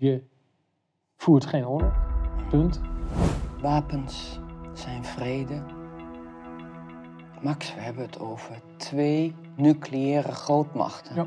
je 0.00 0.22
voert 1.16 1.46
geen 1.46 1.66
oorlog. 1.66 1.92
Punt. 2.50 2.80
Wapens 3.60 4.38
zijn 4.72 5.04
vrede. 5.04 5.62
Max, 7.40 7.74
we 7.74 7.80
hebben 7.80 8.02
het 8.02 8.20
over 8.20 8.60
twee 8.76 9.34
nucleaire 9.56 10.32
grootmachten. 10.32 11.14
Ja. 11.14 11.26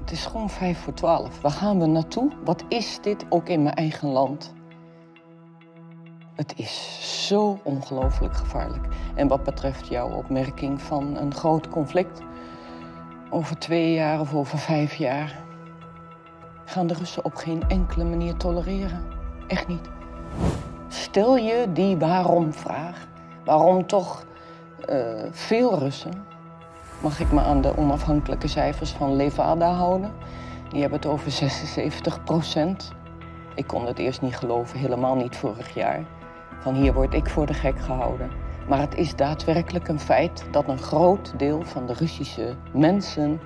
Het 0.00 0.10
is 0.10 0.26
gewoon 0.26 0.50
vijf 0.50 0.78
voor 0.78 0.94
twaalf. 0.94 1.40
Waar 1.40 1.52
gaan 1.52 1.78
we 1.80 1.86
naartoe? 1.86 2.32
Wat 2.44 2.64
is 2.68 2.98
dit 3.00 3.24
ook 3.28 3.48
in 3.48 3.62
mijn 3.62 3.74
eigen 3.74 4.08
land? 4.08 4.54
Het 6.34 6.54
is 6.56 7.26
zo 7.28 7.60
ongelooflijk 7.64 8.36
gevaarlijk. 8.36 8.86
En 9.14 9.28
wat 9.28 9.42
betreft 9.42 9.88
jouw 9.88 10.10
opmerking 10.10 10.80
van 10.80 11.16
een 11.16 11.34
groot 11.34 11.68
conflict 11.68 12.20
over 13.30 13.58
twee 13.58 13.92
jaar 13.92 14.20
of 14.20 14.34
over 14.34 14.58
vijf 14.58 14.94
jaar, 14.94 15.41
gaan 16.72 16.86
de 16.86 16.94
Russen 16.94 17.24
op 17.24 17.34
geen 17.34 17.62
enkele 17.68 18.04
manier 18.04 18.36
tolereren. 18.36 19.04
Echt 19.46 19.68
niet. 19.68 19.88
Stel 20.88 21.36
je 21.36 21.66
die 21.72 21.96
waarom-vraag. 21.96 23.06
Waarom 23.44 23.86
toch 23.86 24.24
eh, 24.88 24.98
veel 25.30 25.78
Russen? 25.78 26.24
Mag 27.00 27.20
ik 27.20 27.32
me 27.32 27.40
aan 27.40 27.60
de 27.60 27.76
onafhankelijke 27.76 28.48
cijfers 28.48 28.90
van 28.90 29.16
Levada 29.16 29.72
houden? 29.72 30.12
Die 30.68 30.80
hebben 30.80 30.98
het 30.98 31.08
over 31.08 31.30
76 31.30 32.24
procent. 32.24 32.92
Ik 33.54 33.66
kon 33.66 33.86
het 33.86 33.98
eerst 33.98 34.22
niet 34.22 34.36
geloven, 34.36 34.78
helemaal 34.78 35.14
niet 35.14 35.36
vorig 35.36 35.74
jaar. 35.74 36.04
Van 36.60 36.74
hier 36.74 36.92
word 36.92 37.14
ik 37.14 37.28
voor 37.28 37.46
de 37.46 37.54
gek 37.54 37.80
gehouden. 37.80 38.30
Maar 38.68 38.80
het 38.80 38.94
is 38.94 39.16
daadwerkelijk 39.16 39.88
een 39.88 40.00
feit 40.00 40.44
dat 40.50 40.68
een 40.68 40.78
groot 40.78 41.32
deel 41.36 41.62
van 41.62 41.86
de 41.86 41.92
Russische 41.92 42.54
mensen 42.72 43.40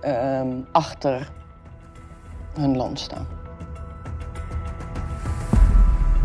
ehm, 0.00 0.60
achter 0.72 1.30
hun 2.54 2.76
land 2.76 2.98
staan. 2.98 3.26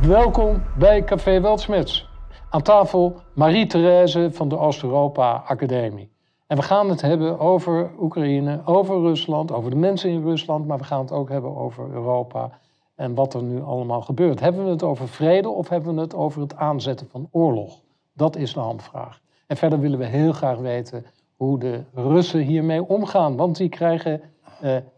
Welkom 0.02 0.64
bij 0.78 1.03
Café 1.03 1.42
Weltsmets. 1.42 2.09
Aan 2.50 2.61
tafel 2.61 3.16
Marie-Thérèse 3.34 4.30
van 4.31 4.50
de 4.50 4.58
Oost-Europa 4.58 5.44
Academie. 5.47 6.09
En 6.47 6.58
we 6.58 6.64
gaan 6.64 6.89
het 6.89 7.02
hebben 7.02 7.39
over 7.39 7.92
Oekraïne, 8.00 8.61
over 8.66 9.02
Rusland, 9.02 9.52
over 9.52 9.69
de 9.69 9.75
mensen 9.75 10.09
in 10.09 10.23
Rusland, 10.23 10.67
maar 10.67 10.78
we 10.78 10.84
gaan 10.84 11.02
het 11.02 11.11
ook 11.11 11.30
hebben 11.30 11.56
over 11.56 11.89
Europa 11.92 12.50
en 12.95 13.14
wat 13.14 13.34
er 13.34 13.44
nu 13.44 13.62
allemaal 13.62 14.02
gebeurt. 14.02 14.39
Hebben 14.39 14.64
we 14.64 14.69
het 14.69 14.84
over 14.84 15.08
vrede 15.08 15.50
of 15.50 15.69
hebben 15.69 15.95
we 15.95 16.02
het 16.02 16.16
over 16.16 16.41
het 16.41 16.56
aanzetten 16.56 17.08
van 17.09 17.28
oorlog? 17.31 17.80
Dat 18.14 18.36
is 18.36 18.53
de 18.53 18.59
handvraag. 18.59 19.22
En 19.47 19.58
verder 19.58 19.80
willen 19.80 20.00
we 20.00 20.06
heel 20.06 20.34
graag 20.34 20.58
weten 20.58 21.06
hoe 21.36 21.59
de 21.59 21.84
Russen 21.94 22.39
hiermee 22.39 22.88
omgaan. 22.88 23.36
Want 23.36 23.58
die 23.58 23.69
krijgen 23.69 24.22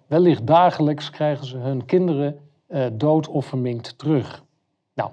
wellicht 0.07 0.47
dagelijks 0.47 1.09
krijgen 1.09 1.45
ze 1.45 1.57
hun 1.57 1.85
kinderen 1.85 2.39
eh, 2.67 2.85
dood 2.93 3.27
of 3.27 3.45
verminkt 3.45 3.97
terug. 3.97 4.43
Nou, 4.93 5.11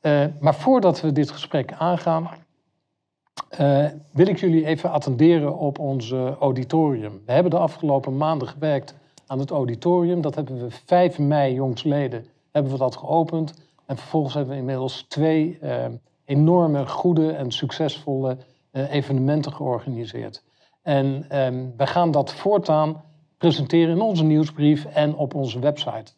eh, 0.00 0.24
maar 0.40 0.54
voordat 0.54 1.00
we 1.00 1.12
dit 1.12 1.30
gesprek 1.30 1.72
aangaan, 1.72 2.28
eh, 3.48 3.86
wil 4.12 4.26
ik 4.26 4.38
jullie 4.38 4.66
even 4.66 4.90
attenderen 4.90 5.58
op 5.58 5.78
ons 5.78 6.12
auditorium. 6.40 7.22
We 7.26 7.32
hebben 7.32 7.50
de 7.50 7.58
afgelopen 7.58 8.16
maanden 8.16 8.48
gewerkt 8.48 8.94
aan 9.26 9.38
het 9.38 9.50
auditorium. 9.50 10.20
Dat 10.20 10.34
hebben 10.34 10.58
we 10.58 10.70
5 10.70 11.18
mei 11.18 11.54
jongsleden 11.54 12.26
hebben 12.52 12.72
we 12.72 12.78
dat 12.78 12.96
geopend. 12.96 13.54
En 13.86 13.96
vervolgens 13.96 14.34
hebben 14.34 14.52
we 14.52 14.60
inmiddels 14.60 15.02
twee 15.08 15.58
eh, 15.60 15.84
enorme, 16.24 16.86
goede 16.86 17.32
en 17.32 17.50
succesvolle 17.50 18.36
eh, 18.70 18.92
evenementen 18.92 19.52
georganiseerd. 19.52 20.42
En 20.82 21.24
ehm, 21.28 21.66
we 21.76 21.86
gaan 21.86 22.10
dat 22.10 22.32
voortaan 22.32 23.04
presenteren 23.38 23.94
in 23.94 24.00
onze 24.00 24.24
nieuwsbrief 24.24 24.84
en 24.84 25.16
op 25.16 25.34
onze 25.34 25.58
website. 25.58 26.12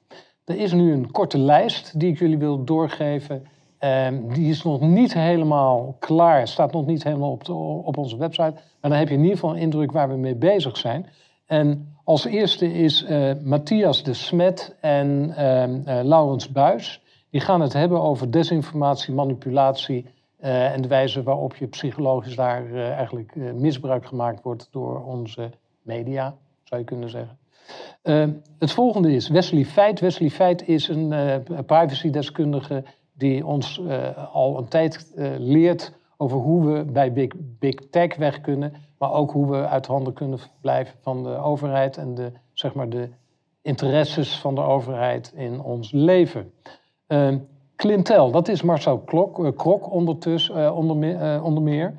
Er 0.45 0.57
is 0.57 0.73
nu 0.73 0.93
een 0.93 1.11
korte 1.11 1.39
lijst 1.39 2.01
die 2.01 2.13
ik 2.13 2.19
jullie 2.19 2.39
wil 2.39 2.65
doorgeven. 2.65 3.47
Ehm, 3.79 4.33
die 4.33 4.49
is 4.49 4.63
nog 4.63 4.81
niet 4.81 5.15
helemaal 5.15 5.97
klaar, 5.99 6.49
staat 6.49 6.73
nog 6.73 6.87
niet 6.87 7.05
helemaal 7.05 7.31
op, 7.31 7.49
op 7.87 7.97
onze 7.97 8.17
website. 8.17 8.53
Maar 8.53 8.91
dan 8.91 8.99
heb 8.99 9.09
je 9.09 9.15
in 9.15 9.21
ieder 9.21 9.35
geval 9.35 9.51
een 9.51 9.61
indruk 9.61 9.93
waar 9.93 10.09
we 10.09 10.17
mee 10.17 10.35
bezig 10.35 10.77
zijn. 10.77 11.07
En 11.47 11.95
als 12.05 12.25
eerste 12.25 12.73
is 12.73 13.03
uh, 13.03 13.33
Matthias 13.43 14.03
de 14.03 14.15
Smet 14.15 14.77
en 14.81 15.35
uh, 15.39 16.01
Laurens 16.03 16.53
Buis. 16.53 17.03
Die 17.31 17.41
gaan 17.41 17.61
het 17.61 17.73
hebben 17.73 18.01
over 18.01 18.31
desinformatie, 18.31 19.15
manipulatie 19.15 20.07
uh, 20.41 20.73
en 20.73 20.83
de 20.83 20.89
wijze 20.89 21.23
waarop 21.23 21.57
je 21.57 21.67
psychologisch 21.67 22.37
daar 22.37 22.75
eigenlijk 22.75 23.35
misbruik 23.55 24.07
gemaakt 24.07 24.43
wordt 24.43 24.69
door 24.71 25.05
onze 25.05 25.51
media, 25.83 26.37
zou 26.71 26.81
je 26.81 26.87
kunnen 26.87 27.11
zeggen. 27.11 27.39
het 28.59 28.73
volgende 28.73 29.13
is 29.13 29.29
Wesley 29.29 29.65
Feit. 29.65 30.01
Wesley 30.01 30.31
Feit 30.31 30.69
is 30.69 30.89
een 30.89 31.15
privacydeskundige 31.67 32.85
die 33.13 33.47
ons 33.47 33.81
al 34.33 34.59
een 34.59 34.69
tijd 34.69 35.13
leert 35.39 35.93
over 36.17 36.39
hoe 36.39 36.73
we 36.73 36.85
bij 36.85 37.13
big, 37.13 37.33
big 37.59 37.75
tech 37.75 38.17
weg 38.17 38.41
kunnen 38.41 38.75
maar 39.01 39.13
ook 39.13 39.31
hoe 39.31 39.51
we 39.51 39.67
uit 39.67 39.87
handen 39.87 40.13
kunnen 40.13 40.39
blijven 40.61 40.95
van 41.01 41.23
de 41.23 41.37
overheid 41.37 41.97
en 41.97 42.15
de, 42.15 42.33
zeg 42.53 42.75
maar 42.75 42.89
de 42.89 43.09
interesses 43.63 44.39
van 44.39 44.55
de 44.55 44.61
overheid 44.61 45.33
in 45.37 45.63
ons 45.63 45.93
leven. 45.93 46.53
Uh, 47.09 47.35
Clintel, 47.77 48.31
dat 48.31 48.49
is 48.49 48.63
Marcel 48.63 48.99
Klok, 48.99 49.39
uh, 49.39 49.51
Krok 49.57 49.91
ondertussen, 49.91 50.59
uh, 50.59 50.77
onder, 50.77 51.43
onder 51.43 51.63
meer. 51.63 51.95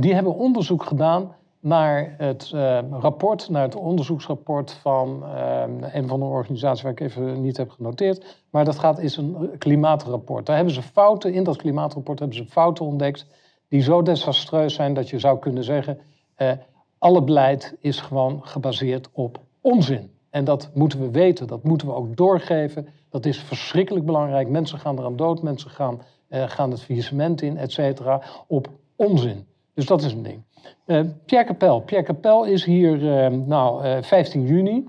die 0.00 0.14
hebben 0.14 0.34
onderzoek 0.34 0.82
gedaan 0.82 1.34
naar 1.60 2.14
het 2.18 2.50
rapport, 2.90 3.48
naar 3.48 3.62
het 3.62 3.76
onderzoeksrapport 3.76 4.72
van 4.72 5.24
een 5.92 6.08
van 6.08 6.20
de 6.20 6.26
organisaties 6.26 6.82
waar 6.82 6.92
ik 6.92 7.00
even 7.00 7.40
niet 7.40 7.56
heb 7.56 7.70
genoteerd. 7.70 8.42
Maar 8.50 8.64
dat 8.64 8.78
gaat, 8.78 8.98
is 8.98 9.16
een 9.16 9.50
klimaatrapport. 9.58 10.46
Daar 10.46 10.56
hebben 10.56 10.74
ze 10.74 10.82
fouten, 10.82 11.32
in 11.32 11.44
dat 11.44 11.56
klimaatrapport 11.56 12.18
hebben 12.18 12.36
ze 12.36 12.46
fouten 12.46 12.84
ontdekt 12.84 13.26
die 13.68 13.82
zo 13.82 14.02
desastreus 14.02 14.74
zijn 14.74 14.94
dat 14.94 15.08
je 15.08 15.18
zou 15.18 15.38
kunnen 15.38 15.64
zeggen, 15.64 15.98
uh, 16.38 16.52
alle 16.98 17.22
beleid 17.22 17.76
is 17.80 18.00
gewoon 18.00 18.40
gebaseerd 18.42 19.08
op 19.12 19.40
onzin. 19.60 20.10
En 20.30 20.44
dat 20.44 20.70
moeten 20.74 21.00
we 21.00 21.10
weten, 21.10 21.46
dat 21.46 21.62
moeten 21.62 21.86
we 21.86 21.94
ook 21.94 22.16
doorgeven. 22.16 22.88
Dat 23.08 23.26
is 23.26 23.38
verschrikkelijk 23.38 24.06
belangrijk. 24.06 24.48
Mensen 24.48 24.78
gaan 24.78 24.98
eraan 24.98 25.16
dood, 25.16 25.42
mensen 25.42 25.70
gaan, 25.70 26.00
uh, 26.28 26.48
gaan 26.48 26.70
het 26.70 26.82
faillissement 26.82 27.42
in, 27.42 27.56
et 27.56 27.72
cetera, 27.72 28.22
op 28.46 28.68
onzin. 28.96 29.46
Dus 29.74 29.86
dat 29.86 30.02
is 30.02 30.12
een 30.12 30.22
ding. 30.22 30.42
Uh, 30.86 31.00
Pierre 31.26 31.46
Capel. 31.46 31.80
Pierre 31.80 32.06
Capel 32.06 32.44
is 32.44 32.64
hier 32.64 32.98
nou, 33.30 34.02
15 34.02 34.46
juni. 34.46 34.86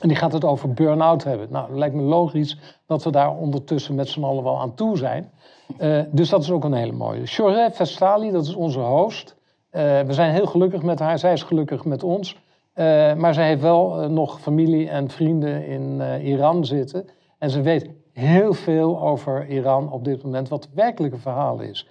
En 0.00 0.08
die 0.08 0.16
gaat 0.16 0.32
het 0.32 0.44
over 0.44 0.72
burn-out 0.72 1.24
hebben. 1.24 1.46
Nou, 1.50 1.68
het 1.68 1.78
lijkt 1.78 1.94
me 1.94 2.02
logisch 2.02 2.58
dat 2.86 3.04
we 3.04 3.10
daar 3.10 3.36
ondertussen 3.36 3.94
met 3.94 4.08
z'n 4.08 4.22
allen 4.22 4.44
wel 4.44 4.60
aan 4.60 4.74
toe 4.74 4.96
zijn. 4.96 5.30
Uh, 5.78 6.02
dus 6.10 6.28
dat 6.28 6.42
is 6.42 6.50
ook 6.50 6.64
een 6.64 6.72
hele 6.72 6.92
mooie. 6.92 7.26
Choré 7.26 7.70
Vestali, 7.70 8.30
dat 8.30 8.46
is 8.46 8.54
onze 8.54 8.80
host. 8.80 9.36
Uh, 9.72 10.00
we 10.00 10.12
zijn 10.12 10.32
heel 10.32 10.46
gelukkig 10.46 10.82
met 10.82 10.98
haar, 10.98 11.18
zij 11.18 11.32
is 11.32 11.42
gelukkig 11.42 11.84
met 11.84 12.02
ons. 12.02 12.34
Uh, 12.74 13.14
maar 13.14 13.34
zij 13.34 13.46
heeft 13.46 13.60
wel 13.60 14.10
nog 14.10 14.40
familie 14.40 14.88
en 14.88 15.10
vrienden 15.10 15.66
in 15.66 16.00
Iran 16.22 16.64
zitten. 16.64 17.08
En 17.38 17.50
ze 17.50 17.60
weet 17.60 17.90
heel 18.12 18.52
veel 18.52 19.00
over 19.00 19.46
Iran 19.48 19.92
op 19.92 20.04
dit 20.04 20.22
moment, 20.22 20.48
wat 20.48 20.64
het 20.64 20.74
werkelijke 20.74 21.18
verhaal 21.18 21.60
is. 21.60 21.86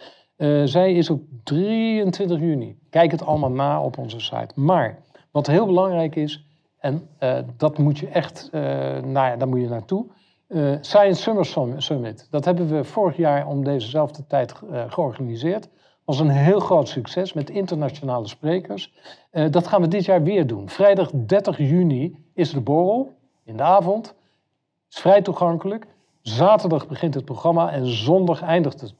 Zij 0.63 0.93
is 0.93 1.09
op 1.09 1.21
23 1.43 2.39
juni. 2.39 2.77
Kijk 2.89 3.11
het 3.11 3.25
allemaal 3.25 3.51
na 3.51 3.81
op 3.81 3.97
onze 3.97 4.19
site. 4.19 4.49
Maar 4.55 4.99
wat 5.31 5.47
heel 5.47 5.65
belangrijk 5.65 6.15
is, 6.15 6.45
en 6.79 7.07
dat 7.57 7.77
moet 7.77 7.99
je 7.99 8.07
echt, 8.07 8.49
nou 8.51 9.13
ja, 9.13 9.35
daar 9.35 9.47
moet 9.47 9.61
je 9.61 9.67
naartoe. 9.67 10.05
Uh, 10.49 10.75
Science 10.81 11.21
Summer 11.21 11.81
Summit, 11.81 12.27
dat 12.29 12.45
hebben 12.45 12.67
we 12.67 12.83
vorig 12.83 13.17
jaar 13.17 13.47
om 13.47 13.63
dezezelfde 13.63 14.27
tijd 14.27 14.53
uh, 14.71 14.83
georganiseerd. 14.87 15.69
was 16.05 16.19
een 16.19 16.29
heel 16.29 16.59
groot 16.59 16.87
succes 16.87 17.33
met 17.33 17.49
internationale 17.49 18.27
sprekers. 18.27 18.93
Uh, 19.31 19.51
dat 19.51 19.67
gaan 19.67 19.81
we 19.81 19.87
dit 19.87 20.05
jaar 20.05 20.23
weer 20.23 20.47
doen. 20.47 20.69
Vrijdag 20.69 21.11
30 21.13 21.57
juni 21.57 22.15
is 22.33 22.51
de 22.51 22.61
borrel 22.61 23.13
in 23.43 23.57
de 23.57 23.63
avond. 23.63 24.15
Is 24.89 24.99
vrij 24.99 25.21
toegankelijk. 25.21 25.87
Zaterdag 26.21 26.87
begint 26.87 27.13
het 27.13 27.25
programma 27.25 27.71
en 27.71 27.85
zondag 27.85 28.41
eindigt 28.41 28.81
het 28.81 28.93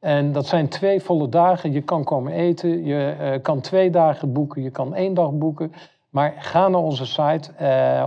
En 0.00 0.32
dat 0.32 0.46
zijn 0.46 0.68
twee 0.68 1.00
volle 1.00 1.28
dagen. 1.28 1.72
Je 1.72 1.82
kan 1.82 2.04
komen 2.04 2.32
eten, 2.32 2.84
je 2.84 3.38
kan 3.42 3.60
twee 3.60 3.90
dagen 3.90 4.32
boeken, 4.32 4.62
je 4.62 4.70
kan 4.70 4.94
één 4.94 5.14
dag 5.14 5.32
boeken. 5.32 5.72
Maar 6.10 6.34
ga 6.38 6.68
naar 6.68 6.80
onze 6.80 7.06
site 7.06 7.50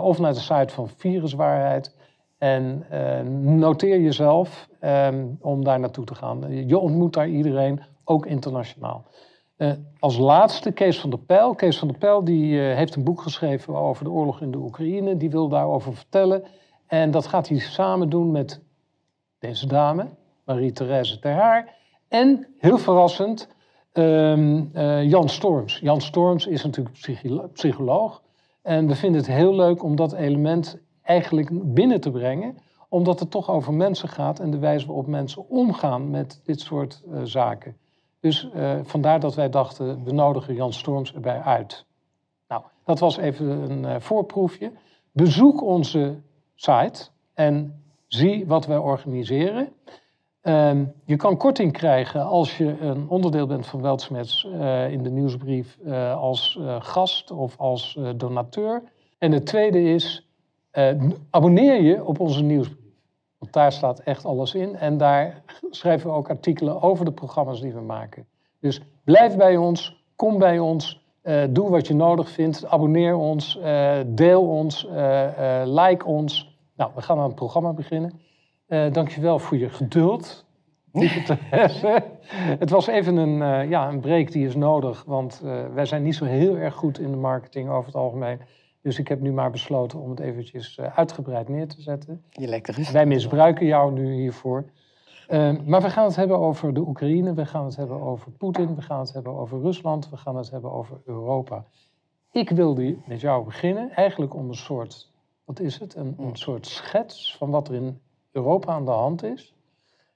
of 0.01 0.19
naar 0.19 0.33
de 0.33 0.39
site 0.39 0.73
van 0.73 0.89
Viruswaarheid. 0.89 1.95
En 2.37 2.85
uh, 2.91 3.19
noteer 3.41 3.99
jezelf 4.01 4.67
um, 4.81 5.37
om 5.41 5.63
daar 5.63 5.79
naartoe 5.79 6.05
te 6.05 6.15
gaan. 6.15 6.67
Je 6.67 6.77
ontmoet 6.77 7.13
daar 7.13 7.27
iedereen, 7.27 7.81
ook 8.03 8.25
internationaal. 8.25 9.03
Als 9.99 10.17
laatste 10.17 10.71
Kees 10.71 10.99
van 10.99 11.09
der 11.09 11.19
Pijl. 11.19 11.55
Kees 11.55 11.79
van 11.79 11.87
der 11.87 11.97
Pijl 11.97 12.23
die, 12.23 12.59
heeft 12.59 12.95
een 12.95 13.03
boek 13.03 13.21
geschreven 13.21 13.75
over 13.75 14.03
de 14.03 14.09
oorlog 14.09 14.41
in 14.41 14.51
de 14.51 14.57
Oekraïne. 14.57 15.17
Die 15.17 15.29
wil 15.29 15.47
daarover 15.47 15.95
vertellen. 15.95 16.43
En 16.87 17.11
dat 17.11 17.27
gaat 17.27 17.47
hij 17.47 17.59
samen 17.59 18.09
doen 18.09 18.31
met 18.31 18.61
deze 19.39 19.67
dame, 19.67 20.07
Marie-Thérèse 20.45 21.19
Terhaar. 21.19 21.73
En, 22.07 22.47
heel 22.57 22.77
verrassend, 22.77 23.47
um, 23.93 24.69
Jan 25.01 25.29
Storms. 25.29 25.79
Jan 25.79 26.01
Storms 26.01 26.47
is 26.47 26.63
natuurlijk 26.63 26.95
psycholoog. 27.53 28.21
En 28.61 28.87
we 28.87 28.95
vinden 28.95 29.21
het 29.21 29.29
heel 29.29 29.55
leuk 29.55 29.83
om 29.83 29.95
dat 29.95 30.13
element 30.13 30.77
eigenlijk 31.01 31.73
binnen 31.73 32.01
te 32.01 32.11
brengen, 32.11 32.57
omdat 32.89 33.19
het 33.19 33.31
toch 33.31 33.49
over 33.49 33.73
mensen 33.73 34.09
gaat 34.09 34.39
en 34.39 34.51
de 34.51 34.57
wijze 34.57 34.85
waarop 34.85 35.07
mensen 35.07 35.49
omgaan 35.49 36.09
met 36.09 36.41
dit 36.43 36.59
soort 36.59 37.03
uh, 37.07 37.21
zaken. 37.23 37.77
Dus 38.19 38.49
uh, 38.55 38.71
vandaar 38.83 39.19
dat 39.19 39.35
wij 39.35 39.49
dachten, 39.49 40.03
we 40.03 40.11
nodigen 40.11 40.53
Jan 40.53 40.73
Storms 40.73 41.13
erbij 41.13 41.41
uit. 41.41 41.85
Nou, 42.47 42.63
dat 42.83 42.99
was 42.99 43.17
even 43.17 43.71
een 43.71 44.01
voorproefje. 44.01 44.71
Bezoek 45.11 45.61
onze 45.61 46.15
site 46.55 47.07
en 47.33 47.83
zie 48.07 48.47
wat 48.47 48.65
wij 48.65 48.77
organiseren. 48.77 49.73
Um, 50.47 50.93
je 51.05 51.15
kan 51.15 51.37
korting 51.37 51.71
krijgen 51.71 52.25
als 52.25 52.57
je 52.57 52.79
een 52.79 53.09
onderdeel 53.09 53.47
bent 53.47 53.67
van 53.67 53.81
Weltsmets 53.81 54.43
uh, 54.43 54.91
in 54.91 55.03
de 55.03 55.09
nieuwsbrief 55.09 55.77
uh, 55.85 56.17
als 56.17 56.57
uh, 56.59 56.75
gast 56.79 57.31
of 57.31 57.57
als 57.57 57.99
donateur. 58.15 58.83
En 59.17 59.31
het 59.31 59.45
tweede 59.45 59.83
is, 59.83 60.29
abonneer 61.29 61.81
je 61.81 62.05
op 62.05 62.19
onze 62.19 62.43
nieuwsbrief. 62.43 62.93
Want 63.37 63.53
daar 63.53 63.71
staat 63.71 63.99
echt 63.99 64.25
alles 64.25 64.53
in. 64.53 64.75
En 64.75 64.97
daar 64.97 65.43
schrijven 65.69 66.09
we 66.09 66.15
ook 66.15 66.29
artikelen 66.29 66.81
over 66.81 67.05
de 67.05 67.11
programma's 67.11 67.61
die 67.61 67.73
we 67.73 67.81
maken. 67.81 68.25
Dus 68.59 68.81
blijf 69.03 69.35
bij 69.35 69.57
ons, 69.57 70.05
kom 70.15 70.37
bij 70.37 70.59
ons, 70.59 71.01
doe 71.49 71.69
wat 71.69 71.87
je 71.87 71.93
nodig 71.93 72.29
vindt. 72.29 72.65
Abonneer 72.65 73.15
ons, 73.15 73.59
deel 74.05 74.47
ons, 74.47 74.87
like 75.65 76.05
ons. 76.05 76.57
Nou, 76.75 76.91
we 76.95 77.01
gaan 77.01 77.17
aan 77.17 77.27
het 77.27 77.35
programma 77.35 77.73
beginnen. 77.73 78.24
Uh, 78.67 78.91
dankjewel 78.91 79.39
voor 79.39 79.57
je 79.57 79.69
geduld. 79.69 80.45
het 82.59 82.69
was 82.69 82.87
even 82.87 83.15
een, 83.15 83.41
uh, 83.41 83.69
ja, 83.69 83.89
een 83.89 83.99
break 83.99 84.31
die 84.31 84.47
is 84.47 84.55
nodig, 84.55 85.03
want 85.03 85.41
uh, 85.43 85.73
wij 85.73 85.85
zijn 85.85 86.03
niet 86.03 86.15
zo 86.15 86.25
heel 86.25 86.55
erg 86.55 86.73
goed 86.73 86.99
in 86.99 87.11
de 87.11 87.17
marketing 87.17 87.69
over 87.69 87.85
het 87.85 87.95
algemeen. 87.95 88.39
Dus 88.81 88.99
ik 88.99 89.07
heb 89.07 89.19
nu 89.19 89.31
maar 89.31 89.51
besloten 89.51 89.99
om 89.99 90.09
het 90.09 90.19
eventjes 90.19 90.79
uitgebreid 90.79 91.49
neer 91.49 91.67
te 91.67 91.81
zetten. 91.81 92.23
Je 92.29 92.47
lekker 92.47 92.79
is. 92.79 92.91
Wij 92.91 93.05
misbruiken 93.05 93.65
jou 93.65 93.91
nu 93.93 94.13
hiervoor. 94.13 94.65
maar 95.65 95.81
we 95.81 95.89
gaan 95.89 96.05
het 96.05 96.15
hebben 96.15 96.39
over 96.39 96.73
de 96.73 96.79
Oekraïne, 96.79 97.33
we 97.33 97.45
gaan 97.45 97.65
het 97.65 97.75
hebben 97.75 98.01
over 98.01 98.31
Poetin, 98.31 98.75
we 98.75 98.81
gaan 98.81 98.99
het 98.99 99.13
hebben 99.13 99.33
over 99.33 99.61
Rusland, 99.61 100.09
we 100.09 100.17
gaan 100.17 100.35
het 100.35 100.51
hebben 100.51 100.71
over 100.71 101.01
Europa. 101.05 101.65
Ik 102.31 102.49
wilde 102.49 102.97
met 103.05 103.21
jou 103.21 103.45
beginnen, 103.45 103.91
eigenlijk 103.91 104.35
om 104.35 104.47
een 104.47 104.55
soort, 104.55 105.11
wat 105.43 105.59
is 105.59 105.79
het, 105.79 105.95
een, 105.95 106.15
een 106.19 106.35
soort 106.35 106.65
schets 106.65 107.37
van 107.37 107.49
wat 107.49 107.67
er 107.67 107.75
in 107.75 107.99
Europa 108.35 108.73
aan 108.73 108.85
de 108.85 108.91
hand 108.91 109.23
is. 109.23 109.53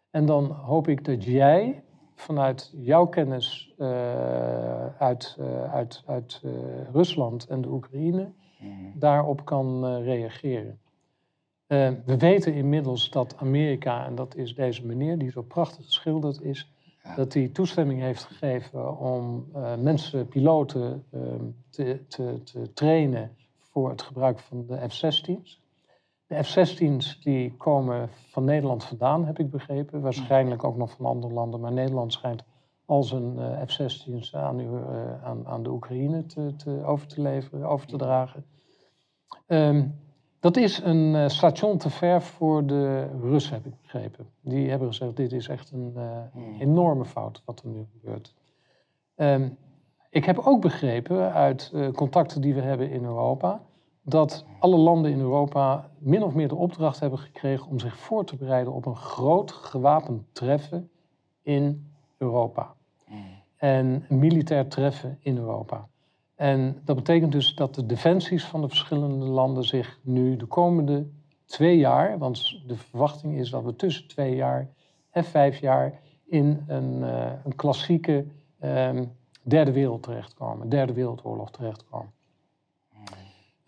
En 0.10 0.26
dan 0.26 0.52
hoop 0.52 0.88
ik 0.88 1.06
dat 1.06 1.24
jij 1.24 1.84
vanuit 2.16 2.74
jouw 2.76 3.06
kennis 3.06 3.74
uh, 3.78 4.86
uit, 4.86 5.38
uh, 5.40 5.74
uit, 5.74 6.04
uit 6.06 6.42
uh, 6.46 6.52
Rusland 6.92 7.48
en 7.48 7.62
de 7.62 7.68
Oekraïne 7.68 8.32
mm. 8.60 8.94
daarop 8.96 9.46
kan 9.46 9.98
reageren. 10.02 10.80
we 12.06 12.18
weten 12.18 12.54
inmiddels 12.54 13.10
dat 13.10 13.36
Amerika, 13.38 14.06
en 14.06 14.16
dat 14.16 14.36
is 14.36 14.56
deze 14.56 14.86
meneer 14.86 15.18
die 15.18 15.32
zo 15.32 15.42
prachtig 15.42 15.86
geschilderd 15.86 16.42
is, 16.42 16.72
ja. 17.04 17.16
dat 17.16 17.34
hij 17.34 17.48
toestemming 17.48 18.02
heeft 18.02 18.24
gegeven 18.24 18.98
om 18.98 19.48
mensen, 19.78 20.28
piloten, 20.28 21.06
te, 21.70 22.08
te, 22.08 22.42
te 22.44 22.74
trainen 22.74 23.36
voor 23.60 23.90
het 23.90 24.02
gebruik 24.02 24.40
van 24.40 24.66
de 24.66 24.90
F-16's. 24.90 25.62
De 26.30 26.44
F-16's 26.44 27.20
die 27.22 27.56
komen 27.58 28.10
van 28.10 28.44
Nederland 28.44 28.84
vandaan, 28.84 29.26
heb 29.26 29.40
ik 29.40 29.50
begrepen. 29.50 30.02
Waarschijnlijk 30.02 30.64
ook 30.64 30.78
nog 30.78 30.92
van 30.92 31.06
andere 31.06 31.34
landen. 31.34 31.60
Maar 31.60 31.72
Nederland 31.72 32.14
schijnt 32.14 32.44
al 32.86 33.04
zijn 33.04 33.36
uh, 33.38 33.62
F-16's 33.66 34.36
aan, 34.36 34.60
uh, 34.60 35.24
aan, 35.24 35.48
aan, 35.48 35.64
de 35.64 35.70
Oekraïne 35.70 36.26
te, 36.26 36.56
te, 36.56 36.84
over 36.86 37.08
te 37.08 37.22
leveren, 37.22 37.68
over 37.68 37.88
te 37.88 37.98
dragen. 37.98 38.46
Um, 39.48 40.00
dat 40.40 40.58
is 40.58 40.82
een 40.84 41.14
uh, 41.14 41.28
station 41.28 41.78
te 41.78 41.90
ver 41.90 42.22
voor 42.22 42.66
de 42.66 43.08
Russen, 43.22 43.54
heb 43.54 43.66
ik 43.66 43.82
begrepen. 43.82 44.30
Die 44.42 44.70
hebben 44.70 44.88
gezegd, 44.88 45.16
dit 45.16 45.32
is 45.32 45.48
echt 45.48 45.72
een 45.72 45.94
hmm. 46.32 46.60
enorme 46.60 47.06
fout 47.06 47.42
wat 47.46 47.60
er 47.60 47.70
nu 47.70 47.86
gebeurt. 47.92 48.36
Um, 49.16 49.58
ik 50.10 50.26
heb 50.26 50.38
ook 50.38 50.62
begrepen 50.62 51.34
uit 51.34 51.74
contacten 51.94 52.42
die 52.42 52.54
we 52.54 52.62
hebben 52.62 52.92
in 52.92 53.04
Europa 53.04 53.62
dat 54.10 54.46
alle 54.60 54.78
landen 54.78 55.12
in 55.12 55.20
Europa 55.20 55.90
min 55.98 56.24
of 56.24 56.34
meer 56.34 56.48
de 56.48 56.56
opdracht 56.56 57.00
hebben 57.00 57.20
gekregen 57.20 57.68
om 57.68 57.80
zich 57.80 57.98
voor 57.98 58.26
te 58.26 58.36
bereiden 58.36 58.74
op 58.74 58.86
een 58.86 58.96
groot 58.96 59.52
gewapend 59.52 60.24
treffen 60.32 60.90
in 61.42 61.92
Europa. 62.18 62.74
En 63.56 64.06
een 64.10 64.20
militair 64.20 64.68
treffen 64.68 65.18
in 65.22 65.38
Europa. 65.38 65.88
En 66.36 66.82
dat 66.86 66.96
betekent 66.96 67.32
dus 67.32 67.56
dat 67.56 67.76
de 67.76 67.86
defensies 67.86 68.46
van 68.46 68.62
de 68.62 68.68
verschillende 68.68 69.26
landen 69.26 69.64
zich 69.64 70.00
nu 70.02 70.36
de 70.36 70.46
komende 70.46 71.08
twee 71.46 71.78
jaar, 71.78 72.18
want 72.18 72.62
de 72.68 72.78
verwachting 72.78 73.38
is 73.38 73.50
dat 73.50 73.64
we 73.64 73.76
tussen 73.76 74.08
twee 74.08 74.36
jaar 74.36 74.70
en 75.10 75.24
vijf 75.24 75.60
jaar 75.60 76.00
in 76.26 76.64
een, 76.68 77.02
uh, 77.02 77.32
een 77.44 77.56
klassieke 77.56 78.26
um, 78.62 79.12
derde 79.42 79.72
wereld 79.72 80.04
terechtkomen, 80.04 80.70
derde 80.70 80.94
wereldoorlog 80.94 81.52
terechtkomen. 81.52 82.12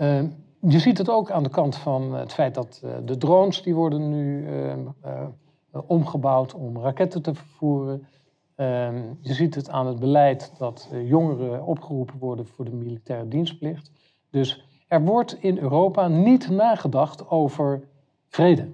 Uh, 0.02 0.24
je 0.62 0.80
ziet 0.80 0.98
het 0.98 1.10
ook 1.10 1.32
aan 1.32 1.44
de 1.44 1.50
kant 1.50 1.76
van 1.76 2.14
het 2.14 2.34
feit 2.34 2.56
dat 2.56 2.82
uh, 2.86 2.92
de 3.06 3.18
drones 3.18 3.62
die 3.62 3.76
worden 3.76 4.10
nu 4.10 4.48
uh, 4.48 5.28
omgebouwd 5.88 6.54
om 6.54 6.78
raketten 6.78 7.22
te 7.22 7.34
vervoeren. 7.34 8.08
Ehm, 8.56 9.04
je 9.22 9.34
ziet 9.34 9.56
het 9.56 9.70
aan 9.70 9.88
het 9.88 10.00
beleid 10.00 10.54
dat 10.58 10.90
jongeren 11.04 11.66
opgeroepen 11.66 12.18
worden 12.20 12.48
voor 12.48 12.66
de 12.66 12.72
militaire 12.72 13.28
dienstplicht. 13.28 13.92
Dus 14.30 14.66
er 14.88 15.02
wordt 15.02 15.34
in 15.44 15.58
Europa 15.58 16.08
niet 16.08 16.50
nagedacht 16.50 17.30
over 17.30 17.84
vrede. 18.28 18.68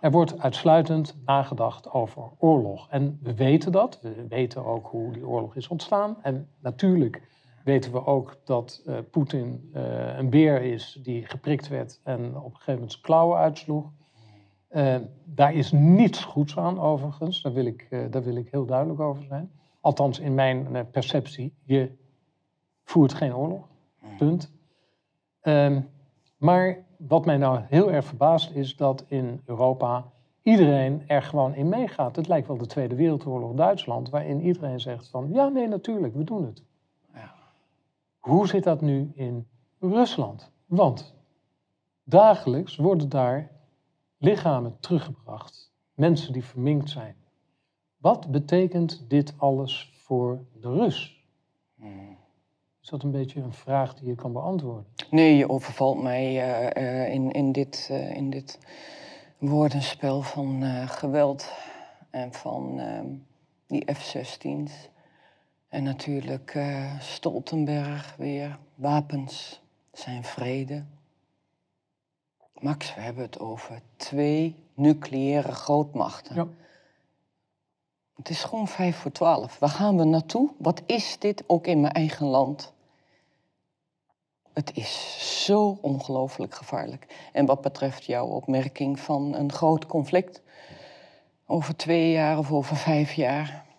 Er 0.00 0.10
wordt 0.10 0.38
uitsluitend 0.38 1.16
nagedacht 1.26 1.90
over 1.90 2.22
oorlog. 2.38 2.88
En 2.90 3.18
we 3.22 3.34
weten 3.34 3.72
dat. 3.72 3.98
We 4.02 4.26
weten 4.28 4.64
ook 4.64 4.86
hoe 4.86 5.12
die 5.12 5.26
oorlog 5.26 5.56
is 5.56 5.68
ontstaan. 5.68 6.16
En 6.22 6.48
natuurlijk 6.60 7.22
weten 7.64 7.92
we 7.92 8.06
ook 8.06 8.36
dat 8.44 8.82
uh, 8.86 8.98
Poetin 9.10 9.70
uh, 9.74 10.16
een 10.18 10.30
beer 10.30 10.62
is 10.62 10.98
die 11.02 11.26
geprikt 11.26 11.68
werd 11.68 12.00
en 12.02 12.36
op 12.36 12.44
een 12.44 12.50
gegeven 12.50 12.72
moment 12.72 12.92
zijn 12.92 13.02
klauwen 13.02 13.38
uitsloeg. 13.38 13.90
Uh, 14.70 14.96
daar 15.24 15.54
is 15.54 15.72
niets 15.72 16.24
goeds 16.24 16.58
aan, 16.58 16.80
overigens. 16.80 17.42
Daar 17.42 17.52
wil 17.52 17.66
ik, 17.66 17.88
daar 18.10 18.22
wil 18.22 18.36
ik 18.36 18.48
heel 18.50 18.66
duidelijk 18.66 19.00
over 19.00 19.24
zijn. 19.24 19.50
Althans, 19.80 20.18
in 20.18 20.34
mijn 20.34 20.90
perceptie, 20.90 21.54
je 21.64 21.90
voert 22.84 23.14
geen 23.14 23.34
oorlog. 23.34 23.68
Punt. 24.18 24.52
Ehm, 25.40 25.80
maar 26.36 26.84
wat 26.96 27.24
mij 27.24 27.36
nou 27.36 27.60
heel 27.68 27.92
erg 27.92 28.04
verbaast 28.04 28.50
is 28.50 28.76
dat 28.76 29.04
in 29.08 29.40
Europa 29.44 30.12
iedereen 30.42 31.02
er 31.06 31.22
gewoon 31.22 31.54
in 31.54 31.68
meegaat. 31.68 32.16
Het 32.16 32.28
lijkt 32.28 32.46
wel 32.46 32.56
de 32.56 32.66
Tweede 32.66 32.94
Wereldoorlog 32.94 33.54
Duitsland, 33.54 34.10
waarin 34.10 34.40
iedereen 34.40 34.80
zegt 34.80 35.08
van 35.08 35.28
ja, 35.32 35.48
nee, 35.48 35.68
natuurlijk, 35.68 36.14
we 36.14 36.24
doen 36.24 36.44
het. 36.44 36.62
Hoe 38.22 38.46
zit 38.46 38.64
dat 38.64 38.80
nu 38.80 39.12
in 39.14 39.48
Rusland? 39.78 40.50
Want 40.66 41.14
dagelijks 42.04 42.76
worden 42.76 43.08
daar 43.08 43.50
lichamen 44.18 44.76
teruggebracht, 44.80 45.72
mensen 45.94 46.32
die 46.32 46.44
verminkt 46.44 46.90
zijn. 46.90 47.16
Wat 47.96 48.30
betekent 48.30 49.04
dit 49.08 49.34
alles 49.36 49.92
voor 49.94 50.44
de 50.60 50.68
Rus? 50.68 51.24
Is 52.80 52.88
dat 52.88 53.02
een 53.02 53.10
beetje 53.10 53.40
een 53.40 53.52
vraag 53.52 53.94
die 53.94 54.08
je 54.08 54.14
kan 54.14 54.32
beantwoorden? 54.32 54.86
Nee, 55.10 55.36
je 55.36 55.48
overvalt 55.48 56.02
mij 56.02 56.32
uh, 56.32 56.82
uh, 56.82 57.12
in, 57.12 57.30
in, 57.30 57.52
dit, 57.52 57.88
uh, 57.90 58.16
in 58.16 58.30
dit 58.30 58.58
woordenspel 59.38 60.22
van 60.22 60.62
geweld 60.88 61.52
en 62.10 62.32
van 62.32 62.80
die 63.66 63.94
F-16's. 63.94 64.90
En 65.72 65.82
natuurlijk 65.82 66.54
uh, 66.54 67.00
Stoltenberg 67.00 68.14
weer, 68.16 68.58
wapens 68.74 69.60
zijn 69.92 70.24
vrede. 70.24 70.84
Max, 72.58 72.94
we 72.94 73.00
hebben 73.00 73.22
het 73.22 73.38
over 73.38 73.82
twee 73.96 74.56
nucleaire 74.74 75.52
grootmachten. 75.52 76.34
Ja. 76.34 76.46
Het 78.16 78.28
is 78.28 78.44
gewoon 78.44 78.68
vijf 78.68 78.96
voor 78.96 79.12
twaalf. 79.12 79.58
Waar 79.58 79.68
gaan 79.68 79.96
we 79.96 80.04
naartoe? 80.04 80.50
Wat 80.58 80.82
is 80.86 81.18
dit 81.18 81.44
ook 81.46 81.66
in 81.66 81.80
mijn 81.80 81.92
eigen 81.92 82.26
land? 82.26 82.72
Het 84.52 84.76
is 84.76 85.44
zo 85.44 85.78
ongelooflijk 85.80 86.54
gevaarlijk. 86.54 87.28
En 87.32 87.46
wat 87.46 87.60
betreft 87.60 88.04
jouw 88.04 88.26
opmerking 88.26 89.00
van 89.00 89.34
een 89.34 89.52
groot 89.52 89.86
conflict 89.86 90.42
over 91.46 91.76
twee 91.76 92.10
jaar 92.10 92.38
of 92.38 92.52
over 92.52 92.76
vijf 92.76 93.12
jaar, 93.12 93.70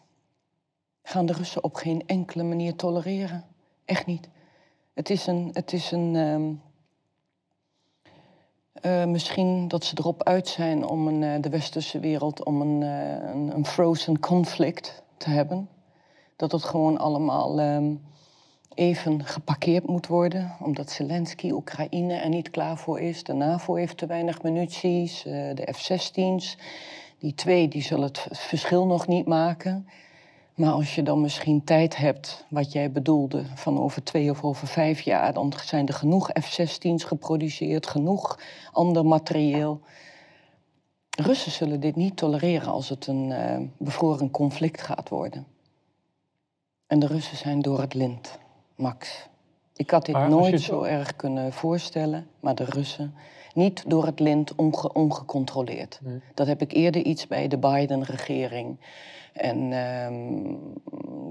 gaan 1.03 1.25
de 1.25 1.33
Russen 1.33 1.63
op 1.63 1.75
geen 1.75 2.03
enkele 2.05 2.43
manier 2.43 2.75
tolereren. 2.75 3.43
Echt 3.85 4.05
niet. 4.05 4.29
Het 4.93 5.09
is 5.09 5.27
een. 5.27 5.49
Het 5.53 5.73
is 5.73 5.91
een 5.91 6.15
um, 6.15 6.61
uh, 8.81 9.05
misschien 9.05 9.67
dat 9.67 9.83
ze 9.83 9.95
erop 9.97 10.23
uit 10.23 10.47
zijn 10.47 10.87
om 10.87 11.07
een, 11.07 11.21
uh, 11.21 11.41
de 11.41 11.49
westerse 11.49 11.99
wereld 11.99 12.45
om 12.45 12.61
een, 12.61 12.81
uh, 12.81 13.33
een, 13.33 13.55
een, 13.55 13.65
frozen 13.65 14.19
conflict 14.19 15.03
te 15.17 15.29
hebben. 15.29 15.69
Dat 16.35 16.51
het 16.51 16.63
gewoon 16.63 16.97
allemaal 16.97 17.59
um, 17.59 18.01
even 18.73 19.25
geparkeerd 19.25 19.87
moet 19.87 20.07
worden, 20.07 20.55
omdat 20.59 20.91
Zelensky 20.91 21.51
Oekraïne 21.51 22.13
er 22.13 22.29
niet 22.29 22.49
klaar 22.49 22.77
voor 22.77 22.99
is. 22.99 23.23
De 23.23 23.33
NAVO 23.33 23.75
heeft 23.75 23.97
te 23.97 24.05
weinig 24.05 24.41
munities, 24.41 25.25
eh, 25.25 25.33
de 25.33 25.73
F-16's. 25.73 26.57
Die 27.19 27.33
twee 27.33 27.67
die 27.67 27.81
zullen 27.81 28.07
het 28.07 28.27
verschil 28.31 28.85
nog 28.85 29.07
niet 29.07 29.25
maken. 29.25 29.87
Maar 30.55 30.71
als 30.71 30.95
je 30.95 31.03
dan 31.03 31.21
misschien 31.21 31.63
tijd 31.63 31.97
hebt, 31.97 32.45
wat 32.49 32.71
jij 32.71 32.91
bedoelde, 32.91 33.43
van 33.55 33.79
over 33.79 34.03
twee 34.03 34.29
of 34.29 34.43
over 34.43 34.67
vijf 34.67 35.01
jaar, 35.01 35.33
dan 35.33 35.53
zijn 35.63 35.87
er 35.87 35.93
genoeg 35.93 36.29
F-16's 36.41 37.03
geproduceerd, 37.03 37.87
genoeg 37.87 38.39
ander 38.71 39.05
materieel. 39.05 39.81
Russen 41.09 41.51
zullen 41.51 41.79
dit 41.79 41.95
niet 41.95 42.17
tolereren 42.17 42.71
als 42.71 42.89
het 42.89 43.07
een 43.07 43.29
uh, 43.29 43.57
bevroren 43.77 44.31
conflict 44.31 44.81
gaat 44.81 45.09
worden. 45.09 45.45
En 46.87 46.99
de 46.99 47.07
Russen 47.07 47.37
zijn 47.37 47.61
door 47.61 47.79
het 47.79 47.93
lint, 47.93 48.39
Max. 48.75 49.29
Ik 49.75 49.89
had 49.89 50.05
dit 50.05 50.27
nooit 50.27 50.61
zo 50.61 50.83
erg 50.83 51.15
kunnen 51.15 51.53
voorstellen, 51.53 52.27
maar 52.39 52.55
de 52.55 52.65
Russen 52.65 53.13
niet 53.53 53.83
door 53.87 54.05
het 54.05 54.19
lint 54.19 54.55
onge 54.55 54.93
ongecontroleerd. 54.93 55.99
Dat 56.33 56.47
heb 56.47 56.61
ik 56.61 56.71
eerder 56.71 57.01
iets 57.01 57.27
bij 57.27 57.47
de 57.47 57.57
Biden-regering. 57.57 58.77
En 59.33 59.71
um, 59.71 60.73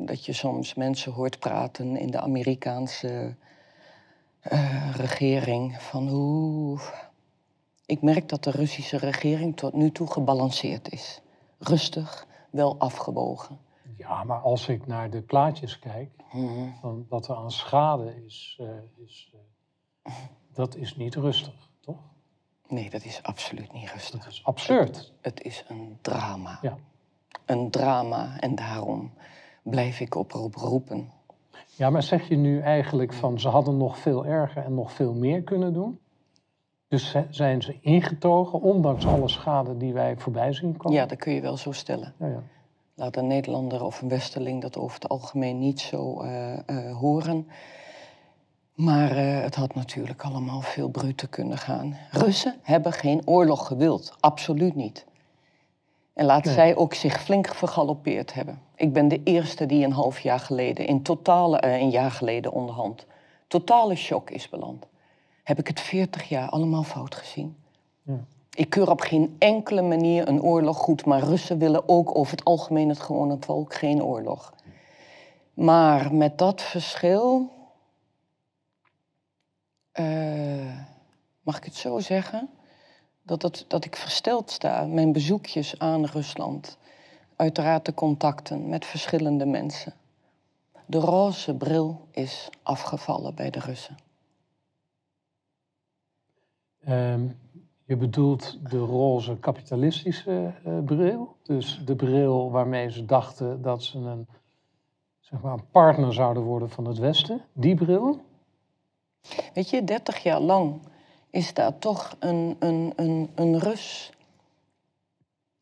dat 0.06 0.24
je 0.24 0.32
soms 0.32 0.74
mensen 0.74 1.12
hoort 1.12 1.38
praten 1.38 1.96
in 1.96 2.10
de 2.10 2.20
Amerikaanse 2.20 3.36
uh, 4.52 4.94
regering 4.94 5.82
van 5.82 6.08
hoe. 6.08 6.80
Ik 7.86 8.02
merk 8.02 8.28
dat 8.28 8.44
de 8.44 8.50
Russische 8.50 8.96
regering 8.96 9.56
tot 9.56 9.72
nu 9.72 9.90
toe 9.90 10.12
gebalanceerd 10.12 10.92
is. 10.92 11.20
Rustig, 11.58 12.26
wel 12.50 12.78
afgewogen. 12.78 13.58
Ja, 13.96 14.24
maar 14.24 14.40
als 14.40 14.68
ik 14.68 14.86
naar 14.86 15.10
de 15.10 15.22
plaatjes 15.22 15.78
kijk, 15.78 16.10
mm 16.32 16.74
van 16.80 17.06
wat 17.08 17.28
er 17.28 17.36
aan 17.36 17.50
schade 17.50 18.24
is, 18.24 18.58
uh, 18.60 18.68
is 19.04 19.32
uh, 19.34 20.12
dat 20.52 20.76
is 20.76 20.96
niet 20.96 21.14
rustig, 21.14 21.68
toch? 21.80 21.98
Nee, 22.68 22.90
dat 22.90 23.04
is 23.04 23.22
absoluut 23.22 23.72
niet 23.72 23.90
rustig. 23.90 24.24
Dat 24.24 24.32
is 24.32 24.44
absurd. 24.44 24.96
Het, 24.96 25.12
het 25.20 25.42
is 25.42 25.64
een 25.68 25.98
drama. 26.00 26.58
Ja 26.62 26.78
een 27.46 27.70
drama 27.70 28.40
en 28.40 28.54
daarom 28.54 29.10
blijf 29.62 30.00
ik 30.00 30.14
oproep 30.14 30.54
roepen. 30.54 31.10
Ja, 31.76 31.90
maar 31.90 32.02
zeg 32.02 32.28
je 32.28 32.36
nu 32.36 32.60
eigenlijk 32.60 33.12
van 33.12 33.40
ze 33.40 33.48
hadden 33.48 33.76
nog 33.76 33.98
veel 33.98 34.26
erger 34.26 34.64
en 34.64 34.74
nog 34.74 34.92
veel 34.92 35.14
meer 35.14 35.42
kunnen 35.42 35.72
doen? 35.72 35.98
Dus 36.88 37.14
zijn 37.30 37.62
ze 37.62 37.78
ingetogen, 37.80 38.60
ondanks 38.60 39.06
alle 39.06 39.28
schade 39.28 39.76
die 39.76 39.92
wij 39.92 40.16
voorbij 40.16 40.52
zien 40.52 40.76
komen? 40.76 40.98
Ja, 40.98 41.06
dat 41.06 41.18
kun 41.18 41.32
je 41.32 41.40
wel 41.40 41.56
zo 41.56 41.72
stellen. 41.72 42.14
Ja, 42.18 42.26
ja. 42.26 42.42
Laat 42.94 43.16
een 43.16 43.26
Nederlander 43.26 43.84
of 43.84 44.02
een 44.02 44.08
Westerling 44.08 44.62
dat 44.62 44.76
over 44.76 44.94
het 44.94 45.08
algemeen 45.08 45.58
niet 45.58 45.80
zo 45.80 46.22
uh, 46.22 46.52
uh, 46.66 46.96
horen. 46.96 47.48
Maar 48.74 49.16
uh, 49.16 49.42
het 49.42 49.54
had 49.54 49.74
natuurlijk 49.74 50.22
allemaal 50.22 50.60
veel 50.60 50.88
bruter 50.88 51.28
kunnen 51.28 51.58
gaan. 51.58 51.96
Russen 52.10 52.54
hebben 52.62 52.92
geen 52.92 53.22
oorlog 53.24 53.66
gewild, 53.66 54.16
absoluut 54.20 54.74
niet. 54.74 55.06
En 56.12 56.24
laat 56.24 56.46
zij 56.46 56.76
ook 56.76 56.94
zich 56.94 57.22
flink 57.22 57.54
vergalopeerd 57.54 58.34
hebben. 58.34 58.62
Ik 58.74 58.92
ben 58.92 59.08
de 59.08 59.20
eerste 59.24 59.66
die 59.66 59.84
een 59.84 59.92
half 59.92 60.20
jaar 60.20 60.40
geleden, 60.40 60.86
in 60.86 61.02
totale, 61.02 61.62
uh, 61.64 61.80
een 61.80 61.90
jaar 61.90 62.10
geleden 62.10 62.52
onderhand, 62.52 63.06
totale 63.46 63.94
shock 63.94 64.30
is 64.30 64.48
beland. 64.48 64.86
Heb 65.42 65.58
ik 65.58 65.66
het 65.66 65.80
40 65.80 66.28
jaar 66.28 66.48
allemaal 66.48 66.82
fout 66.82 67.14
gezien? 67.14 67.56
Ja. 68.02 68.24
Ik 68.54 68.70
keur 68.70 68.90
op 68.90 69.00
geen 69.00 69.36
enkele 69.38 69.82
manier 69.82 70.28
een 70.28 70.42
oorlog 70.42 70.76
goed, 70.76 71.04
maar 71.04 71.22
Russen 71.22 71.58
willen 71.58 71.88
ook 71.88 72.18
over 72.18 72.36
het 72.36 72.44
algemeen 72.44 72.88
het 72.88 73.00
gewone 73.00 73.36
volk 73.40 73.74
geen 73.74 74.02
oorlog. 74.02 74.54
Maar 75.54 76.14
met 76.14 76.38
dat 76.38 76.62
verschil, 76.62 77.50
uh, 79.94 80.76
mag 81.42 81.56
ik 81.56 81.64
het 81.64 81.74
zo 81.74 81.98
zeggen? 81.98 82.48
Dat, 83.22 83.42
het, 83.42 83.64
dat 83.68 83.84
ik 83.84 83.96
versteld 83.96 84.50
sta. 84.50 84.86
Mijn 84.86 85.12
bezoekjes 85.12 85.78
aan 85.78 86.04
Rusland. 86.04 86.78
Uiteraard 87.36 87.84
de 87.84 87.94
contacten 87.94 88.68
met 88.68 88.84
verschillende 88.84 89.46
mensen. 89.46 89.94
De 90.86 90.98
roze 90.98 91.54
bril 91.54 92.08
is 92.10 92.50
afgevallen 92.62 93.34
bij 93.34 93.50
de 93.50 93.58
Russen. 93.58 93.96
Um, 96.88 97.38
je 97.84 97.96
bedoelt 97.96 98.70
de 98.70 98.78
roze 98.78 99.36
kapitalistische 99.36 100.54
uh, 100.66 100.78
bril? 100.84 101.36
Dus 101.42 101.82
de 101.84 101.96
bril 101.96 102.50
waarmee 102.50 102.90
ze 102.90 103.04
dachten 103.04 103.62
dat 103.62 103.82
ze 103.82 103.98
een, 103.98 104.28
zeg 105.20 105.40
maar, 105.40 105.52
een 105.52 105.70
partner 105.70 106.12
zouden 106.12 106.42
worden 106.42 106.70
van 106.70 106.84
het 106.84 106.98
Westen? 106.98 107.40
Die 107.52 107.74
bril? 107.74 108.20
Weet 109.54 109.70
je, 109.70 109.84
30 109.84 110.22
jaar 110.22 110.40
lang 110.40 110.80
is 111.32 111.54
daar 111.54 111.78
toch 111.78 112.16
een, 112.18 112.56
een, 112.58 112.92
een, 112.96 113.30
een 113.34 113.58
Rus, 113.58 114.12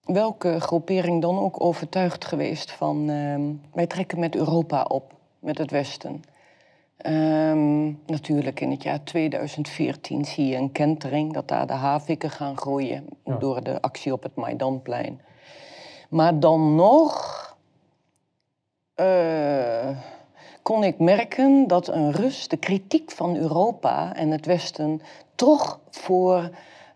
welke 0.01 0.61
groepering 0.61 1.23
dan 1.23 1.39
ook, 1.39 1.63
overtuigd 1.63 2.25
geweest 2.25 2.71
van 2.71 3.11
uh, 3.11 3.51
wij 3.73 3.87
trekken 3.87 4.19
met 4.19 4.37
Europa 4.37 4.83
op, 4.83 5.13
met 5.39 5.59
het 5.59 5.71
Westen. 5.71 6.23
Um, 7.07 8.01
natuurlijk 8.07 8.61
in 8.61 8.71
het 8.71 8.83
jaar 8.83 9.05
2014 9.05 10.25
zie 10.25 10.47
je 10.47 10.57
een 10.57 10.73
kentering, 10.73 11.33
dat 11.33 11.49
daar 11.49 11.67
de 11.67 11.73
haviken 11.73 12.31
gaan 12.31 12.57
groeien 12.57 13.07
door 13.39 13.63
de 13.63 13.83
actie 13.83 14.13
op 14.13 14.23
het 14.23 14.35
Maidanplein. 14.35 15.21
Maar 16.09 16.41
dan 16.41 16.75
nog 16.75 17.39
uh, 18.97 19.91
kon 20.63 20.85
ik 20.85 20.99
merken 20.99 21.67
dat 21.67 21.89
een 21.89 22.13
Rus 22.13 22.49
de 22.49 22.57
kritiek 22.57 23.11
van 23.11 23.37
Europa 23.37 24.15
en 24.15 24.31
het 24.31 24.47
Westen 24.47 25.01
toch 25.41 25.81
voor 25.91 26.51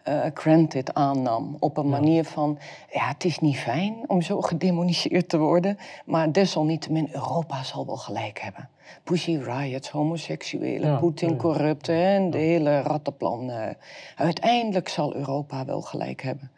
uh, 0.08 0.20
granted 0.34 0.94
aannam. 0.94 1.56
Op 1.58 1.76
een 1.76 1.88
manier 1.88 2.24
van, 2.24 2.58
ja, 2.92 3.08
het 3.08 3.24
is 3.24 3.38
niet 3.38 3.56
fijn 3.56 3.94
om 4.06 4.22
zo 4.22 4.40
gedemoniseerd 4.40 5.28
te 5.28 5.38
worden, 5.38 5.78
maar 6.04 6.32
desalniettemin, 6.32 7.08
Europa 7.12 7.62
zal 7.62 7.86
wel 7.86 7.96
gelijk 7.96 8.40
hebben. 8.40 8.68
Pussy 9.04 9.36
riots, 9.36 9.90
homoseksuelen, 9.90 10.90
ja, 10.90 10.96
Poetin 10.96 11.36
corrupt 11.36 11.88
en 11.88 12.30
de 12.30 12.38
hele 12.38 12.80
rattenplan. 12.80 13.50
Uh, 13.50 13.66
uiteindelijk 14.16 14.88
zal 14.88 15.14
Europa 15.14 15.64
wel 15.64 15.80
gelijk 15.80 16.22
hebben. 16.22 16.50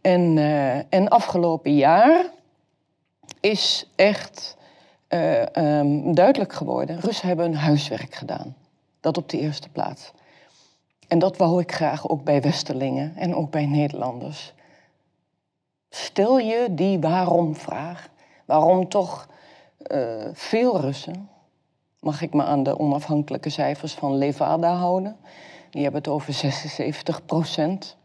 En, 0.00 0.36
uh, 0.36 0.76
en 0.76 1.08
afgelopen 1.08 1.74
jaar 1.74 2.24
is 3.40 3.90
echt 3.96 4.56
um, 5.08 6.14
duidelijk 6.14 6.52
geworden, 6.52 7.00
Russen 7.00 7.28
hebben 7.28 7.46
hun 7.46 7.56
huiswerk 7.56 8.14
gedaan. 8.14 8.56
Dat 9.00 9.16
op 9.16 9.28
de 9.28 9.38
eerste 9.38 9.68
plaats. 9.68 10.12
En 11.08 11.18
dat 11.18 11.36
wou 11.36 11.60
ik 11.60 11.72
graag 11.72 12.08
ook 12.08 12.24
bij 12.24 12.40
Westerlingen 12.42 13.16
en 13.16 13.34
ook 13.34 13.50
bij 13.50 13.66
Nederlanders. 13.66 14.54
Stel 15.90 16.38
je 16.38 16.68
die 16.70 17.00
waarom-vraag. 17.00 18.08
Waarom 18.44 18.88
toch 18.88 19.28
uh, 19.92 20.24
veel 20.32 20.80
Russen, 20.80 21.28
mag 22.00 22.22
ik 22.22 22.34
me 22.34 22.42
aan 22.42 22.62
de 22.62 22.78
onafhankelijke 22.78 23.50
cijfers 23.50 23.94
van 23.94 24.16
Levada 24.16 24.74
houden, 24.74 25.16
die 25.70 25.82
hebben 25.82 26.00
het 26.00 26.10
over 26.10 26.32
76 26.32 27.24
procent. 27.24 27.96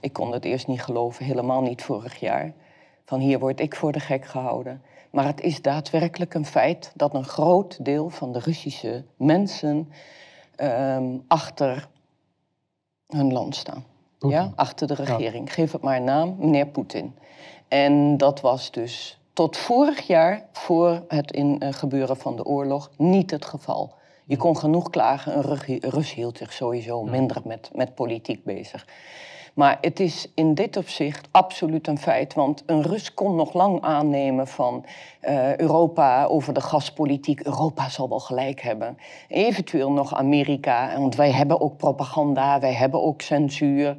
Ik 0.00 0.12
kon 0.12 0.32
het 0.32 0.44
eerst 0.44 0.66
niet 0.66 0.82
geloven, 0.82 1.24
helemaal 1.24 1.62
niet 1.62 1.82
vorig 1.82 2.20
jaar. 2.20 2.52
Van 3.04 3.20
hier 3.20 3.38
word 3.38 3.60
ik 3.60 3.76
voor 3.76 3.92
de 3.92 4.00
gek 4.00 4.24
gehouden. 4.24 4.82
Maar 5.10 5.26
het 5.26 5.40
is 5.40 5.62
daadwerkelijk 5.62 6.34
een 6.34 6.46
feit 6.46 6.92
dat 6.94 7.14
een 7.14 7.24
groot 7.24 7.84
deel 7.84 8.08
van 8.08 8.32
de 8.32 8.38
Russische 8.38 9.04
mensen 9.16 9.92
um, 10.56 11.24
achter 11.28 11.88
hun 13.16 13.32
land 13.32 13.56
staan. 13.56 13.84
Ja, 14.18 14.52
achter 14.54 14.86
de 14.86 14.94
regering. 14.94 15.54
Geef 15.54 15.72
het 15.72 15.82
maar 15.82 15.96
een 15.96 16.04
naam, 16.04 16.36
meneer 16.38 16.66
Poetin. 16.66 17.14
En 17.68 18.16
dat 18.16 18.40
was 18.40 18.70
dus 18.70 19.18
tot 19.32 19.56
vorig 19.56 20.06
jaar, 20.06 20.44
voor 20.52 21.04
het 21.08 21.32
in, 21.32 21.56
uh, 21.62 21.72
gebeuren 21.72 22.16
van 22.16 22.36
de 22.36 22.44
oorlog, 22.44 22.90
niet 22.96 23.30
het 23.30 23.44
geval. 23.44 23.94
Je 24.26 24.36
kon 24.36 24.56
genoeg 24.56 24.90
klagen, 24.90 25.38
een 25.38 25.80
Rus 25.80 26.14
hield 26.14 26.38
zich 26.38 26.52
sowieso 26.52 27.02
minder 27.02 27.40
met, 27.44 27.70
met 27.74 27.94
politiek 27.94 28.44
bezig. 28.44 28.86
Maar 29.54 29.78
het 29.80 30.00
is 30.00 30.28
in 30.34 30.54
dit 30.54 30.76
opzicht 30.76 31.28
absoluut 31.30 31.86
een 31.86 31.98
feit. 31.98 32.34
Want 32.34 32.62
een 32.66 32.82
Rus 32.82 33.14
kon 33.14 33.34
nog 33.34 33.52
lang 33.52 33.80
aannemen 33.80 34.46
van 34.46 34.84
uh, 35.22 35.56
Europa 35.56 36.24
over 36.24 36.54
de 36.54 36.60
gaspolitiek. 36.60 37.40
Europa 37.40 37.88
zal 37.88 38.08
wel 38.08 38.20
gelijk 38.20 38.60
hebben. 38.60 38.98
Eventueel 39.28 39.92
nog 39.92 40.14
Amerika, 40.14 40.98
want 40.98 41.14
wij 41.14 41.30
hebben 41.30 41.60
ook 41.60 41.76
propaganda, 41.76 42.60
wij 42.60 42.72
hebben 42.72 43.02
ook 43.02 43.22
censuur. 43.22 43.96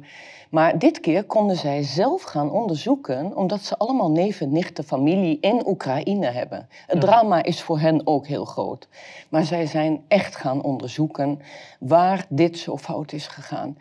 Maar 0.50 0.78
dit 0.78 1.00
keer 1.00 1.24
konden 1.24 1.56
zij 1.56 1.82
zelf 1.82 2.22
gaan 2.22 2.50
onderzoeken, 2.50 3.36
omdat 3.36 3.60
ze 3.60 3.76
allemaal 3.76 4.10
neven, 4.10 4.52
nichten, 4.52 4.84
familie 4.84 5.38
in 5.40 5.62
Oekraïne 5.66 6.26
hebben. 6.26 6.68
Het 6.86 7.00
drama 7.00 7.42
is 7.42 7.62
voor 7.62 7.78
hen 7.78 8.06
ook 8.06 8.26
heel 8.26 8.44
groot. 8.44 8.88
Maar 9.28 9.44
zij 9.44 9.66
zijn 9.66 10.04
echt 10.08 10.36
gaan 10.36 10.62
onderzoeken 10.62 11.40
waar 11.80 12.26
dit 12.28 12.58
zo 12.58 12.76
fout 12.76 13.12
is 13.12 13.26
gegaan. 13.26 13.76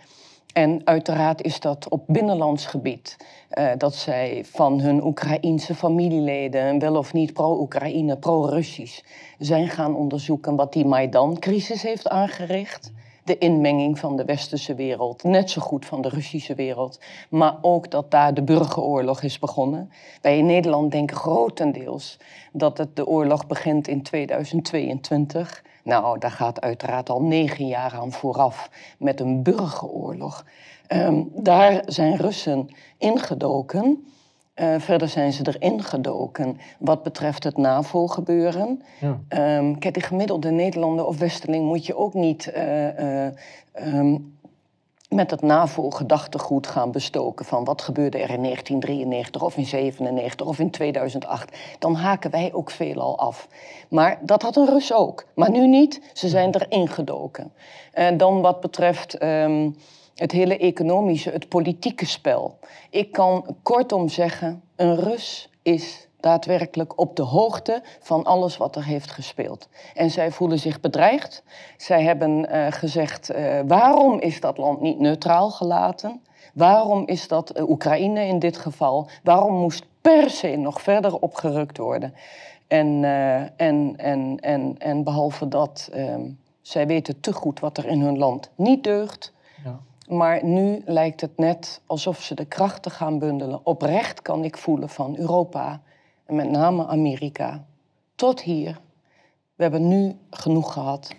En 0.54 0.82
uiteraard 0.84 1.42
is 1.42 1.60
dat 1.60 1.90
op 1.90 2.04
binnenlands 2.08 2.66
gebied. 2.66 3.18
Uh, 3.52 3.72
dat 3.78 3.96
zij 3.96 4.46
van 4.46 4.80
hun 4.80 5.04
Oekraïense 5.04 5.76
familieleden, 5.76 6.80
wel 6.80 6.96
of 6.96 7.14
niet 7.14 7.34
pro-Oekraïne, 7.34 8.18
pro-Russisch, 8.18 9.02
zijn 9.40 9.68
gaan 9.68 9.96
onderzoeken 9.96 10.56
wat 10.56 10.74
die 10.74 10.86
Maidan-crisis 10.86 11.82
heeft 11.82 12.10
aangericht. 12.10 12.92
De 13.24 13.38
inmenging 13.38 14.00
van 14.00 14.18
de 14.18 14.26
westerse 14.26 14.76
wereld, 14.76 15.24
net 15.24 15.50
zo 15.50 15.62
goed 15.62 15.86
van 15.86 16.02
de 16.02 16.10
Russische 16.10 16.56
wereld. 16.56 17.00
Maar 17.30 17.58
ook 17.62 17.92
dat 17.92 18.12
daar 18.12 18.34
de 18.34 18.44
burgeroorlog 18.44 19.22
is 19.22 19.40
begonnen. 19.40 19.92
Wij 20.22 20.38
in 20.38 20.46
Nederland 20.46 20.92
denken 20.92 21.18
grotendeels 21.18 22.18
dat 22.52 22.78
het 22.78 22.96
de 22.96 23.08
oorlog 23.08 23.48
begint 23.48 23.88
in 23.88 24.04
2022. 24.04 25.64
Nou, 25.84 26.20
daar 26.20 26.32
gaat 26.32 26.62
uiteraard 26.62 27.10
al 27.10 27.22
negen 27.22 27.68
jaar 27.68 27.94
aan 27.94 28.12
vooraf 28.12 28.70
met 29.00 29.20
een 29.20 29.44
burgeroorlog. 29.44 30.46
Um, 30.88 31.32
daar 31.36 31.84
zijn 31.86 32.16
Russen 32.16 32.70
ingedoken. 32.98 34.08
Uh, 34.56 34.76
verder 34.80 35.10
zijn 35.10 35.34
ze 35.34 35.48
erin 35.48 35.84
gedoken 35.84 36.58
wat 36.80 37.04
betreft 37.04 37.44
het 37.44 37.58
NAVO-gebeuren. 37.58 38.82
Ja. 39.00 39.58
Um, 39.58 39.80
kijk, 39.80 39.94
de 39.94 40.02
gemiddelde 40.02 40.52
Nederlander 40.52 41.06
of 41.06 41.18
Westerling 41.18 41.66
moet 41.66 41.86
je 41.86 41.98
ook 41.98 42.14
niet 42.14 42.52
uh, 42.56 43.00
uh, 43.00 43.32
um, 43.96 44.38
met 45.14 45.32
het 45.32 45.42
NAVO-gedachtegoed 45.42 46.68
gaan 46.68 46.92
bestoken 46.92 47.46
van 47.46 47.64
wat 47.64 47.82
gebeurde 47.82 48.18
er 48.18 48.30
in 48.30 48.44
1993 48.44 49.42
of 49.42 49.58
in 49.58 49.68
1997 49.70 50.48
of 50.48 50.60
in 50.60 50.72
2008. 50.72 51.58
Dan 51.80 51.96
haken 51.96 52.32
wij 52.32 52.54
ook 52.54 52.72
veelal 52.72 53.18
af. 53.20 53.48
Maar 53.90 54.20
dat 54.22 54.42
had 54.42 54.56
een 54.56 54.70
Rus 54.70 54.94
ook. 54.94 55.26
Maar 55.36 55.52
nu 55.52 55.68
niet, 55.68 56.02
ze 56.14 56.28
zijn 56.28 56.56
erin 56.56 56.88
gedoken. 56.88 57.54
En 57.92 58.18
dan 58.18 58.42
wat 58.42 58.60
betreft 58.60 59.24
um, 59.24 59.76
het 60.16 60.32
hele 60.32 60.58
economische, 60.58 61.30
het 61.30 61.50
politieke 61.50 62.06
spel. 62.06 62.60
Ik 62.90 63.12
kan 63.12 63.58
kortom 63.64 64.10
zeggen, 64.10 64.64
een 64.76 64.96
Rus 64.96 65.50
is 65.62 66.08
daadwerkelijk 66.24 67.00
op 67.00 67.16
de 67.16 67.22
hoogte 67.22 67.82
van 68.00 68.24
alles 68.24 68.58
wat 68.58 68.76
er 68.76 68.84
heeft 68.84 69.12
gespeeld. 69.12 69.68
En 69.94 70.10
zij 70.10 70.32
voelen 70.32 70.60
zich 70.60 70.80
bedreigd. 70.80 71.44
Zij 71.78 72.04
hebben 72.04 72.56
uh, 72.56 72.68
gezegd, 72.70 73.32
uh, 73.32 73.60
waarom 73.68 74.20
is 74.20 74.40
dat 74.40 74.58
land 74.58 74.82
niet 74.82 75.00
neutraal 75.00 75.50
gelaten? 75.50 76.22
Waarom 76.54 77.08
is 77.08 77.28
dat 77.28 77.58
uh, 77.58 77.70
Oekraïne 77.70 78.26
in 78.26 78.40
dit 78.40 78.58
geval? 78.58 79.08
Waarom 79.24 79.56
moest 79.56 79.86
per 80.02 80.30
se 80.30 80.56
nog 80.56 80.82
verder 80.82 81.20
opgerukt 81.20 81.78
worden? 81.78 82.14
En, 82.68 83.04
en, 83.58 83.94
en, 83.98 84.38
en, 84.40 84.76
en 84.78 85.04
behalve 85.04 85.48
dat, 85.48 85.90
ehm, 85.92 86.30
zij 86.62 86.88
weten 86.88 87.20
te 87.20 87.34
goed 87.34 87.60
wat 87.60 87.78
er 87.78 87.86
in 87.86 88.02
hun 88.02 88.18
land 88.18 88.50
niet 88.56 88.84
deugt. 88.84 89.34
Ja. 89.64 89.80
Maar 90.08 90.46
nu 90.46 90.82
lijkt 90.86 91.22
het 91.22 91.38
net 91.38 91.82
alsof 91.86 92.22
ze 92.22 92.36
de 92.36 92.46
krachten 92.46 92.92
gaan 92.92 93.20
bundelen. 93.20 93.60
Oprecht 93.64 94.22
kan 94.22 94.44
ik 94.44 94.58
voelen 94.58 94.90
van 94.90 95.18
Europa 95.18 95.82
en 96.26 96.36
met 96.36 96.50
name 96.50 96.86
Amerika, 96.86 97.66
tot 98.16 98.42
hier. 98.42 98.80
We 99.56 99.64
hebben 99.64 99.88
nu 99.88 100.16
genoeg 100.30 100.74
gehad. 100.74 101.16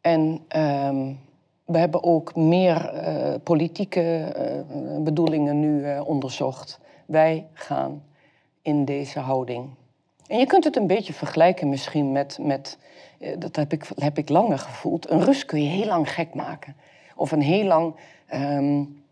En 0.00 0.20
um, 0.56 1.18
we 1.64 1.78
hebben 1.78 2.02
ook 2.02 2.34
meer 2.36 2.94
uh, 2.94 3.34
politieke 3.42 4.34
uh, 4.76 5.02
bedoelingen 5.02 5.60
nu 5.60 5.80
uh, 5.80 6.06
onderzocht. 6.06 6.80
Wij 7.06 7.46
gaan 7.52 8.02
in 8.62 8.84
deze 8.84 9.18
houding. 9.18 9.70
En 10.26 10.38
je 10.38 10.46
kunt 10.46 10.64
het 10.64 10.76
een 10.76 10.86
beetje 10.86 11.12
vergelijken 11.12 11.68
misschien 11.68 12.12
met, 12.12 12.38
met 12.40 12.78
dat 13.38 13.56
heb 13.56 13.72
ik, 13.72 13.88
heb 13.96 14.18
ik 14.18 14.28
langer 14.28 14.58
gevoeld, 14.58 15.10
een 15.10 15.24
Rus 15.24 15.44
kun 15.44 15.62
je 15.62 15.68
heel 15.68 15.86
lang 15.86 16.12
gek 16.12 16.34
maken. 16.34 16.76
Of 17.16 17.32
een 17.32 17.42
heel 17.42 17.64
lang, 17.64 17.94
um, 18.34 19.02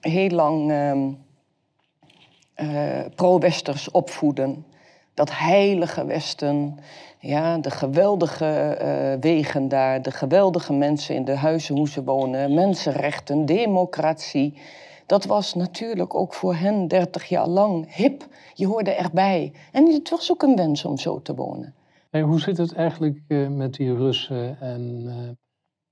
heel 0.00 0.28
lang 0.28 0.72
um, 0.72 1.24
uh, 2.56 3.00
pro-westers 3.14 3.90
opvoeden. 3.90 4.66
Dat 5.14 5.30
heilige 5.38 6.04
Westen, 6.04 6.78
ja, 7.18 7.58
de 7.58 7.70
geweldige 7.70 8.78
uh, 8.82 9.20
wegen 9.20 9.68
daar, 9.68 10.02
de 10.02 10.10
geweldige 10.10 10.72
mensen 10.72 11.14
in 11.14 11.24
de 11.24 11.36
huizen 11.36 11.76
hoe 11.76 11.88
ze 11.88 12.04
wonen, 12.04 12.54
mensenrechten, 12.54 13.46
democratie. 13.46 14.58
Dat 15.06 15.24
was 15.24 15.54
natuurlijk 15.54 16.14
ook 16.14 16.34
voor 16.34 16.54
hen 16.54 16.88
30 16.88 17.24
jaar 17.24 17.48
lang 17.48 17.94
hip. 17.94 18.26
Je 18.54 18.66
hoorde 18.66 18.90
erbij. 18.90 19.52
En 19.72 19.92
het 19.92 20.10
was 20.10 20.30
ook 20.32 20.42
een 20.42 20.56
wens 20.56 20.84
om 20.84 20.98
zo 20.98 21.22
te 21.22 21.34
wonen. 21.34 21.74
Hoe 22.10 22.40
zit 22.40 22.56
het 22.56 22.74
eigenlijk 22.74 23.22
uh, 23.28 23.48
met 23.48 23.74
die 23.74 23.94
Russen 23.94 24.60
en 24.60 25.06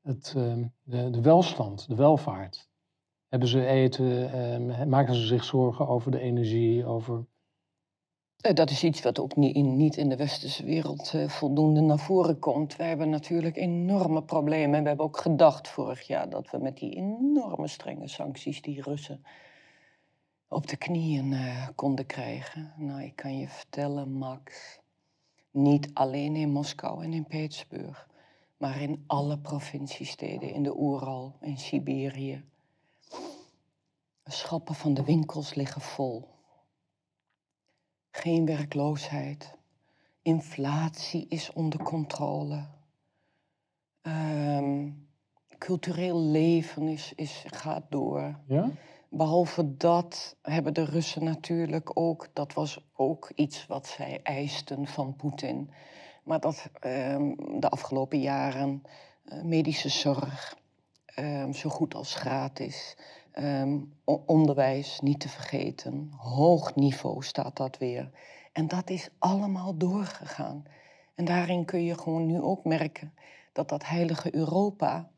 het, 0.03 0.33
de, 0.83 1.11
de 1.11 1.21
welstand, 1.21 1.89
de 1.89 1.95
welvaart? 1.95 2.70
Hebben 3.31 3.49
ze 3.49 3.67
eten? 3.67 4.07
Uh, 4.71 4.85
maken 4.85 5.15
ze 5.15 5.27
zich 5.27 5.45
zorgen 5.45 5.89
over 5.89 6.11
de 6.11 6.21
energie? 6.21 6.87
Over... 6.87 7.25
Eh, 8.37 8.55
dat 8.55 8.71
is 8.71 8.85
iets 8.85 9.03
wat 9.03 9.19
ook 9.19 9.37
niet 9.37 9.97
in, 9.97 10.09
de 10.09 10.17
westerse 10.17 10.65
wereld 10.65 11.13
uh, 11.15 11.29
voldoende 11.29 11.81
naar 11.81 11.99
voren 11.99 12.39
komt. 12.39 12.77
Wij 12.77 12.89
hebben 12.89 13.11
natuurlijk 13.11 13.57
enorme 13.57 14.23
problemen. 14.23 14.83
We 14.83 14.89
hebben 14.89 15.07
ook 15.07 15.19
gedacht 15.19 15.69
vorig 15.69 16.07
jaar 16.07 16.31
dat 16.31 16.51
we 16.51 16.59
met 16.59 16.79
die 16.79 16.95
enorme 16.95 17.69
strenge 17.69 18.09
sancties 18.09 18.63
die 18.63 18.83
Russen 18.83 19.25
op 20.49 20.67
de 20.67 20.77
knieën 20.77 21.33
uh, 21.33 21.69
konden 21.75 22.07
krijgen. 22.07 22.73
Nou, 22.77 23.03
ik 23.03 23.17
kan 23.17 23.39
je 23.39 23.49
vertellen, 23.49 24.13
Max, 24.13 24.79
niet 25.51 25.91
alleen 25.95 26.37
in 26.37 26.51
Moskou 26.51 27.05
en 27.05 27.13
in 27.13 27.27
Petersburg, 27.27 28.09
maar 28.57 28.83
in 28.83 29.05
alle 29.07 29.39
provinciesteden, 29.39 30.53
in 30.53 30.63
de 30.63 30.81
Oeral, 30.81 31.37
in 31.41 31.59
Siberië, 31.59 32.45
de 34.23 34.33
schappen 34.33 34.75
van 34.75 34.95
de 34.95 35.05
winkels 35.05 35.55
liggen 35.55 35.81
vol. 35.81 36.29
Geen 38.11 38.47
werkloosheid. 38.47 39.55
Inflatie 40.23 41.27
is 41.29 41.53
onder 41.53 41.83
controle. 41.83 42.67
Um, 44.03 45.09
cultureel 45.59 46.21
leven 46.21 46.89
is, 46.89 47.13
is, 47.15 47.45
gaat 47.47 47.85
door. 47.89 48.39
Ja? 48.47 48.71
Behalve 49.09 49.77
dat 49.77 50.37
hebben 50.43 50.75
de 50.75 50.85
Russen 50.85 51.25
natuurlijk 51.25 51.91
ook, 51.99 52.29
dat 52.33 52.53
was 52.53 52.91
ook 52.93 53.33
iets 53.35 53.67
wat 53.67 53.87
zij 53.87 54.21
eisten 54.23 54.87
van 54.87 55.17
Poetin. 55.17 55.71
Maar 56.25 56.41
dat 56.41 56.71
um, 56.81 57.61
de 57.61 57.69
afgelopen 57.69 58.21
jaren 58.21 58.83
uh, 59.25 59.43
medische 59.43 59.89
zorg 59.89 60.57
um, 61.19 61.53
zo 61.55 61.69
goed 61.69 61.95
als 61.95 62.15
gratis. 62.15 62.97
Um, 63.39 63.93
onderwijs 64.05 65.01
niet 65.01 65.21
te 65.21 65.29
vergeten. 65.29 66.13
Hoog 66.17 66.75
niveau 66.75 67.23
staat 67.23 67.57
dat 67.57 67.79
weer. 67.79 68.11
En 68.53 68.69
dat 68.69 68.91
is 68.91 69.11
allemaal 69.19 69.77
doorgegaan. 69.77 70.65
En 71.15 71.25
daarin 71.25 71.65
kun 71.65 71.85
je 71.85 71.99
gewoon 71.99 72.27
nu 72.27 72.41
ook 72.41 72.65
merken 72.65 73.15
dat 73.53 73.69
dat 73.69 73.87
heilige 73.87 74.35
Europa. 74.35 75.11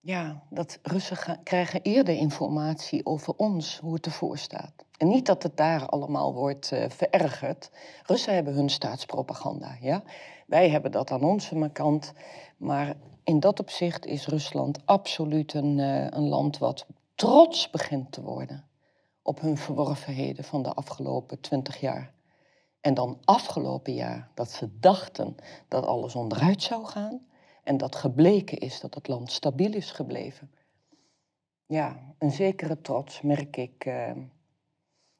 Ja, 0.00 0.42
dat 0.50 0.78
Russen 0.82 1.40
krijgen 1.42 1.82
eerder 1.82 2.16
informatie 2.16 3.06
over 3.06 3.34
ons, 3.36 3.78
hoe 3.78 3.94
het 3.94 4.06
ervoor 4.06 4.38
staat. 4.38 4.84
En 4.96 5.08
niet 5.08 5.26
dat 5.26 5.42
het 5.42 5.56
daar 5.56 5.86
allemaal 5.86 6.34
wordt 6.34 6.70
uh, 6.72 6.84
verergerd. 6.88 7.70
Russen 8.02 8.34
hebben 8.34 8.54
hun 8.54 8.68
staatspropaganda, 8.70 9.76
ja. 9.80 10.02
Wij 10.46 10.70
hebben 10.70 10.90
dat 10.90 11.10
aan 11.10 11.22
onze 11.22 11.70
kant. 11.72 12.12
Maar 12.56 12.96
in 13.24 13.40
dat 13.40 13.60
opzicht 13.60 14.06
is 14.06 14.26
Rusland 14.26 14.86
absoluut 14.86 15.54
een, 15.54 15.78
uh, 15.78 16.06
een 16.10 16.28
land 16.28 16.58
wat 16.58 16.86
trots 17.14 17.70
begint 17.70 18.12
te 18.12 18.22
worden 18.22 18.68
op 19.22 19.40
hun 19.40 19.56
verworvenheden 19.56 20.44
van 20.44 20.62
de 20.62 20.74
afgelopen 20.74 21.40
twintig 21.40 21.80
jaar. 21.80 22.12
En 22.80 22.94
dan 22.94 23.18
afgelopen 23.24 23.94
jaar 23.94 24.30
dat 24.34 24.50
ze 24.50 24.78
dachten 24.78 25.34
dat 25.68 25.86
alles 25.86 26.14
onderuit 26.14 26.62
zou 26.62 26.84
gaan 26.84 27.26
en 27.62 27.76
dat 27.76 27.96
gebleken 27.96 28.58
is 28.58 28.80
dat 28.80 28.94
het 28.94 29.08
land 29.08 29.32
stabiel 29.32 29.72
is 29.72 29.90
gebleven. 29.90 30.50
Ja, 31.66 32.14
een 32.18 32.30
zekere 32.30 32.80
trots 32.80 33.20
merk 33.20 33.56
ik. 33.56 33.84
Uh, 33.84 34.10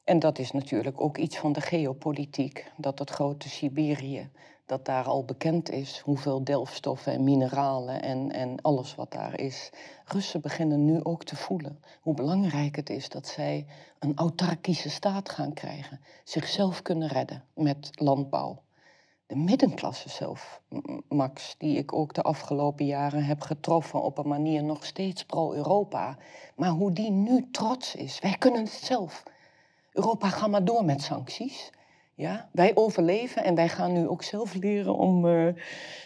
en 0.03 0.19
dat 0.19 0.39
is 0.39 0.51
natuurlijk 0.51 1.01
ook 1.01 1.17
iets 1.17 1.37
van 1.37 1.53
de 1.53 1.61
geopolitiek, 1.61 2.71
dat 2.77 2.99
het 2.99 3.09
grote 3.09 3.49
Siberië 3.49 4.31
dat 4.65 4.85
daar 4.85 5.05
al 5.05 5.25
bekend 5.25 5.69
is 5.69 5.99
hoeveel 5.99 6.43
delfstoffen 6.43 7.13
en 7.13 7.23
mineralen 7.23 8.01
en, 8.01 8.31
en 8.31 8.61
alles 8.61 8.95
wat 8.95 9.11
daar 9.11 9.39
is. 9.39 9.69
Russen 10.05 10.41
beginnen 10.41 10.85
nu 10.85 11.03
ook 11.03 11.23
te 11.23 11.35
voelen 11.35 11.79
hoe 12.01 12.13
belangrijk 12.13 12.75
het 12.75 12.89
is 12.89 13.09
dat 13.09 13.27
zij 13.27 13.65
een 13.99 14.15
autarkische 14.15 14.89
staat 14.89 15.29
gaan 15.29 15.53
krijgen, 15.53 16.01
zichzelf 16.23 16.81
kunnen 16.81 17.07
redden 17.07 17.43
met 17.53 17.89
landbouw. 17.91 18.63
De 19.27 19.35
middenklasse 19.35 20.09
zelf, 20.09 20.61
Max, 21.09 21.55
die 21.57 21.77
ik 21.77 21.93
ook 21.93 22.13
de 22.13 22.21
afgelopen 22.21 22.85
jaren 22.85 23.23
heb 23.23 23.41
getroffen 23.41 24.01
op 24.01 24.17
een 24.17 24.27
manier 24.27 24.63
nog 24.63 24.85
steeds 24.85 25.25
pro-Europa, 25.25 26.17
maar 26.55 26.69
hoe 26.69 26.91
die 26.91 27.11
nu 27.11 27.47
trots 27.51 27.95
is. 27.95 28.19
Wij 28.19 28.35
kunnen 28.37 28.63
het 28.63 28.71
zelf. 28.71 29.23
Europa, 29.91 30.29
ga 30.29 30.47
maar 30.47 30.65
door 30.65 30.85
met 30.85 31.01
sancties. 31.01 31.71
Ja, 32.17 32.49
wij 32.51 32.71
overleven 32.75 33.43
en 33.43 33.55
wij 33.55 33.69
gaan 33.69 33.93
nu 33.93 34.07
ook 34.07 34.23
zelf 34.23 34.53
leren 34.53 34.95
om, 34.95 35.27
eh, 35.27 35.53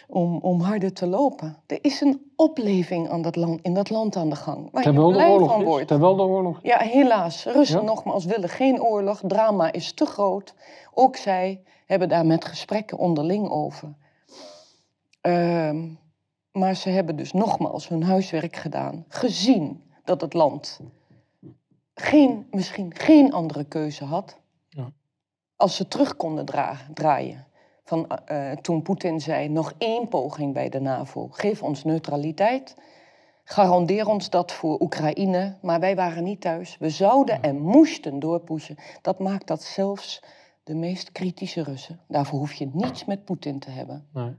om, 0.08 0.36
om 0.38 0.60
harder 0.60 0.92
te 0.92 1.06
lopen. 1.06 1.56
Er 1.66 1.78
is 1.82 2.00
een 2.00 2.32
opleving 2.36 3.08
aan 3.08 3.22
dat 3.22 3.36
land, 3.36 3.60
in 3.62 3.74
dat 3.74 3.90
land 3.90 4.16
aan 4.16 4.28
de 4.30 4.36
gang. 4.36 4.68
Waar 4.70 4.82
Terwijl 4.82 5.06
je 5.06 5.12
de 5.12 5.18
blij 5.18 5.30
oorlog 5.32 5.50
van 5.50 5.60
is. 5.60 5.66
wordt. 5.66 5.86
Terwijl 5.88 6.16
de 6.16 6.22
oorlog 6.22 6.56
is. 6.56 6.70
Ja, 6.70 6.78
helaas. 6.78 7.44
Russen 7.44 7.78
Ja? 7.80 7.84
nogmaals 7.86 8.24
willen 8.24 8.48
geen 8.48 8.82
oorlog. 8.82 9.20
Drama 9.26 9.72
is 9.72 9.92
te 9.92 10.06
groot. 10.06 10.54
Ook 10.94 11.16
zij 11.16 11.62
hebben 11.86 12.08
daar 12.08 12.26
met 12.26 12.44
gesprekken 12.44 12.98
onderling 12.98 13.48
over. 13.50 13.94
Ehm, 15.20 15.88
maar 16.52 16.74
ze 16.76 16.88
hebben 16.90 17.16
dus 17.16 17.32
nogmaals 17.32 17.88
hun 17.88 18.02
huiswerk 18.02 18.56
gedaan. 18.56 19.04
Gezien 19.08 19.82
dat 20.04 20.20
het 20.20 20.34
land 20.34 20.80
geen, 21.94 22.46
misschien 22.50 22.94
geen 22.94 23.32
andere 23.32 23.64
keuze 23.64 24.04
had. 24.04 24.38
Als 25.60 25.76
ze 25.76 25.88
terug 25.88 26.16
konden 26.16 26.44
dra- 26.44 26.86
draaien. 26.94 27.46
Van, 27.84 28.08
eh, 28.08 28.52
toen 28.52 28.82
Poetin 28.82 29.20
zei, 29.20 29.48
nog 29.48 29.72
één 29.78 30.08
poging 30.08 30.54
bij 30.54 30.68
de 30.68 30.80
NAVO. 30.80 31.28
Geef 31.30 31.62
ons 31.62 31.84
neutraliteit. 31.84 32.76
Garandeer 33.44 34.06
ons 34.06 34.30
dat 34.30 34.52
voor 34.52 34.80
Oekraïne. 34.80 35.56
Maar 35.62 35.80
wij 35.80 35.96
waren 35.96 36.24
niet 36.24 36.40
thuis. 36.40 36.76
We 36.78 36.90
zouden 36.90 37.42
en 37.42 37.60
moesten 37.60 38.18
doorpushen. 38.18 38.76
Dat 39.02 39.18
maakt 39.18 39.46
dat 39.46 39.62
zelfs 39.62 40.22
de 40.64 40.74
meest 40.74 41.12
kritische 41.12 41.62
Russen. 41.62 42.00
Daarvoor 42.08 42.38
hoef 42.38 42.52
je 42.52 42.70
niets 42.72 43.04
met 43.04 43.24
Poetin 43.24 43.58
te 43.58 43.70
hebben. 43.70 44.08
Nee. 44.12 44.36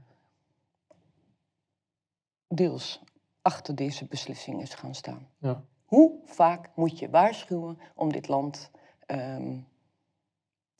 Deels 2.48 3.02
achter 3.42 3.74
deze 3.74 4.04
beslissing 4.04 4.60
is 4.62 4.74
gaan 4.74 4.94
staan. 4.94 5.28
Ja. 5.38 5.64
Hoe 5.84 6.20
vaak 6.24 6.70
moet 6.74 6.98
je 6.98 7.10
waarschuwen 7.10 7.78
om 7.94 8.12
dit 8.12 8.28
land 8.28 8.70
ehm, 9.06 9.56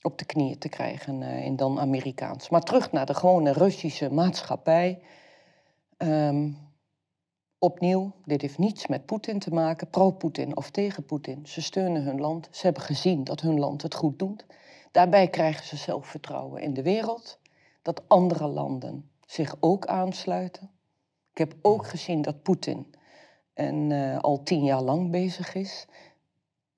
op 0.03 0.19
de 0.19 0.25
knieën 0.25 0.59
te 0.59 0.69
krijgen 0.69 1.23
eh, 1.23 1.45
in 1.45 1.57
dan 1.57 1.81
Amerikaans? 1.81 2.49
Maar 2.49 2.63
terug 2.63 2.93
naar 2.93 3.07
de 3.07 3.15
gewone 3.15 3.53
Russische 3.53 4.13
maatschappij. 4.13 5.03
Ehm, 5.97 6.51
opnieuw, 7.59 8.13
dit 8.25 8.41
heeft 8.41 8.59
niets 8.59 8.87
met 8.87 9.07
Poetin 9.07 9.39
te 9.39 9.51
maken, 9.51 9.91
pro-Poetin 9.91 10.57
of 10.57 10.71
tegen 10.71 11.05
Poetin. 11.05 11.47
Ze 11.47 11.63
steunen 11.63 12.03
hun 12.03 12.21
land. 12.21 12.49
Ze 12.51 12.63
hebben 12.63 12.83
gezien 12.83 13.25
dat 13.25 13.41
hun 13.41 13.59
land 13.59 13.83
het 13.83 13.95
goed 13.95 14.19
doet. 14.19 14.47
Daarbij 14.91 15.29
krijgen 15.29 15.67
ze 15.67 15.77
zelfvertrouwen 15.77 16.63
in 16.63 16.75
de 16.75 16.83
wereld, 16.83 17.39
dat 17.83 18.03
andere 18.09 18.47
landen 18.47 19.11
zich 19.27 19.57
ook 19.61 19.87
aansluiten. 19.87 20.71
Ik 21.31 21.39
heb 21.39 21.55
ook 21.63 21.87
gezien 21.87 22.23
dat 22.23 22.43
Poetin 22.43 22.95
en 23.55 23.93
eh, 23.93 24.19
al 24.19 24.43
tien 24.43 24.65
jaar 24.65 24.83
lang 24.83 25.11
bezig 25.11 25.55
is. 25.55 25.87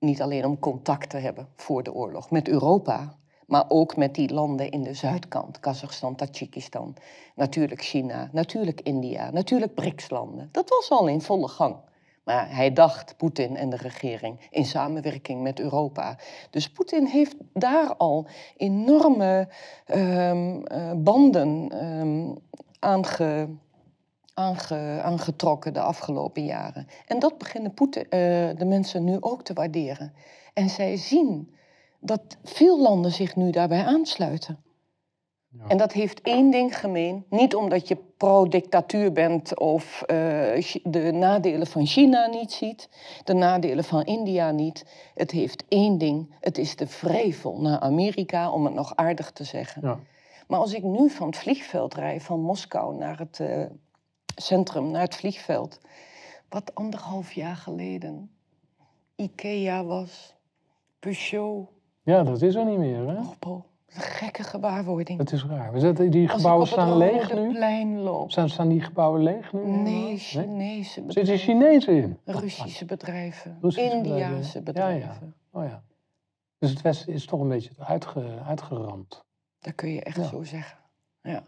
Niet 0.05 0.21
alleen 0.21 0.45
om 0.45 0.59
contact 0.59 1.09
te 1.09 1.17
hebben 1.17 1.47
voor 1.55 1.83
de 1.83 1.93
oorlog 1.93 2.31
met 2.31 2.47
Europa, 2.47 3.15
maar 3.45 3.65
ook 3.67 3.97
met 3.97 4.15
die 4.15 4.33
landen 4.33 4.71
in 4.71 4.83
de 4.83 4.93
zuidkant, 4.93 5.59
Kazachstan, 5.59 6.15
Tajikistan, 6.15 6.95
natuurlijk 7.35 7.81
China, 7.81 8.29
natuurlijk 8.31 8.81
India, 8.81 9.31
natuurlijk 9.31 9.73
BRICS-landen. 9.73 10.49
Dat 10.51 10.69
was 10.69 10.89
al 10.89 11.07
in 11.07 11.21
volle 11.21 11.47
gang. 11.47 11.75
Maar 12.23 12.55
hij 12.55 12.73
dacht, 12.73 13.17
Poetin 13.17 13.55
en 13.55 13.69
de 13.69 13.77
regering, 13.77 14.47
in 14.49 14.65
samenwerking 14.65 15.41
met 15.41 15.59
Europa. 15.59 16.17
Dus 16.49 16.69
Poetin 16.69 17.05
heeft 17.05 17.35
daar 17.53 17.95
al 17.95 18.27
enorme 18.57 19.47
ehm, 19.85 20.61
eh, 20.63 20.91
banden 20.95 21.69
ehm, 21.69 22.35
aange, 22.79 23.47
aange- 24.35 25.01
aangetrokken 25.01 25.73
de 25.73 25.81
afgelopen 25.81 26.45
jaren. 26.45 26.87
En 27.07 27.19
dat 27.19 27.37
beginnen 27.37 27.73
Poetin, 27.73 28.03
eh, 28.03 28.09
de 28.57 28.65
mensen 28.65 29.03
nu 29.03 29.17
ook 29.19 29.43
te 29.43 29.53
waarderen. 29.53 30.13
En 30.53 30.69
zij 30.69 30.97
zien 30.97 31.55
dat 31.99 32.37
veel 32.43 32.81
landen 32.81 33.11
zich 33.11 33.35
nu 33.35 33.51
daarbij 33.51 33.85
aansluiten. 33.85 34.63
Ja. 35.49 35.67
En 35.67 35.77
dat 35.77 35.91
heeft 35.91 36.21
één 36.21 36.51
ding 36.51 36.79
gemeen. 36.79 37.25
Niet 37.29 37.55
omdat 37.55 37.87
je 37.87 37.97
pro-dictatuur 38.17 39.11
bent 39.11 39.59
of 39.59 40.01
eh, 40.01 40.15
de 40.83 41.11
nadelen 41.13 41.67
van 41.67 41.85
China 41.85 42.25
niet 42.25 42.51
ziet, 42.51 42.89
de 43.23 43.33
nadelen 43.33 43.83
van 43.83 44.03
India 44.03 44.51
niet. 44.51 44.85
Het 45.13 45.31
heeft 45.31 45.63
één 45.67 45.97
ding. 45.97 46.35
Het 46.39 46.57
is 46.57 46.75
de 46.75 46.87
vrevel 46.87 47.61
naar 47.61 47.79
Amerika, 47.79 48.51
om 48.51 48.65
het 48.65 48.73
nog 48.73 48.95
aardig 48.95 49.31
te 49.31 49.43
zeggen. 49.43 49.81
Ja. 49.81 49.99
Maar 50.47 50.59
als 50.59 50.73
ik 50.73 50.83
nu 50.83 51.09
van 51.09 51.27
het 51.27 51.37
vliegveld 51.37 51.93
rijd, 51.93 52.23
van 52.23 52.39
Moskou 52.39 52.95
naar 52.95 53.19
het 53.19 53.39
eh, 53.39 53.63
centrum, 54.35 54.91
naar 54.91 55.01
het 55.01 55.15
vliegveld, 55.15 55.79
wat 56.49 56.75
anderhalf 56.75 57.31
jaar 57.31 57.55
geleden 57.55 58.31
Ikea 59.15 59.83
was, 59.83 60.35
Peugeot, 60.99 61.67
ja, 62.03 62.23
dat 62.23 62.41
is 62.41 62.55
er 62.55 62.65
niet 62.65 62.77
meer. 62.77 63.07
Hè? 63.07 63.17
Opel. 63.19 63.65
Een 63.87 64.01
gekke 64.01 64.43
gewaarwording. 64.43 65.17
Dat 65.17 65.31
is 65.31 65.45
raar. 65.45 65.79
Zetten- 65.79 66.11
Die 66.11 66.27
gebouwen 66.27 66.63
het 66.63 66.71
staan 66.73 66.97
leeg 66.97 67.33
nu. 67.33 67.51
plein 67.53 67.99
loop. 67.99 68.31
Staan, 68.31 68.49
staan 68.49 68.67
die 68.69 68.81
gebouwen 68.81 69.23
leeg 69.23 69.53
nu? 69.53 69.65
Nee, 69.65 70.17
Chinese 70.17 70.89
Zitten 70.91 71.05
bedrijven, 71.07 71.37
Chinezen 71.37 71.93
in? 71.95 72.19
Russische 72.25 72.85
bedrijven, 72.85 73.57
Russische 73.61 73.91
Indiase 73.91 74.61
bedrijven. 74.61 74.63
bedrijven. 74.63 75.33
Ja, 75.51 75.59
ja. 75.59 75.59
Oh 75.63 75.69
ja. 75.69 75.83
Dus 76.59 76.69
het 76.69 76.81
Westen 76.81 77.13
is 77.13 77.25
toch 77.25 77.39
een 77.39 77.47
beetje 77.47 77.71
uitge, 77.79 78.39
uitgeramd. 78.45 79.23
Dat 79.59 79.75
kun 79.75 79.89
je 79.89 80.03
echt 80.03 80.15
Ja. 80.17 80.23
zo 80.23 80.43
zeggen. 80.43 80.77
Ja. 81.21 81.43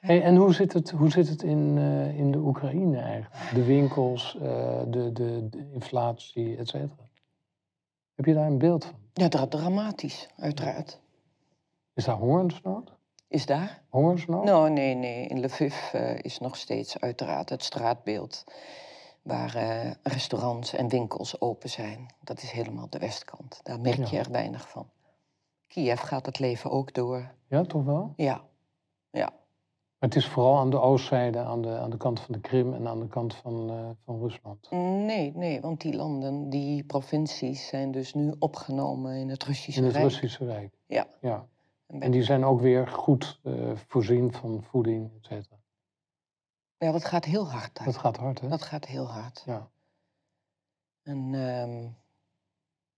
Hey, 0.00 0.22
en 0.22 0.36
hoe 0.36 0.54
zit 0.54 0.72
het, 0.72 0.90
hoe 0.90 1.10
zit 1.10 1.28
het 1.28 1.42
in, 1.42 1.78
eh, 1.78 2.18
in 2.18 2.30
de 2.32 2.38
Oekraïne 2.38 2.98
eigenlijk? 3.00 3.54
De 3.54 3.64
winkels, 3.64 4.36
eh, 4.36 4.82
de, 4.86 5.12
de, 5.12 5.48
de 5.50 5.70
inflatie, 5.72 6.56
et 6.56 6.68
cetera. 6.68 7.08
Heb 8.14 8.24
je 8.24 8.34
daar 8.34 8.46
een 8.46 8.58
beeld 8.58 8.84
van? 8.84 8.94
ja, 9.12 9.28
dra- 9.28 9.46
dramatisch, 9.46 10.28
uiteraard. 10.36 11.00
Is 11.94 12.04
daar 12.04 12.16
hongersnood? 12.16 12.92
Is 13.28 13.46
daar? 13.46 13.82
Hongersnood? 13.88 14.44
Nou, 14.44 14.70
nee, 14.70 14.94
nee. 14.94 15.26
In 15.26 15.44
Lviv 15.44 15.92
eh, 15.92 16.18
is 16.18 16.38
nog 16.38 16.56
steeds 16.56 17.00
uiteraard 17.00 17.48
het 17.48 17.62
straatbeeld 17.64 18.44
waar 19.22 19.56
restaurants 20.02 20.74
en 20.74 20.88
winkels 20.88 21.40
open 21.40 21.70
zijn. 21.70 22.06
Dat 22.20 22.42
is 22.42 22.50
helemaal 22.50 22.86
de 22.90 22.98
westkant. 22.98 23.60
Daar 23.62 23.80
merk 23.80 24.04
je 24.04 24.16
Ja. 24.16 24.22
er 24.22 24.30
weinig 24.30 24.68
van. 24.68 24.88
Kiev 25.66 26.00
gaat 26.00 26.26
het 26.26 26.38
leven 26.38 26.70
ook 26.70 26.94
door. 26.94 27.34
Ja, 27.48 27.62
toch 27.62 27.84
wel? 27.84 28.12
Ja, 28.16 28.40
ja. 29.10 29.32
Het 30.04 30.16
is 30.16 30.28
vooral 30.28 30.58
aan 30.58 30.70
de 30.70 30.80
oostzijde, 30.80 31.38
aan 31.38 31.62
de, 31.62 31.78
aan 31.78 31.90
de 31.90 31.96
kant 31.96 32.20
van 32.20 32.34
de 32.34 32.40
Krim 32.40 32.74
en 32.74 32.88
aan 32.88 33.00
de 33.00 33.08
kant 33.08 33.34
van, 33.34 33.70
eh, 33.70 33.90
van 34.04 34.18
Rusland. 34.18 34.70
Nee, 34.70 35.32
nee, 35.34 35.60
want 35.60 35.80
die 35.80 35.96
landen, 35.96 36.50
die 36.50 36.84
provincies 36.84 37.66
zijn 37.66 37.90
dus 37.90 38.14
nu 38.14 38.34
opgenomen 38.38 39.16
in 39.16 39.28
het 39.28 39.44
Russische 39.44 39.80
In 39.80 39.86
het 39.86 39.94
Rijk. 39.94 40.04
Russische 40.04 40.44
Rijk. 40.44 40.74
Ja. 40.86 41.06
ja. 41.20 41.46
En 41.86 42.10
die 42.10 42.22
zijn 42.22 42.44
ook 42.44 42.60
weer 42.60 42.88
goed 42.88 43.40
eh, 43.42 43.70
voorzien 43.74 44.32
van 44.32 44.62
voeding, 44.62 45.10
et 45.16 45.24
cetera. 45.24 45.56
Ja, 46.78 46.92
dat 46.92 47.04
gaat 47.04 47.24
heel 47.24 47.50
hard 47.50 47.76
daar. 47.76 47.86
Dat 47.86 47.96
gaat 47.96 48.16
hard, 48.16 48.40
hè? 48.40 48.48
Dat 48.48 48.62
gaat 48.62 48.84
heel 48.84 49.06
hard. 49.06 49.42
Ja. 49.46 49.70
En 51.02 51.34
ehm, 51.34 51.88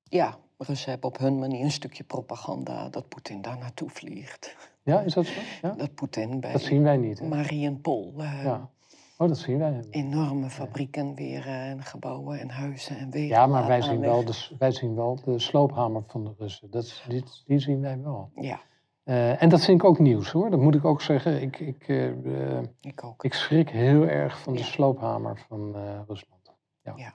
ja, 0.02 0.38
Russen 0.58 0.90
hebben 0.90 1.08
op 1.08 1.18
hun 1.18 1.38
manier 1.38 1.64
een 1.64 1.70
stukje 1.70 2.04
propaganda 2.04 2.88
dat 2.88 3.08
Poetin 3.08 3.42
daar 3.42 3.58
naartoe 3.58 3.90
vliegt. 3.90 4.56
ja, 4.82 5.00
is 5.00 5.14
dat 5.14 5.26
zo? 5.26 5.40
Ja? 5.62 5.70
Dat 5.70 5.94
Poetin 5.94 6.40
bij 6.40 6.52
Dat 6.52 6.60
zien 6.60 6.82
wij 6.82 6.96
niet, 6.96 7.18
hè? 7.18 7.26
Mariupol 7.26 8.14
eh, 8.18 8.44
Ja. 8.44 8.70
Oh, 9.18 9.28
dat 9.28 9.38
zien 9.38 9.58
wij 9.58 9.84
enorme 9.90 10.50
fabrieken 10.50 11.14
weer 11.14 11.46
en 11.46 11.82
gebouwen 11.82 12.40
en 12.40 12.50
huizen 12.50 12.98
en 12.98 13.10
wegen. 13.10 13.28
Ja, 13.28 13.46
maar 13.46 13.66
wij 13.66 13.82
zien, 13.82 14.00
wel 14.00 14.24
de, 14.24 14.48
wij 14.58 14.72
zien 14.72 14.94
wel 14.94 15.20
de 15.24 15.38
sloophamer 15.38 16.02
van 16.06 16.24
de 16.24 16.34
Russen. 16.38 16.70
Dat, 16.70 17.02
die, 17.08 17.24
die 17.46 17.58
zien 17.58 17.80
wij 17.80 18.02
wel. 18.02 18.30
Ja, 18.34 18.60
Eh, 19.04 19.42
en 19.42 19.48
dat 19.48 19.64
vind 19.64 19.80
ik 19.82 19.88
ook 19.88 19.98
nieuws, 19.98 20.30
hoor. 20.30 20.50
Dat 20.50 20.60
moet 20.60 20.74
ik 20.74 20.84
ook 20.84 21.00
zeggen. 21.00 21.42
Ik, 21.42 21.58
ik, 21.58 21.88
eh, 21.88 22.58
ik 22.80 23.04
ook. 23.04 23.24
ik 23.24 23.34
schrik 23.34 23.70
heel 23.70 24.02
erg 24.06 24.40
van 24.40 24.54
de 24.54 24.62
sloophamer 24.62 25.44
van 25.48 25.76
Rusland. 26.06 26.52
Ja. 26.82 26.92
Ja. 26.96 27.14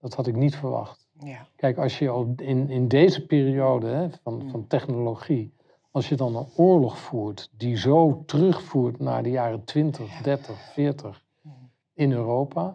Dat 0.00 0.14
had 0.14 0.26
ik 0.26 0.36
niet 0.36 0.56
verwacht. 0.56 1.08
Ja, 1.24 1.46
Kijk, 1.56 1.78
als 1.78 1.98
je 1.98 2.08
al 2.08 2.32
in, 2.36 2.68
in 2.68 2.88
deze 2.88 3.26
periode 3.26 3.86
hè, 3.88 4.08
van, 4.22 4.34
Mm. 4.42 4.50
van 4.50 4.66
technologie, 4.66 5.52
als 5.90 6.08
je 6.08 6.14
dan 6.16 6.36
een 6.36 6.46
oorlog 6.56 6.98
voert 6.98 7.50
die 7.56 7.76
zo 7.76 8.22
terugvoert 8.26 8.98
naar 8.98 9.22
de 9.22 9.30
jaren 9.30 9.64
20, 9.64 10.20
30, 10.22 10.72
40 10.72 11.24
Mm. 11.42 11.52
in 11.94 12.12
Europa, 12.12 12.74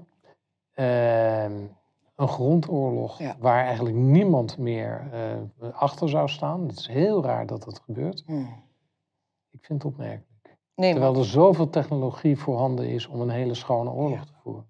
ehm, 0.73 1.51
een 2.15 2.27
grondoorlog 2.27 3.19
Ja. 3.19 3.35
waar 3.39 3.65
eigenlijk 3.65 3.95
niemand 3.95 4.57
meer 4.57 5.07
eh, 5.11 5.69
achter 5.73 6.09
zou 6.09 6.29
staan. 6.29 6.67
Het 6.67 6.79
is 6.79 6.87
heel 6.87 7.23
raar 7.23 7.45
dat 7.45 7.63
dat 7.63 7.79
gebeurt. 7.85 8.23
Hm. 8.25 8.33
Ik 9.51 9.65
vind 9.65 9.83
het 9.83 9.91
opmerkelijk. 9.91 10.57
Nee, 10.75 10.91
Terwijl 10.91 11.15
er 11.17 11.25
zoveel 11.25 11.69
technologie 11.69 12.37
voorhanden 12.37 12.87
is 12.89 13.07
om 13.07 13.21
een 13.21 13.29
hele 13.29 13.53
schone 13.53 13.89
oorlog 13.91 14.17
Ja. 14.17 14.23
te 14.23 14.33
voeren. 14.43 14.65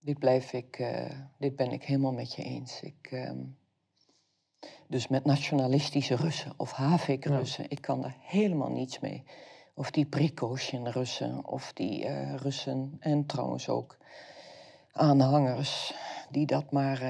Dit 0.00 0.18
blijf 0.18 0.52
ik, 0.52 0.78
eh, 0.78 1.10
dit 1.38 1.56
ben 1.56 1.72
ik 1.72 1.84
helemaal 1.84 2.12
met 2.12 2.34
je 2.34 2.42
eens. 2.42 2.80
Ik, 2.80 3.08
ehm, 3.10 3.38
dus 4.88 5.08
met 5.08 5.24
nationalistische 5.24 6.14
Russen 6.14 6.52
of 6.56 6.72
Havik-Russen, 6.72 7.70
ik 7.70 7.80
kan 7.80 8.02
daar 8.02 8.16
helemaal 8.20 8.70
niets 8.70 8.98
mee. 8.98 9.24
Of 9.74 9.90
die 9.90 10.06
Prigozhin-Russen, 10.06 11.46
of 11.46 11.72
die 11.72 12.04
eh, 12.04 12.34
Russen 12.34 12.96
en 13.00 13.26
trouwens 13.26 13.68
ook 13.68 13.96
aanhangers 14.92 15.94
die 16.30 16.46
dat 16.46 16.72
maar 16.72 17.00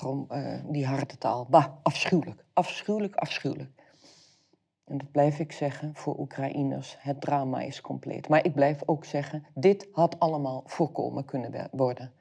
prom- 0.00 0.26
eh, 0.28 0.60
die 0.64 0.86
harde 0.86 1.18
taal. 1.18 1.46
Bah, 1.50 1.66
afschuwelijk, 1.82 2.44
afschuwelijk, 2.52 3.14
afschuwelijk. 3.14 3.79
En 4.90 4.98
dat 4.98 5.10
blijf 5.10 5.38
ik 5.38 5.52
zeggen 5.52 5.94
voor 5.94 6.18
Oekraïners. 6.18 6.96
Het 6.98 7.20
drama 7.20 7.60
is 7.60 7.80
compleet. 7.80 8.28
Maar 8.28 8.44
ik 8.44 8.54
blijf 8.54 8.82
ook 8.86 9.04
zeggen, 9.04 9.46
dit 9.54 9.88
had 9.92 10.18
allemaal 10.18 10.62
voorkomen 10.66 11.24
kunnen 11.24 11.68
worden. 11.72 12.12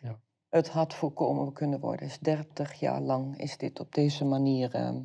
Ja. 0.00 0.18
Het 0.48 0.68
had 0.68 0.94
voorkomen 0.94 1.52
kunnen 1.52 1.80
worden. 1.80 2.06
Dus 2.06 2.18
30 2.18 2.72
jaar 2.72 3.00
lang 3.00 3.38
is 3.38 3.56
dit 3.56 3.80
op 3.80 3.94
deze 3.94 4.24
manier 4.24 4.74
ehm, 4.74 5.00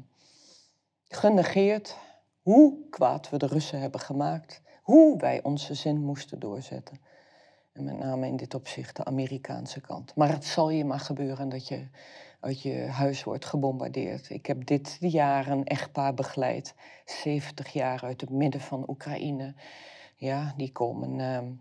genegeerd. 1.07 1.97
Hoe 2.41 2.89
kwaad 2.89 3.29
we 3.29 3.38
de 3.38 3.47
Russen 3.47 3.79
hebben 3.79 3.99
gemaakt. 3.99 4.62
Hoe 4.81 5.17
wij 5.17 5.43
onze 5.43 5.73
zin 5.73 6.05
moesten 6.05 6.39
doorzetten. 6.39 6.99
En 7.73 7.83
met 7.83 7.97
name 7.97 8.27
in 8.27 8.36
dit 8.36 8.53
opzicht 8.53 8.95
de 8.95 9.05
Amerikaanse 9.05 9.81
kant. 9.81 10.15
Maar 10.15 10.31
het 10.31 10.45
zal 10.45 10.69
je 10.69 10.86
maar 10.86 10.99
gebeuren 10.99 11.49
dat 11.49 11.67
je 11.67 11.88
uit 12.43 12.62
je 12.62 12.75
huis 12.75 13.23
wordt 13.23 13.45
gebombardeerd. 13.45 14.29
Ik 14.29 14.45
heb 14.45 14.65
dit 14.65 14.97
jaar 14.99 15.47
een 15.47 15.65
echtpaar 15.65 16.13
begeleid. 16.13 16.75
70 17.06 17.73
jaar 17.73 18.03
uit 18.03 18.21
het 18.21 18.29
midden 18.29 18.62
van 18.62 18.89
Oekraïne. 18.89 19.53
Ja, 20.15 20.53
die 20.58 20.71
komen 20.71 21.19
ehm, 21.19 21.51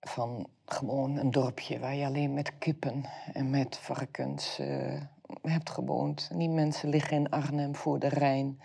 van 0.00 0.46
gewoon 0.64 1.16
een 1.16 1.30
dorpje 1.30 1.78
waar 1.78 1.94
je 1.94 2.06
alleen 2.06 2.34
met 2.34 2.58
kippen 2.58 3.04
en 3.32 3.50
met 3.50 3.76
varkens 3.76 4.58
eh, 4.58 5.00
hebt 5.42 5.70
gewoond. 5.70 6.28
En 6.30 6.38
die 6.38 6.50
mensen 6.50 6.88
liggen 6.88 7.16
in 7.16 7.30
Arnhem 7.30 7.74
voor 7.74 7.98
de 7.98 8.08
Rijn. 8.08 8.60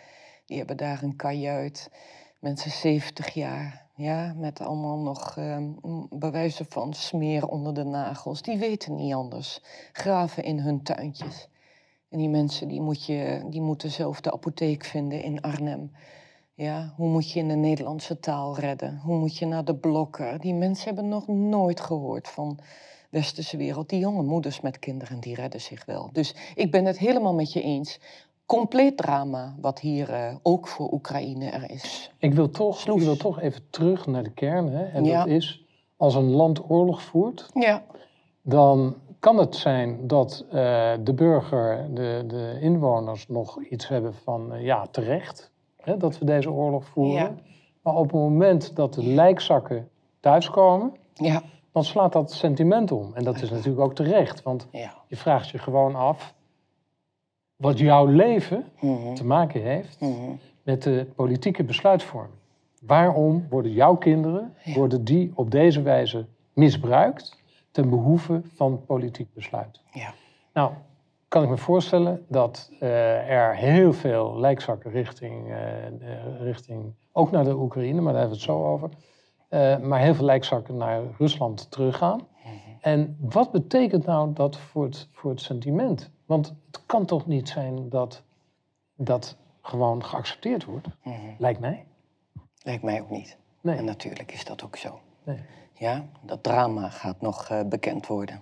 Die 0.46 0.58
hebben 0.58 0.78
daar 0.78 1.04
een 1.04 1.16
kajuit. 1.16 1.92
Mensen 2.40 2.72
70 2.72 3.30
jaar, 3.30 3.89
ja, 4.00 4.34
met 4.38 4.62
allemaal 4.62 4.98
nog 4.98 5.38
ehm, 5.38 5.72
bewijzen 6.10 6.66
van 6.70 6.94
smeer 6.94 7.48
onder 7.48 7.74
de 7.74 7.84
nagels. 7.84 8.42
Die 8.42 8.58
weten 8.58 8.96
niet 8.96 9.14
anders. 9.14 9.62
Graven 9.92 10.44
in 10.44 10.60
hun 10.60 10.84
tuintjes. 10.84 11.50
En 12.10 12.18
die 12.18 12.30
mensen 12.30 12.68
die, 12.68 12.82
moet 12.82 13.06
je, 13.06 13.46
die 13.50 13.62
moeten 13.62 13.92
zelf 13.92 14.22
de 14.22 14.32
apotheek 14.32 14.86
vinden 14.86 15.24
in 15.24 15.42
Arnhem. 15.42 15.92
Ja, 16.54 16.94
hoe 16.96 17.10
moet 17.10 17.32
je 17.32 17.40
in 17.40 17.48
de 17.48 17.56
Nederlandse 17.56 18.20
taal 18.20 18.58
redden? 18.58 19.00
Hoe 19.04 19.18
moet 19.18 19.38
je 19.38 19.46
naar 19.46 19.66
de 19.66 19.76
blokker? 19.76 20.40
Die 20.40 20.54
mensen 20.54 20.86
hebben 20.86 21.08
nog 21.08 21.28
nooit 21.28 21.80
gehoord 21.80 22.28
van 22.28 22.60
westerse 23.10 23.58
wereld. 23.58 23.90
Die 23.90 24.00
jonge 24.00 24.24
moeders 24.24 24.62
met 24.62 24.80
kinderen, 24.80 25.20
die 25.20 25.36
redden 25.36 25.62
zich 25.62 25.86
wel. 25.86 26.10
Dus 26.12 26.36
ik 26.56 26.72
ben 26.72 26.86
het 26.86 26.98
helemaal 26.98 27.34
met 27.34 27.54
je 27.54 27.62
eens. 27.62 28.00
Compleet 28.50 28.98
drama 28.98 29.56
wat 29.62 29.80
hier 29.80 30.10
eh, 30.14 30.36
ook 30.42 30.68
voor 30.68 30.92
Oekraïne 30.94 31.46
er 31.50 31.70
is. 31.72 32.12
Ik 32.18 32.34
wil 32.34 32.50
toch, 32.50 32.86
ik 32.88 33.00
wil 33.02 33.18
toch 33.18 33.40
even 33.42 33.62
terug 33.70 34.08
naar 34.08 34.24
de 34.24 34.32
kern. 34.32 34.68
Hè? 34.72 34.84
En 34.86 35.04
Ja. 35.04 35.18
dat 35.18 35.28
is, 35.28 35.66
als 35.98 36.16
een 36.16 36.30
land 36.32 36.70
oorlog 36.70 37.02
voert, 37.02 37.50
Ja, 37.54 37.84
dan 38.42 38.96
kan 39.20 39.38
het 39.38 39.56
zijn 39.56 40.08
dat 40.08 40.46
eh, 40.52 40.92
de 41.04 41.14
burger, 41.14 41.88
de, 41.94 42.24
de 42.28 42.58
inwoners 42.62 43.28
nog 43.28 43.64
iets 43.64 43.88
hebben 43.88 44.14
van, 44.14 44.54
eh, 44.54 44.64
ja, 44.64 44.88
terecht, 44.92 45.52
hè, 45.78 45.98
dat 45.98 46.18
we 46.18 46.26
deze 46.26 46.52
oorlog 46.52 46.86
voeren. 46.86 47.14
Ja. 47.22 47.36
Maar 47.82 47.96
op 47.96 48.04
het 48.04 48.14
moment 48.22 48.76
dat 48.76 48.94
de 48.94 49.06
lijkzakken 49.06 49.90
thuiskomen, 50.20 50.94
ja, 51.14 51.42
dan 51.72 51.84
slaat 51.84 52.14
dat 52.14 52.32
sentiment 52.32 52.92
om. 52.92 53.12
En 53.14 53.24
dat 53.24 53.42
is 53.42 53.50
natuurlijk 53.50 53.80
ook 53.80 53.96
terecht, 53.96 54.44
want 54.44 54.68
je 55.08 55.16
vraagt 55.18 55.50
je 55.50 55.58
gewoon 55.58 55.96
af 55.96 56.38
wat 57.60 57.80
jouw 57.80 58.06
leven 58.06 58.66
Mhm, 58.80 59.14
te 59.14 59.26
maken 59.26 59.62
heeft 59.62 60.00
mhm. 60.00 60.32
met 60.64 60.84
de 60.84 61.06
politieke 61.16 61.64
besluitvorming. 61.64 62.34
Waarom 62.82 63.46
worden 63.50 63.72
jouw 63.72 63.96
kinderen 63.96 64.54
Ja. 64.64 64.74
worden 64.74 65.04
die 65.04 65.32
op 65.36 65.52
deze 65.52 65.82
wijze 65.82 66.26
misbruikt 66.54 67.38
ten 67.72 67.90
behoeve 67.90 68.42
van 68.56 68.86
politiek 68.86 69.34
besluit? 69.34 69.82
Ja. 69.92 70.14
Nou, 70.54 70.72
kan 71.28 71.44
ik 71.44 71.50
me 71.50 71.58
voorstellen 71.58 72.26
dat 72.28 72.72
eh, 72.80 73.30
er 73.30 73.56
heel 73.56 73.94
veel 73.94 74.40
lijkzakken 74.40 74.92
richting, 74.92 75.48
eh, 75.50 75.86
eh, 75.86 75.92
richting, 76.42 76.94
ook 77.12 77.32
naar 77.32 77.44
de 77.44 77.56
Oekraïne, 77.56 78.02
maar 78.02 78.14
daar 78.14 78.22
hebben 78.22 78.40
we 78.40 78.46
het 78.46 78.58
zo 78.58 78.66
over, 78.66 78.90
maar 79.88 80.00
heel 80.00 80.14
veel 80.16 80.26
lijkzakken 80.26 80.78
naar 80.78 81.02
Rusland 81.18 81.72
teruggaan. 81.72 82.28
En 82.82 83.18
wat 83.20 83.52
betekent 83.52 84.06
nou 84.06 84.34
dat 84.34 84.58
voor 84.58 84.84
het, 84.84 85.08
voor 85.12 85.32
het 85.32 85.42
sentiment? 85.42 86.12
Want 86.30 86.54
het 86.72 86.86
kan 86.86 87.06
toch 87.06 87.28
niet 87.28 87.50
zijn 87.50 87.90
dat 87.90 88.22
dat 88.96 89.36
gewoon 89.62 90.04
geaccepteerd 90.04 90.66
wordt, 90.66 90.88
mhm. 91.04 91.16
lijkt 91.38 91.60
mij. 91.60 91.86
Lijkt 92.64 92.84
mij 92.84 93.02
ook 93.02 93.10
niet. 93.10 93.38
En 93.62 93.70
Nee. 93.76 93.82
natuurlijk 93.82 94.32
is 94.32 94.46
dat 94.46 94.64
ook 94.64 94.76
zo. 94.76 95.00
nee. 95.24 95.40
Ja, 95.74 96.06
dat 96.22 96.44
drama 96.44 96.90
gaat 96.90 97.22
nog 97.22 97.50
eh, 97.50 97.62
bekend 97.66 98.08
worden. 98.08 98.42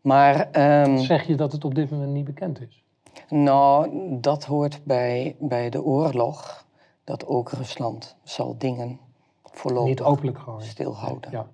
Maar 0.00 0.50
ehm, 0.50 0.96
Zeg 0.96 1.26
je 1.26 1.34
dat 1.34 1.52
het 1.52 1.64
op 1.64 1.74
dit 1.74 1.90
moment 1.90 2.12
niet 2.12 2.24
bekend 2.24 2.60
is? 2.60 2.84
nou, 3.28 3.90
dat 4.20 4.44
hoort 4.44 4.84
bij, 4.84 5.36
bij 5.38 5.70
de 5.70 5.82
oorlog. 5.82 6.66
Dat 7.04 7.26
ook 7.26 7.50
Rusland 7.50 8.16
zal 8.22 8.58
dingen 8.58 9.00
voorlopig 9.42 9.88
Niet 9.88 10.02
openlijk 10.02 10.38
stilhouden. 10.58 11.30
Ja. 11.30 11.46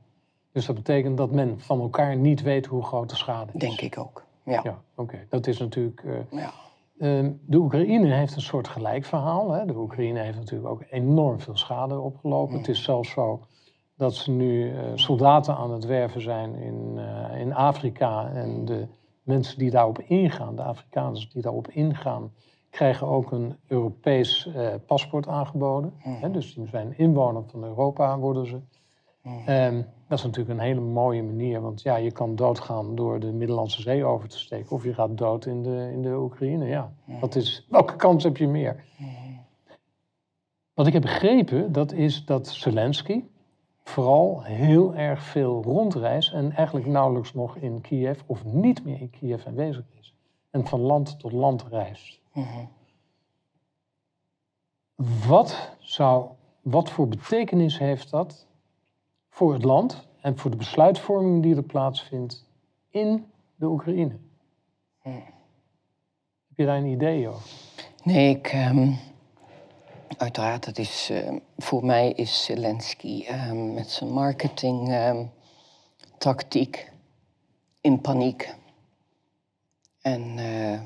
Dus 0.53 0.67
dat 0.67 0.77
betekent 0.77 1.17
dat 1.17 1.31
men 1.31 1.61
van 1.61 1.81
elkaar 1.81 2.17
niet 2.17 2.43
weet 2.43 2.67
hoe 2.67 2.83
groot 2.83 3.11
de 3.11 3.17
schade 3.17 3.53
is. 3.53 3.61
Denk 3.61 3.81
ik 3.81 3.99
ook. 3.99 4.25
Ja. 4.45 4.61
Ja, 4.65 4.83
oké. 4.95 5.27
Dat 5.29 5.47
is 5.47 5.59
natuurlijk. 5.59 6.03
eh, 6.05 6.39
ja. 6.41 6.51
ehm, 6.99 7.33
de 7.47 7.57
Oekraïne 7.57 8.15
heeft 8.15 8.35
een 8.35 8.41
soort 8.43 8.69
gelijk 8.69 9.05
verhaal. 9.05 9.51
Hè. 9.51 9.65
De 9.67 9.77
Oekraïne 9.77 10.21
heeft 10.21 10.39
natuurlijk 10.39 10.71
ook 10.71 10.83
enorm 10.91 11.41
veel 11.41 11.57
schade 11.57 11.99
opgelopen. 11.99 12.57
Het 12.59 12.69
is 12.69 12.83
zelfs 12.83 13.11
zo 13.11 13.41
dat 13.97 14.15
ze 14.15 14.31
nu 14.31 14.71
eh, 14.71 14.83
soldaten 14.95 15.57
aan 15.57 15.71
het 15.71 15.85
werven 15.85 16.21
zijn 16.21 16.55
in, 16.55 16.99
eh, 16.99 17.41
in 17.41 17.55
Afrika. 17.55 18.31
En 18.31 18.65
de 18.65 18.87
mensen 19.23 19.59
die 19.59 19.71
daarop 19.71 19.99
ingaan, 19.99 20.57
de 20.57 20.63
Afrikaners 20.63 21.31
die 21.31 21.43
daarop 21.43 21.69
ingaan, 21.69 22.33
krijgen 22.71 23.07
ook 23.07 23.33
een 23.33 23.57
Europees 23.67 24.49
paspoort 24.87 25.29
aangeboden. 25.29 25.93
Hè. 25.99 26.31
Dus 26.31 26.55
die 26.55 26.69
zijn 26.69 26.99
inwoner 26.99 27.43
van 27.47 27.65
Europa, 27.65 28.19
worden 28.19 28.47
ze. 28.47 28.61
Ehm, 29.47 29.83
dat 30.15 30.25
is 30.25 30.31
natuurlijk 30.31 30.61
een 30.61 30.67
hele 30.67 30.81
mooie 30.81 31.23
manier, 31.23 31.61
want 31.61 31.83
ja, 31.83 31.97
je 31.97 32.13
kan 32.13 32.37
doodgaan 32.37 32.95
door 32.95 33.21
de 33.21 33.33
Middellandse 33.33 33.83
Zee 33.83 34.05
over 34.05 34.29
te 34.29 34.39
steken, 34.39 34.71
of 34.71 34.85
je 34.85 34.95
gaat 34.95 35.19
dood 35.19 35.47
in 35.47 35.63
de, 35.63 35.91
in 35.93 36.03
de 36.03 36.17
Oekraïne. 36.17 36.67
Ja, 36.67 36.93
dat 37.21 37.35
is, 37.35 37.67
welke 37.69 37.97
kans 37.97 38.25
heb 38.25 38.37
je 38.37 38.49
meer? 38.49 38.85
Wat 40.75 40.87
ik 40.87 40.93
heb 40.93 41.03
begrepen, 41.03 41.73
dat 41.73 41.93
is 41.93 42.25
dat 42.25 42.49
Zelensky 42.49 43.25
vooral 43.85 44.43
heel 44.43 44.95
erg 44.95 45.23
veel 45.23 45.63
rondreist 45.63 46.33
en 46.33 46.53
eigenlijk 46.53 46.87
nauwelijks 46.87 47.35
nog 47.35 47.57
in 47.57 47.81
Kiev 47.81 48.21
of 48.27 48.45
niet 48.45 48.85
meer 48.85 49.01
in 49.01 49.11
Kiev 49.11 49.47
aanwezig 49.47 49.85
is. 50.01 50.15
En 50.51 50.67
van 50.67 50.81
land 50.81 51.19
tot 51.19 51.33
land 51.33 51.65
reist. 51.71 52.21
Mhm. 52.33 52.65
Wat, 55.29 55.77
zou, 55.79 56.29
wat 56.63 56.91
voor 56.91 57.09
betekenis 57.09 57.79
heeft 57.79 58.11
dat 58.11 58.47
voor 59.35 59.53
het 59.53 59.65
land 59.65 60.07
en 60.21 60.39
voor 60.39 60.51
de 60.51 60.57
besluitvorming 60.57 61.43
die 61.43 61.57
er 61.57 61.63
plaatsvindt 61.63 62.45
in 62.91 63.27
de 63.57 63.67
Oekraïne? 63.67 64.17
Heb 66.49 66.57
je 66.57 66.65
daar 66.65 66.77
een 66.77 66.87
idee 66.87 67.29
over? 67.29 67.51
Nee, 68.03 68.37
ik. 68.37 68.47
ehm, 68.47 68.93
uiteraard, 70.17 70.65
het 70.65 70.79
is, 70.79 71.09
ehm, 71.11 71.39
voor 71.57 71.85
mij 71.85 72.13
is 72.13 72.45
Zelensky 72.45 73.25
ehm, 73.25 73.75
met 73.75 73.91
zijn 73.91 74.11
marketing 74.11 74.91
ehm, 74.91 75.27
tactiek 76.19 76.93
in 77.81 78.01
paniek. 78.01 78.55
En 80.01 80.39
eh, 80.39 80.81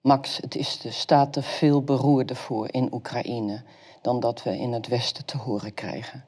Max, 0.00 0.36
het 0.36 0.54
is 0.54 0.78
de 0.78 0.90
staat 0.90 1.36
er 1.36 1.42
veel 1.42 1.82
beroerder 1.82 2.36
voor 2.36 2.72
in 2.72 2.94
Oekraïne 2.94 3.62
dan 4.02 4.20
dat 4.20 4.42
we 4.42 4.58
in 4.58 4.72
het 4.72 4.86
Westen 4.88 5.24
te 5.24 5.36
horen 5.36 5.74
krijgen. 5.74 6.24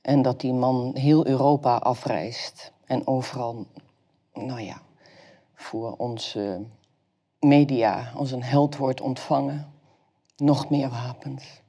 En 0.00 0.22
dat 0.22 0.40
die 0.40 0.52
man 0.52 0.90
heel 0.96 1.26
Europa 1.26 1.76
afreist 1.76 2.72
en 2.86 3.06
overal, 3.06 3.66
nou 4.32 4.60
ja, 4.60 4.82
voor 5.54 5.92
onze 5.96 6.64
media 7.40 8.12
als 8.14 8.30
een 8.30 8.42
held 8.42 8.76
wordt 8.76 9.00
ontvangen. 9.00 9.72
Nog 10.36 10.70
meer 10.70 10.88
wapens. 10.88 11.60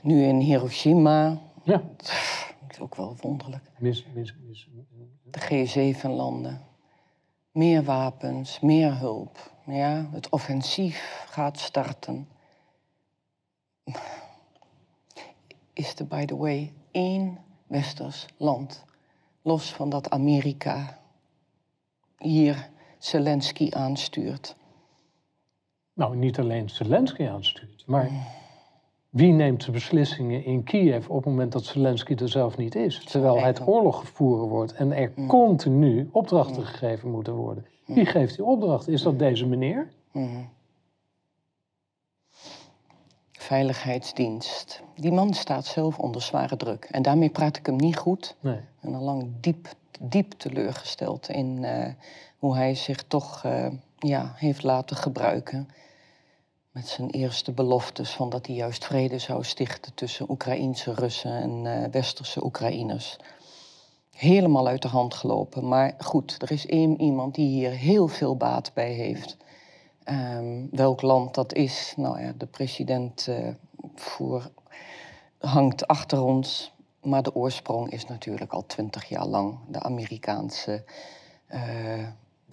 Nu 0.00 0.24
in 0.24 0.38
Hiroshima, 0.38 1.38
Ja, 1.62 1.82
dat 1.98 2.70
is 2.70 2.80
ook 2.80 2.94
wel 2.94 3.16
wonderlijk. 3.20 3.70
mis, 3.78 4.06
mis, 4.14 4.34
mis. 4.46 4.68
De 5.24 5.94
G7-landen. 5.94 6.60
Meer 7.52 7.82
wapens, 7.84 8.60
meer 8.60 8.98
hulp. 8.98 9.52
Ja, 9.66 10.08
het 10.12 10.28
offensief 10.28 11.24
gaat 11.28 11.58
starten. 11.58 12.28
Is 15.80 15.94
er, 15.98 16.06
by 16.06 16.24
the 16.24 16.36
way, 16.36 16.72
één 16.90 17.38
westers 17.66 18.26
land, 18.36 18.84
los 19.42 19.72
van 19.72 19.90
dat 19.90 20.10
Amerika 20.10 20.98
hier 22.18 22.68
Zelensky 22.98 23.70
aanstuurt. 23.70 24.56
Nou, 25.94 26.16
niet 26.16 26.38
alleen 26.38 26.68
Zelensky 26.68 27.26
aanstuurt, 27.26 27.84
maar 27.86 28.10
wie 29.10 29.32
neemt 29.32 29.64
de 29.64 29.70
beslissingen 29.70 30.44
in 30.44 30.62
Kiev 30.62 31.08
op 31.08 31.16
het 31.16 31.24
moment 31.24 31.52
dat 31.52 31.64
Zelensky 31.64 32.14
er 32.14 32.28
zelf 32.28 32.56
niet 32.56 32.74
is? 32.74 33.04
Terwijl 33.04 33.40
het 33.40 33.66
oorlog 33.66 33.98
gevoerd 33.98 34.48
wordt 34.48 34.72
en 34.72 34.92
er 34.92 35.12
Mm. 35.14 35.26
continu 35.26 36.08
opdrachten 36.12 36.66
gegeven 36.66 37.10
moeten 37.10 37.34
worden. 37.34 37.66
Wie 37.86 38.06
geeft 38.06 38.36
die 38.36 38.44
opdracht? 38.44 38.88
Is 38.88 39.02
dat 39.02 39.18
deze 39.18 39.46
meneer? 39.46 39.92
Veiligheidsdienst. 43.50 44.82
Die 44.94 45.12
man 45.12 45.34
staat 45.34 45.66
zelf 45.66 45.98
onder 45.98 46.22
zware 46.22 46.56
druk. 46.56 46.84
En 46.84 47.02
daarmee 47.02 47.28
praat 47.28 47.56
ik 47.56 47.66
hem 47.66 47.76
niet 47.76 47.96
goed. 47.96 48.36
Nee. 48.40 48.56
Ik 48.56 48.80
ben 48.80 48.94
al 48.94 49.02
lang 49.02 49.26
diep, 49.40 49.68
diep 50.00 50.32
teleurgesteld 50.32 51.28
in 51.28 51.64
eh, 51.64 51.92
hoe 52.38 52.56
hij 52.56 52.74
zich 52.74 53.02
toch 53.02 53.44
eh, 53.44 53.66
ja, 53.98 54.32
heeft 54.36 54.62
laten 54.62 54.96
gebruiken. 54.96 55.68
Met 56.70 56.86
zijn 56.86 57.10
eerste 57.10 57.52
beloftes 57.52 58.10
van 58.10 58.30
dat 58.30 58.46
hij 58.46 58.54
juist 58.54 58.84
vrede 58.84 59.18
zou 59.18 59.44
stichten 59.44 59.94
tussen 59.94 60.30
Oekraïense 60.30 60.94
Russen 60.94 61.42
en 61.42 61.66
eh, 61.66 61.90
Westerse 61.90 62.44
Oekraïners. 62.44 63.16
Helemaal 64.10 64.66
uit 64.66 64.82
de 64.82 64.88
hand 64.88 65.14
gelopen. 65.14 65.68
Maar 65.68 65.94
goed, 65.98 66.42
er 66.42 66.50
is 66.50 66.66
één 66.66 67.00
iemand 67.00 67.34
die 67.34 67.48
hier 67.48 67.70
heel 67.70 68.08
veel 68.08 68.36
baat 68.36 68.70
bij 68.74 68.92
heeft. 68.92 69.36
Ehm, 70.10 70.66
welk 70.70 71.02
land 71.02 71.34
dat 71.34 71.54
is, 71.54 71.94
nou 71.96 72.20
ja, 72.20 72.32
de 72.36 72.46
president 72.46 73.28
eh, 73.28 73.48
voor, 73.94 74.50
hangt 75.38 75.86
achter 75.86 76.22
ons. 76.22 76.72
Maar 77.02 77.22
de 77.22 77.34
oorsprong 77.34 77.90
is 77.90 78.06
natuurlijk 78.06 78.52
al 78.52 78.66
twintig 78.66 79.08
jaar 79.08 79.26
lang 79.26 79.58
de 79.68 79.80
Amerikaanse 79.80 80.84
eh, 81.46 82.06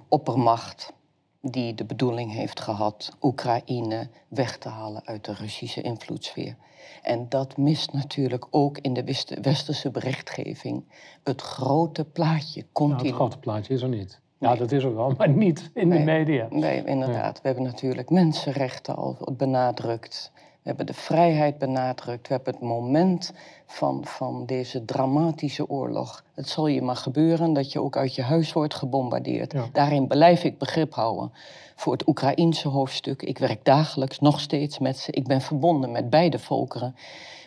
oppermacht. 0.07 0.93
Die 1.41 1.73
de 1.75 1.85
bedoeling 1.85 2.31
heeft 2.31 2.59
gehad 2.59 3.15
Oekraïne 3.21 4.09
weg 4.27 4.57
te 4.57 4.69
halen 4.69 5.05
uit 5.05 5.25
de 5.25 5.33
Russische 5.33 5.81
invloedssfeer. 5.81 6.55
En 7.01 7.29
dat 7.29 7.57
mist 7.57 7.93
natuurlijk 7.93 8.47
ook 8.49 8.77
in 8.77 8.93
de 8.93 9.03
west- 9.03 9.39
westerse 9.41 9.91
berichtgeving 9.91 10.83
het 11.23 11.41
grote 11.41 12.05
plaatje. 12.05 12.59
Nou, 12.59 12.71
Continu. 12.71 13.07
het 13.07 13.15
grote 13.15 13.37
plaatje 13.37 13.73
is 13.73 13.81
er 13.81 13.89
niet. 13.89 14.21
Ja, 14.39 14.49
Nee. 14.49 14.57
dat 14.57 14.71
is 14.71 14.83
er 14.83 14.95
wel, 14.95 15.13
maar 15.17 15.29
niet 15.29 15.69
in 15.73 15.89
de 15.89 15.99
media. 15.99 16.47
Nee, 16.49 16.83
inderdaad. 16.85 17.41
We 17.41 17.47
hebben 17.47 17.63
natuurlijk 17.65 18.09
mensenrechten 18.09 18.95
al 18.95 19.17
benadrukt. 19.37 20.31
We 20.33 20.73
hebben 20.73 20.85
de 20.85 21.01
vrijheid 21.01 21.57
benadrukt. 21.57 22.27
We 22.27 22.33
hebben 22.33 22.53
het 22.53 22.63
moment 22.63 23.33
van, 23.65 24.05
van 24.05 24.45
deze 24.45 24.85
dramatische 24.85 25.69
oorlog. 25.69 26.23
Het 26.33 26.49
zal 26.49 26.67
je 26.67 26.81
maar 26.81 26.95
gebeuren 26.95 27.53
dat 27.53 27.71
je 27.71 27.81
ook 27.81 27.97
uit 27.97 28.15
je 28.15 28.21
huis 28.21 28.53
wordt 28.53 28.73
gebombardeerd. 28.75 29.51
Ja. 29.51 29.65
Daarin 29.71 30.07
blijf 30.07 30.43
ik 30.43 30.57
begrip 30.57 30.93
houden 30.93 31.31
voor 31.75 31.93
het 31.93 32.07
Oekraïense 32.07 32.67
hoofdstuk. 32.67 33.21
Ik 33.21 33.37
werk 33.37 33.65
dagelijks 33.65 34.19
nog 34.19 34.39
steeds 34.39 34.79
met 34.79 34.97
ze. 34.97 35.11
Ik 35.11 35.27
ben 35.27 35.41
verbonden 35.41 35.91
met 35.91 36.09
beide 36.09 36.39
volkeren. 36.39 36.95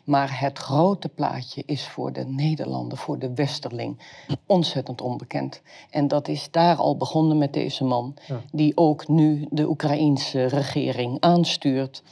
Maar 0.04 0.40
het 0.40 0.58
grote 0.58 1.08
plaatje 1.08 1.62
is 1.66 1.86
voor 1.88 2.12
de 2.12 2.24
Nederlander, 2.24 2.98
voor 2.98 3.18
de 3.18 3.34
Westerling, 3.34 3.98
ontzettend 4.46 5.00
onbekend. 5.00 5.62
En 5.90 6.08
dat 6.08 6.28
is 6.28 6.50
daar 6.50 6.76
al 6.76 6.96
begonnen 6.96 7.38
met 7.38 7.52
deze 7.52 7.84
man, 7.84 8.14
Ja. 8.26 8.40
die 8.52 8.76
ook 8.76 9.08
nu 9.08 9.46
de 9.50 9.68
Oekraïense 9.68 10.44
regering 10.44 11.16
aanstuurt. 11.20 12.02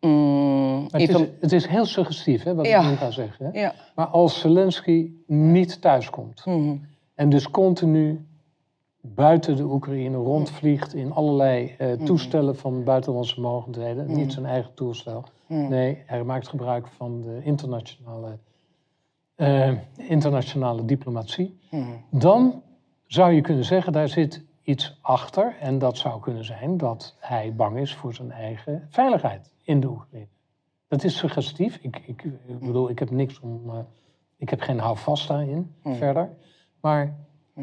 Mm, 0.00 0.86
het, 0.90 1.08
is, 1.08 1.16
het 1.40 1.52
is 1.52 1.66
heel 1.66 1.84
suggestief, 1.86 2.42
hè, 2.42 2.54
wat 2.54 2.66
Ja. 2.66 2.82
ik 2.82 2.88
nu 2.90 2.96
ga 2.96 3.10
zeggen. 3.10 3.46
Hè? 3.52 3.60
ja. 3.60 3.74
Maar 3.94 4.06
als 4.06 4.40
Zelensky 4.40 5.10
niet 5.26 5.80
thuiskomt 5.80 6.46
mhm, 6.46 6.76
en 7.14 7.28
dus 7.28 7.50
continu 7.50 8.26
buiten 9.00 9.56
de 9.56 9.62
Oekraïne 9.64 10.16
rondvliegt 10.16 10.94
in 10.94 11.12
allerlei 11.12 11.74
eh, 11.78 11.88
Mhm. 11.96 12.04
toestellen 12.04 12.56
van 12.56 12.84
buitenlandse 12.84 13.40
mogendheden, 13.40 14.14
niet 14.16 14.32
zijn 14.32 14.46
eigen 14.46 14.74
toestel, 14.74 15.24
mhm, 15.46 15.68
nee, 15.68 16.02
hij 16.06 16.24
maakt 16.24 16.48
gebruik 16.48 16.86
van 16.86 17.20
de 17.20 17.40
internationale, 17.42 18.38
eh, 19.34 19.72
internationale 19.96 20.84
diplomatie, 20.84 21.58
mhm, 21.70 21.84
dan 22.10 22.62
zou 23.06 23.32
je 23.32 23.40
kunnen 23.40 23.64
zeggen, 23.64 23.92
daar 23.92 24.08
zit 24.08 24.44
iets 24.62 24.98
achter. 25.00 25.56
En 25.60 25.78
dat 25.78 25.96
zou 25.98 26.20
kunnen 26.20 26.44
zijn 26.44 26.76
dat 26.76 27.16
hij 27.18 27.54
bang 27.54 27.78
is 27.78 27.94
voor 27.94 28.14
zijn 28.14 28.30
eigen 28.30 28.86
veiligheid 28.90 29.50
in 29.62 29.80
de 29.80 29.88
Oekraïne. 29.88 30.26
Dat 30.88 31.04
is 31.04 31.16
suggestief. 31.16 31.78
Ik, 31.82 32.02
ik, 32.06 32.22
ik 32.46 32.58
bedoel, 32.60 32.90
ik 32.90 32.98
heb 32.98 33.10
niks 33.10 33.40
om. 33.40 33.60
eh, 33.70 33.78
ik 34.36 34.48
heb 34.50 34.60
geen 34.60 34.78
houvast 34.78 35.28
daarin 35.28 35.74
verder. 35.84 36.30
Maar 36.80 37.14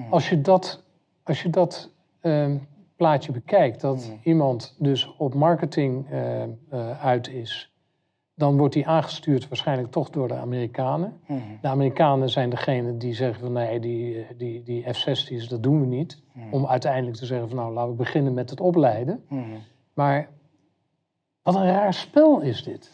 als 0.10 0.30
je 0.30 0.42
dat, 0.42 0.84
als 1.28 1.42
je 1.42 1.50
dat 1.50 1.90
ehm, 2.22 2.58
plaatje 2.96 3.32
bekijkt, 3.32 3.82
dat 3.82 4.08
Mm. 4.12 4.20
iemand 4.24 4.76
dus 4.80 5.16
op 5.18 5.34
marketing 5.34 6.10
eh, 6.10 6.44
eh, 6.44 6.50
uit 7.06 7.30
is, 7.30 7.72
dan 8.36 8.58
wordt 8.58 8.74
hij 8.74 8.86
aangestuurd 8.86 9.48
waarschijnlijk 9.48 9.92
toch 9.92 10.10
door 10.10 10.28
de 10.28 10.34
Amerikanen. 10.36 11.20
mhm, 11.28 11.40
De 11.62 11.68
Amerikanen 11.68 12.30
zijn 12.30 12.50
degene 12.50 12.98
die 12.98 13.14
zeggen 13.14 13.40
van 13.40 13.52
nee, 13.52 13.80
die, 13.80 14.22
eh, 14.24 14.38
die, 14.38 14.64
die 14.64 14.94
F-16's, 14.94 15.48
dat 15.48 15.64
doen 15.64 15.80
we 15.80 15.86
niet. 15.86 16.22
mhm, 16.34 16.54
Om 16.54 16.68
uiteindelijk 16.68 17.18
te 17.18 17.26
zeggen 17.26 17.48
van 17.48 17.58
nou, 17.58 17.74
laten 17.74 17.92
we 17.92 17.96
beginnen 17.98 18.34
met 18.34 18.50
het 18.50 18.60
opleiden. 18.60 19.24
Maar 19.94 20.30
wat 21.42 21.56
een 21.56 21.66
raar 21.66 21.94
spel 21.94 22.40
is 22.42 22.64
dit. 22.64 22.92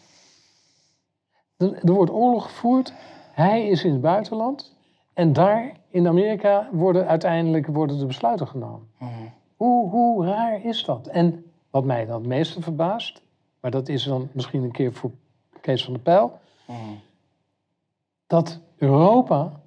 Er, 1.56 1.74
er 1.84 1.92
wordt 1.92 2.10
oorlog 2.12 2.44
gevoerd, 2.44 2.92
hij 3.32 3.66
is 3.68 3.84
in 3.84 3.92
het 3.92 4.00
buitenland. 4.00 4.73
En 5.14 5.32
daar 5.32 5.72
in 5.88 6.06
Amerika 6.08 6.68
worden 6.72 7.06
uiteindelijk 7.06 7.66
worden 7.66 7.98
de 7.98 8.06
besluiten 8.06 8.46
genomen. 8.48 8.88
mhm. 8.98 9.10
Hoe, 9.56 9.90
hoe 9.90 10.26
raar 10.26 10.64
is 10.64 10.84
dat? 10.84 11.06
En 11.06 11.44
wat 11.70 11.84
mij 11.84 12.06
dan 12.06 12.18
het 12.20 12.26
meeste 12.26 12.62
verbaast, 12.62 13.22
maar 13.60 13.70
dat 13.70 13.88
is 13.88 14.04
dan 14.04 14.28
misschien 14.32 14.62
een 14.62 14.72
keer 14.72 14.92
voor 14.92 15.10
Kees 15.60 15.84
van 15.84 15.92
der 15.92 16.02
Pijl, 16.02 16.38
Mhm. 16.66 16.76
dat 18.26 18.60
Europa 18.76 19.60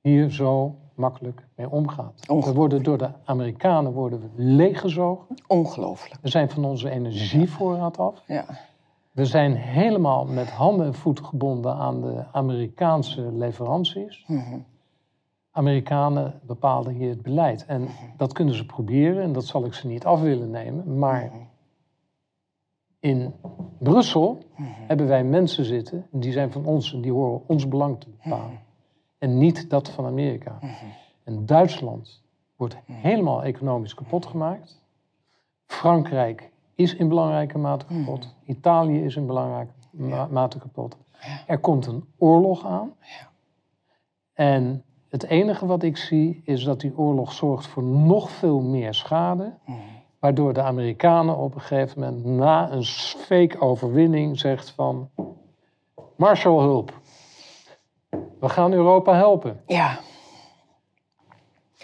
hier 0.00 0.30
zo 0.30 0.74
makkelijk 0.94 1.46
mee 1.54 1.70
omgaat. 1.70 2.26
We 2.26 2.52
worden 2.52 2.82
door 2.82 2.98
de 2.98 3.10
Amerikanen 3.24 3.92
worden 3.92 4.20
we 4.20 4.28
leeggezogen. 4.42 5.26
Ongelooflijk. 5.46 6.20
We 6.22 6.28
zijn 6.28 6.50
van 6.50 6.64
onze 6.64 6.90
energievoorraad 6.90 7.98
af. 7.98 8.22
Ja. 8.26 8.44
We 9.10 9.24
zijn 9.24 9.54
helemaal 9.54 10.24
met 10.24 10.50
handen 10.50 10.86
en 10.86 10.94
voeten 10.94 11.24
gebonden 11.24 11.74
aan 11.74 12.00
de 12.00 12.24
Amerikaanse 12.32 13.32
leveranties. 13.32 14.24
Mhm. 14.26 14.58
Amerikanen 15.50 16.40
bepalen 16.46 16.94
hier 16.94 17.08
het 17.08 17.22
beleid. 17.22 17.66
En 17.66 17.88
dat 18.16 18.32
kunnen 18.32 18.54
ze 18.54 18.66
proberen 18.66 19.22
en 19.22 19.32
dat 19.32 19.44
zal 19.44 19.64
ik 19.64 19.74
ze 19.74 19.86
niet 19.86 20.04
af 20.04 20.20
willen 20.20 20.50
nemen. 20.50 20.98
Maar 20.98 21.30
in 23.00 23.34
Brussel 23.78 24.38
hebben 24.86 25.06
wij 25.06 25.24
mensen 25.24 25.64
zitten, 25.64 26.06
en 26.12 26.20
die 26.20 26.32
zijn 26.32 26.52
van 26.52 26.64
ons 26.64 26.92
en 26.92 27.00
die 27.00 27.12
horen 27.12 27.42
ons 27.46 27.68
belang 27.68 28.00
te 28.00 28.08
bepalen. 28.08 28.58
En 29.18 29.38
niet 29.38 29.70
dat 29.70 29.90
van 29.90 30.06
Amerika. 30.06 30.58
En 31.24 31.46
Duitsland 31.46 32.22
wordt 32.56 32.76
helemaal 32.86 33.42
economisch 33.42 33.94
kapot 33.94 34.26
gemaakt. 34.26 34.80
Frankrijk 35.66 36.49
is 36.80 36.94
in 36.94 37.08
belangrijke 37.08 37.58
mate 37.58 37.84
kapot. 37.84 38.34
Italië 38.46 39.04
is 39.04 39.16
in 39.16 39.26
belangrijke 39.26 39.72
ma- 39.90 40.28
mate 40.30 40.58
kapot. 40.58 40.96
Ja. 41.12 41.42
Er 41.46 41.58
komt 41.58 41.86
een 41.86 42.04
oorlog 42.18 42.66
aan. 42.66 42.94
Ja. 43.00 43.28
En 44.32 44.84
het 45.08 45.24
enige 45.24 45.66
wat 45.66 45.82
ik 45.82 45.96
zie 45.96 46.42
is 46.44 46.64
dat 46.64 46.80
die 46.80 46.98
oorlog 46.98 47.32
zorgt 47.32 47.66
voor 47.66 47.82
nog 47.82 48.30
veel 48.30 48.60
meer 48.60 48.94
schade. 48.94 49.54
Mhm. 49.66 49.78
Waardoor 50.18 50.52
de 50.52 50.62
Amerikanen 50.62 51.36
op 51.36 51.54
een 51.54 51.60
gegeven 51.60 52.00
moment 52.00 52.24
na 52.24 52.70
een 52.72 52.84
fake 52.84 53.60
overwinning 53.60 54.38
zegt 54.38 54.70
van 54.70 55.10
Marshallhulp. 56.16 57.00
We 58.40 58.48
gaan 58.48 58.72
Europa 58.72 59.14
helpen. 59.14 59.60
Ja. 59.66 59.98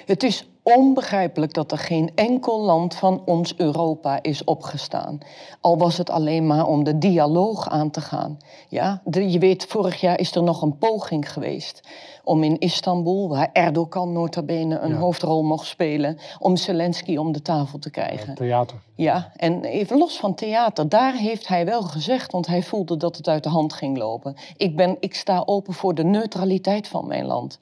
Het 0.04 0.22
is 0.22 0.48
onbegrijpelijk 0.74 1.54
dat 1.54 1.72
er 1.72 1.78
geen 1.78 2.10
enkel 2.14 2.60
land 2.60 2.94
van 2.94 3.22
ons 3.24 3.54
Europa 3.56 4.22
is 4.22 4.44
opgestaan. 4.44 5.18
Al 5.60 5.78
was 5.78 5.96
het 5.96 6.10
alleen 6.10 6.46
maar 6.46 6.66
om 6.66 6.84
de 6.84 6.98
dialoog 6.98 7.68
aan 7.68 7.90
te 7.90 8.00
gaan. 8.00 8.38
Ja, 8.68 9.00
de- 9.04 9.30
je 9.30 9.38
weet, 9.38 9.64
vorig 9.66 10.00
jaar 10.00 10.18
is 10.20 10.34
er 10.34 10.42
nog 10.42 10.62
een 10.62 10.78
poging 10.78 11.32
geweest 11.32 11.80
om 12.24 12.42
in 12.42 12.58
Istanbul, 12.58 13.28
waar 13.28 13.50
Erdogan 13.52 14.12
nota 14.12 14.42
bene 14.42 14.78
een 14.78 14.90
Ja. 14.90 14.96
hoofdrol 14.96 15.42
mocht 15.42 15.66
spelen, 15.66 16.18
om 16.38 16.56
Zelensky 16.56 17.16
om 17.16 17.32
de 17.32 17.42
tafel 17.42 17.78
te 17.78 17.90
krijgen. 17.90 18.34
Theater. 18.34 18.76
Ja, 18.94 19.32
en 19.36 19.64
even 19.64 19.98
los 19.98 20.16
van 20.18 20.34
theater, 20.34 20.88
daar 20.88 21.14
heeft 21.14 21.48
hij 21.48 21.64
wel 21.64 21.82
gezegd, 21.82 22.32
want 22.32 22.46
hij 22.46 22.62
voelde 22.62 22.96
dat 22.96 23.16
het 23.16 23.28
uit 23.28 23.42
de 23.42 23.48
hand 23.48 23.72
ging 23.72 23.96
lopen. 23.98 24.36
Ik, 24.56 24.76
ben, 24.76 24.96
ik 25.00 25.14
sta 25.14 25.42
open 25.44 25.74
voor 25.74 25.94
de 25.94 26.04
neutraliteit 26.04 26.88
van 26.88 27.06
mijn 27.06 27.24
land. 27.24 27.58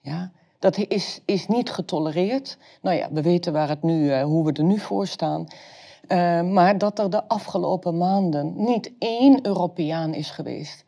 Ja, 0.00 0.30
dat 0.58 0.76
is, 0.76 1.20
is 1.24 1.46
niet 1.46 1.70
getolereerd. 1.70 2.58
Nou 2.82 2.96
ja, 2.96 3.08
we 3.12 3.22
weten 3.22 3.52
waar 3.52 3.68
het 3.68 3.82
nu, 3.82 4.10
eh, 4.10 4.22
hoe 4.22 4.44
we 4.44 4.52
er 4.52 4.64
nu 4.64 4.78
voor 4.78 5.06
staan. 5.06 5.46
Eh, 6.06 6.42
maar 6.42 6.78
dat 6.78 6.98
er 6.98 7.10
de 7.10 7.28
afgelopen 7.28 7.96
maanden 7.96 8.52
niet 8.56 8.92
één 8.98 9.46
Europeaan 9.46 10.14
is 10.14 10.30
geweest 10.30 10.86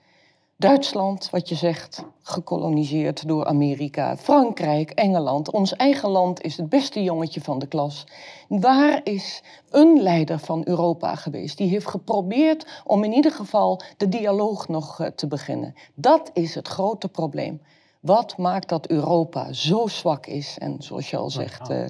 Duitsland, 0.61 1.31
wat 1.31 1.49
je 1.49 1.55
zegt, 1.55 2.05
gekoloniseerd 2.23 3.29
door 3.29 3.47
Amerika. 3.47 4.17
Frankrijk, 4.17 4.91
Engeland. 4.91 5.51
Ons 5.51 5.77
eigen 5.77 6.09
land 6.09 6.43
is 6.43 6.57
het 6.57 6.69
beste 6.69 7.03
jongetje 7.03 7.41
van 7.41 7.59
de 7.59 7.67
klas. 7.67 8.07
Waar 8.49 9.01
is 9.05 9.43
een 9.71 10.03
leider 10.03 10.39
van 10.39 10.63
Europa 10.65 11.15
geweest? 11.15 11.57
Die 11.59 11.69
heeft 11.69 11.87
geprobeerd 11.87 12.83
om 12.85 13.05
in 13.05 13.13
ieder 13.13 13.33
geval 13.33 13.81
de 13.97 14.09
dialoog 14.09 14.69
nog 14.69 15.01
eh, 15.01 15.07
te 15.07 15.27
beginnen. 15.27 15.75
Dat 15.95 16.31
is 16.33 16.55
het 16.55 16.69
grote 16.69 17.09
probleem. 17.09 17.61
Wat 18.01 18.37
maakt 18.37 18.69
dat 18.69 18.89
Europa 18.89 19.53
zo 19.53 19.87
zwak 19.87 20.27
is? 20.27 20.57
En 20.59 20.77
zoals 20.79 21.11
je 21.11 21.17
al 21.17 21.31
zegt. 21.31 21.71
Uh, 21.71 21.85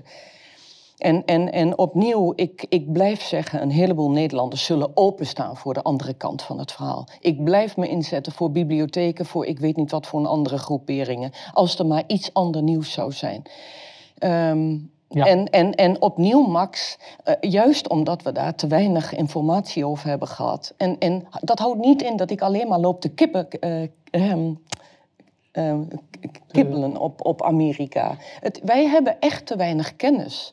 en, 0.98 1.24
en, 1.24 1.52
en 1.52 1.78
opnieuw, 1.78 2.32
ik, 2.34 2.66
ik 2.68 2.92
blijf 2.92 3.22
zeggen, 3.22 3.62
een 3.62 3.70
heleboel 3.70 4.10
Nederlanders 4.10 4.64
zullen 4.64 4.90
openstaan 4.94 5.56
voor 5.56 5.74
de 5.74 5.82
andere 5.82 6.14
kant 6.14 6.42
van 6.42 6.58
het 6.58 6.72
verhaal. 6.72 7.08
Ik 7.20 7.44
blijf 7.44 7.76
me 7.76 7.88
inzetten 7.88 8.32
voor 8.32 8.50
bibliotheken, 8.50 9.26
voor 9.26 9.46
ik 9.46 9.58
weet 9.58 9.76
niet 9.76 9.90
wat 9.90 10.06
voor 10.06 10.20
een 10.20 10.26
andere 10.26 10.58
groeperingen, 10.58 11.30
als 11.52 11.78
er 11.78 11.86
maar 11.86 12.04
iets 12.06 12.34
ander 12.34 12.62
nieuws 12.62 12.92
zou 12.92 13.12
zijn. 13.12 13.42
Um, 14.52 14.90
ja. 15.08 15.24
En, 15.24 15.50
en, 15.50 15.74
en 15.74 16.02
opnieuw, 16.02 16.46
Max, 16.46 16.98
uh, 17.24 17.34
juist 17.40 17.88
omdat 17.88 18.22
we 18.22 18.32
daar 18.32 18.54
te 18.54 18.66
weinig 18.66 19.14
informatie 19.14 19.86
over 19.86 20.08
hebben 20.08 20.28
gehad. 20.28 20.74
En, 20.76 20.98
en 20.98 21.26
dat 21.40 21.58
houdt 21.58 21.78
niet 21.78 22.02
in 22.02 22.16
dat 22.16 22.30
ik 22.30 22.42
alleen 22.42 22.68
maar 22.68 22.80
loop 22.80 23.00
te 23.00 23.08
kippen, 23.08 23.48
uh, 23.60 24.30
um, 24.30 24.62
uh, 25.58 25.80
kibbelen 26.50 26.96
op, 26.96 27.26
op 27.26 27.42
Amerika. 27.42 28.16
Het, 28.40 28.60
wij 28.64 28.86
hebben 28.86 29.20
echt 29.20 29.46
te 29.46 29.56
weinig 29.56 29.96
kennis 29.96 30.52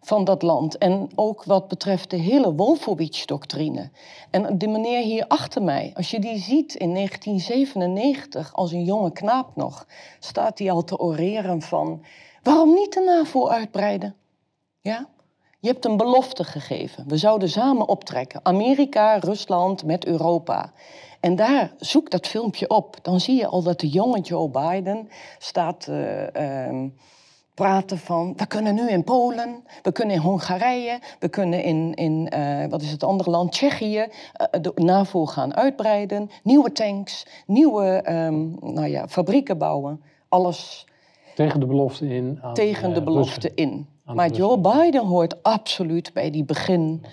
van 0.00 0.24
dat 0.24 0.42
land. 0.42 0.78
En 0.78 1.08
ook 1.14 1.44
wat 1.44 1.68
betreft 1.68 2.10
de 2.10 2.16
hele 2.16 2.54
Wolfowitz-doctrine. 2.54 3.90
En 4.30 4.58
de 4.58 4.68
meneer 4.68 5.02
hier 5.02 5.24
achter 5.28 5.62
mij, 5.62 5.90
als 5.94 6.10
je 6.10 6.20
die 6.20 6.38
ziet 6.38 6.74
in 6.74 6.94
1997, 6.94 8.54
als 8.54 8.72
een 8.72 8.84
jonge 8.84 9.12
knaap 9.12 9.56
nog, 9.56 9.86
staat 10.18 10.58
hij 10.58 10.70
al 10.70 10.84
te 10.84 10.98
oreren 10.98 11.62
van 11.62 12.02
waarom 12.42 12.74
niet 12.74 12.92
de 12.92 13.00
NAVO 13.00 13.48
uitbreiden? 13.48 14.14
Ja? 14.80 15.08
Je 15.60 15.70
hebt 15.70 15.84
een 15.84 15.96
belofte 15.96 16.44
gegeven. 16.44 17.04
We 17.08 17.16
zouden 17.16 17.48
samen 17.48 17.88
optrekken. 17.88 18.40
Amerika, 18.42 19.16
Rusland 19.16 19.84
met 19.84 20.06
Europa. 20.06 20.72
En 21.24 21.36
daar, 21.36 21.72
zoek 21.78 22.10
dat 22.10 22.26
filmpje 22.26 22.68
op. 22.68 22.96
Dan 23.02 23.20
zie 23.20 23.36
je 23.36 23.46
al 23.46 23.62
dat 23.62 23.80
de 23.80 23.88
jonge 23.88 24.20
Joe 24.20 24.48
Biden 24.48 25.08
staat... 25.38 25.88
Uh, 25.90 26.84
praten 27.54 27.98
van, 27.98 28.32
we 28.36 28.46
kunnen 28.46 28.74
nu 28.74 28.88
in 28.88 29.04
Polen, 29.04 29.64
we 29.82 29.92
kunnen 29.92 30.14
in 30.14 30.20
Hongarije, 30.20 30.98
we 31.18 31.28
kunnen 31.28 31.62
in, 31.62 31.94
in 31.94 32.32
uh, 32.34 32.66
wat 32.66 32.82
is 32.82 32.90
het 32.90 33.02
andere 33.02 33.30
land, 33.30 33.52
Tsjechië, 33.52 33.98
uh, 33.98 34.60
de 34.62 34.72
NAVO 34.74 35.26
gaan 35.26 35.54
uitbreiden, 35.54 36.30
nieuwe 36.42 36.72
tanks, 36.72 37.26
nieuwe 37.46 38.04
um, 38.10 38.56
nou 38.60 38.86
ja, 38.86 39.08
fabrieken 39.08 39.58
bouwen, 39.58 40.02
alles. 40.28 40.86
Tegen 41.34 41.60
de 41.60 41.66
belofte 41.66 42.08
in. 42.08 42.38
Aan, 42.42 42.54
tegen 42.54 42.94
de 42.94 43.02
belofte 43.02 43.52
in. 43.54 43.88
Maar 44.04 44.30
Joe 44.30 44.58
Biden 44.58 45.06
hoort 45.06 45.42
absoluut 45.42 46.12
bij 46.12 46.30
die 46.30 46.44
begin 46.44 47.04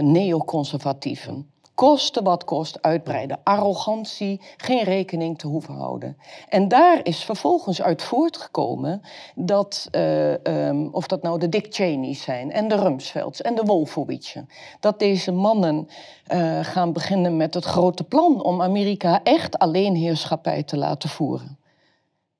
neoconservatieven 0.00 1.49
koste 1.80 2.22
wat 2.22 2.44
kost 2.44 2.82
uitbreiden. 2.82 3.38
Arrogantie, 3.42 4.40
geen 4.56 4.82
rekening 4.82 5.38
te 5.38 5.46
hoeven 5.46 5.74
houden. 5.74 6.16
En 6.48 6.68
daar 6.68 7.00
is 7.02 7.24
vervolgens 7.24 7.82
uit 7.82 8.02
voortgekomen 8.02 9.02
dat, 9.34 9.88
uh, 9.92 10.32
um, 10.32 10.88
of 10.92 11.06
dat 11.06 11.22
nou 11.22 11.38
de 11.38 11.48
Dick 11.48 11.66
Cheney's 11.70 12.22
zijn 12.22 12.52
en 12.52 12.68
de 12.68 12.74
Rumsfelds 12.74 13.42
en 13.42 13.54
de 13.54 13.62
Wolfowitzen, 13.62 14.48
dat 14.80 14.98
deze 14.98 15.32
mannen 15.32 15.88
uh, 16.32 16.58
gaan 16.64 16.92
beginnen 16.92 17.36
met 17.36 17.54
het 17.54 17.64
grote 17.64 18.04
plan 18.04 18.42
om 18.42 18.62
Amerika 18.62 19.20
echt 19.22 19.58
alleenheerschappij 19.58 20.62
te 20.62 20.76
laten 20.76 21.08
voeren. 21.08 21.58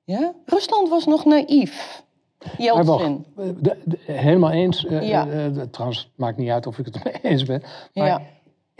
Ja? 0.03 0.33
Rusland 0.45 0.89
was 0.89 1.05
nog 1.05 1.25
naïef. 1.25 2.03
Jeltsin. 2.57 3.25
Helemaal 4.05 4.51
eens. 4.51 4.83
Uh, 4.83 5.07
ja. 5.07 5.25
trouwens, 5.71 5.99
het 5.99 6.17
maakt 6.17 6.37
niet 6.37 6.49
uit 6.49 6.67
of 6.67 6.77
ik 6.77 6.85
het 6.85 7.03
mee 7.03 7.19
eens 7.21 7.43
ben. 7.43 7.63
Maar 7.93 8.07
ja 8.07 8.21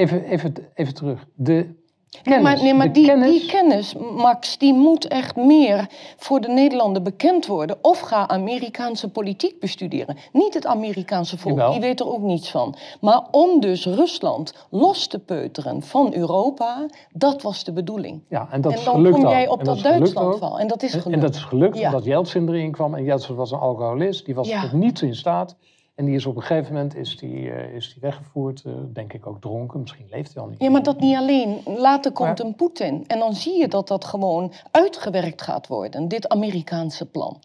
Even, 0.02 0.24
even, 0.24 0.54
even 0.74 0.94
terug. 0.94 1.26
De 1.36 1.80
Kennis, 2.24 2.44
maar, 2.44 2.64
nee, 2.64 2.74
maar 2.74 2.94
die, 2.94 3.06
kennis... 3.06 3.30
die, 3.30 3.50
kennis... 3.50 3.96
Max, 4.16 4.58
die 4.58 4.74
moet 4.74 5.08
echt 5.08 5.36
meer 5.36 5.90
voor 6.18 6.42
de 6.42 6.48
Nederlander 6.48 7.02
bekend 7.02 7.46
worden. 7.46 7.78
Of 7.82 8.00
ga 8.00 8.28
Amerikaanse 8.28 9.10
politiek 9.10 9.60
bestuderen. 9.60 10.18
Niet 10.32 10.54
het 10.54 10.66
Amerikaanse 10.66 11.38
volk, 11.38 11.72
die 11.72 11.80
weet 11.80 12.00
er 12.00 12.14
ook 12.14 12.22
niets 12.22 12.52
van. 12.52 12.76
Maar 13.02 13.28
om 13.32 13.60
dus 13.60 13.86
Rusland 13.86 14.54
los 14.70 15.08
te 15.08 15.20
peuteren 15.20 15.82
van 15.82 16.14
Europa, 16.14 16.86
dat 17.14 17.42
was 17.42 17.64
de 17.64 17.72
bedoeling. 17.74 18.24
Ja, 18.30 18.48
en, 18.52 18.62
dat 18.62 18.74
en 18.74 18.84
dan 18.84 19.12
kom 19.12 19.28
jij 19.28 19.48
op 19.48 19.66
dat, 19.66 19.80
Duitslandval. 19.80 20.60
En 20.60 20.68
dat 20.68 20.84
is 20.84 20.92
gelukt. 20.92 21.14
En, 21.14 21.20
dat 21.20 21.36
is 21.36 21.44
gelukt 21.44 21.80
omdat 21.80 22.04
Jeltsin 22.04 22.50
erin 22.50 22.72
kwam. 22.72 22.96
En 22.96 23.04
Jeltsin 23.04 23.36
was 23.36 23.52
een 23.52 23.60
alcoholist, 23.60 24.26
die 24.26 24.36
was 24.36 24.48
ja. 24.48 24.62
tot 24.62 24.72
niets 24.72 25.02
in 25.02 25.16
staat. 25.16 25.56
En 26.02 26.08
die 26.08 26.16
is 26.16 26.26
op 26.26 26.36
een 26.36 26.42
gegeven 26.42 26.74
moment 26.74 26.96
is 26.96 27.18
die, 27.18 27.36
uh, 27.36 27.74
is 27.74 27.94
die 27.94 28.02
weggevoerd, 28.02 28.64
uh, 28.68 28.74
denk 28.94 29.14
ik 29.14 29.28
ook 29.28 29.42
dronken. 29.42 29.80
Misschien 29.80 30.08
leeft 30.12 30.34
hij 30.34 30.44
al 30.44 30.50
niet. 30.50 30.62
Ja, 30.62 30.70
maar 30.70 30.84
dat 30.84 31.00
niet 31.00 31.16
alleen. 31.16 31.62
Later 31.66 32.12
komt 32.12 32.40
een 32.40 32.56
Poetin. 32.56 33.04
En 33.08 33.20
dan 33.20 33.34
zie 33.34 33.58
je 33.58 33.68
dat 33.68 33.88
dat 33.88 34.06
gewoon 34.06 34.52
uitgewerkt 34.72 35.42
gaat 35.42 35.68
worden, 35.68 36.08
dit 36.08 36.30
Amerikaanse 36.30 37.06
plan. 37.06 37.40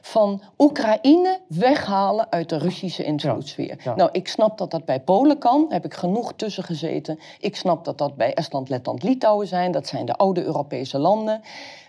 Van 0.00 0.40
Oekraïne 0.58 1.40
weghalen 1.48 2.30
uit 2.30 2.48
de 2.48 2.58
Russische 2.58 3.04
invloedssfeer. 3.04 3.92
Nou, 3.96 4.08
ik 4.12 4.28
snap 4.28 4.58
dat 4.58 4.70
dat 4.70 4.84
bij 4.84 5.00
Polen 5.00 5.38
kan. 5.38 5.62
Daar 5.62 5.72
heb 5.72 5.84
ik 5.84 5.94
genoeg 5.94 6.32
tussen 6.32 6.64
gezeten. 6.64 7.18
Ik 7.40 7.56
snap 7.56 7.84
dat 7.84 7.98
dat 7.98 8.16
bij 8.16 8.34
Estland, 8.34 8.68
Letland, 8.68 9.02
Litouwen 9.02 9.46
zijn. 9.46 9.72
Dat 9.72 9.86
zijn 9.86 10.06
de 10.06 10.14
oude 10.14 10.44
Europese 10.44 10.98
landen. 10.98 11.40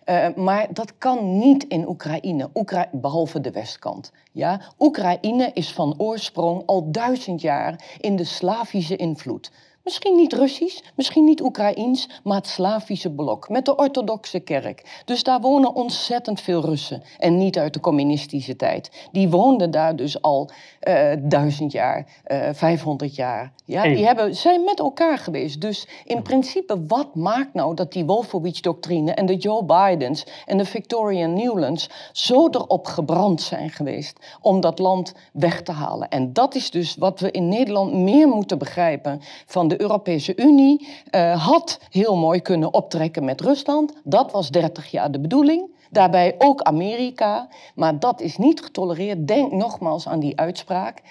Uh, 0.10 0.28
maar 0.36 0.68
dat 0.74 0.98
kan 0.98 1.38
niet 1.38 1.64
in 1.64 1.88
Oekraïne, 1.88 2.50
Oekra 2.54 2.90
behalve 2.92 3.42
de 3.42 3.52
westkant. 3.52 4.12
Ja? 4.32 4.62
Oekraïne 4.80 5.52
is 5.54 5.72
van 5.72 5.94
oorsprong 5.98 6.64
al 6.66 6.92
duizend 6.92 7.42
jaar 7.42 7.98
in 8.00 8.16
de 8.16 8.24
Slavische 8.24 8.96
invloed. 8.96 9.52
Misschien 9.90 10.16
niet 10.16 10.34
Russisch, 10.34 10.80
misschien 10.96 11.24
niet 11.24 11.42
Oekraïens, 11.42 12.10
maar 12.24 12.38
het 12.38 12.48
Slavische 12.48 13.12
blok 13.12 13.50
met 13.50 13.66
de 13.66 13.76
orthodoxe 13.76 14.40
kerk. 14.40 15.02
Dus 15.06 15.24
daar 15.24 15.42
wonen 15.42 15.76
ontzettend 15.76 16.42
veel 16.42 16.62
Russen 16.62 17.04
en 17.18 17.38
niet 17.38 17.58
uit 17.58 17.74
de 17.74 17.80
communistische 17.80 18.56
tijd. 18.56 19.08
Die 19.12 19.30
woonden 19.30 19.72
daar 19.72 19.96
dus 19.96 20.22
al 20.22 20.50
uh, 20.88 21.12
duizend 21.20 21.72
jaar, 21.72 22.06
uh, 22.28 22.50
vijfhonderd 22.52 23.16
jaar. 23.16 23.52
Ja, 23.66 23.84
die 23.84 24.06
hebben, 24.06 24.36
zijn 24.36 24.64
met 24.64 24.80
elkaar 24.80 25.18
geweest. 25.18 25.62
Dus 25.62 25.88
in 26.06 26.22
principe, 26.22 26.86
wat 26.88 27.16
maakt 27.16 27.54
nou 27.54 27.76
dat 27.76 27.92
die 27.92 28.06
Wolfowitz-doctrine 28.06 29.14
en 29.14 29.26
de 29.26 29.36
Joe 29.36 29.64
Bidens 29.64 30.26
en 30.46 30.58
de 30.58 30.66
Victoria 30.66 31.28
Newlands 31.28 31.90
zo 32.12 32.48
erop 32.48 32.86
gebrand 32.86 33.42
zijn 33.42 33.70
geweest 33.70 34.20
om 34.42 34.62
dat 34.62 34.80
land 34.80 35.14
weg 35.34 35.62
te 35.62 35.72
halen? 35.72 36.10
En 36.10 36.34
dat 36.34 36.56
is 36.56 36.72
dus 36.72 36.96
wat 36.96 37.20
we 37.20 37.32
in 37.32 37.48
Nederland 37.48 37.94
meer 37.94 38.28
moeten 38.28 38.58
begrijpen 38.58 39.22
van 39.46 39.68
de 39.68 39.79
Europese 39.80 40.36
Unie 40.36 40.88
uh, 41.12 41.46
had 41.46 41.80
heel 41.90 42.18
mooi 42.18 42.42
kunnen 42.42 42.74
optrekken 42.74 43.26
met 43.26 43.42
Rusland. 43.42 43.94
Dat 44.04 44.32
was 44.32 44.50
30 44.50 44.92
jaar 44.92 45.12
de 45.12 45.20
bedoeling. 45.20 45.78
Daarbij 45.90 46.36
ook 46.38 46.62
Amerika. 46.62 47.48
Maar 47.76 48.00
dat 48.00 48.22
is 48.22 48.38
niet 48.38 48.62
getolereerd. 48.62 49.28
Denk 49.28 49.52
nogmaals 49.52 50.08
aan 50.08 50.20
die 50.20 50.40
uitspraak. 50.40 51.02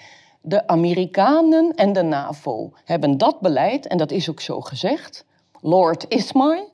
De 0.41 0.67
Amerikanen 0.67 1.75
en 1.75 1.93
de 1.93 2.01
NAVO 2.01 2.71
hebben 2.85 3.17
dat 3.17 3.39
beleid, 3.39 3.87
en 3.87 3.97
dat 3.97 4.11
is 4.11 4.29
ook 4.29 4.41
zo 4.41 4.61
gezegd. 4.61 5.25
Lord 5.61 6.05
Ismay, 6.07 6.67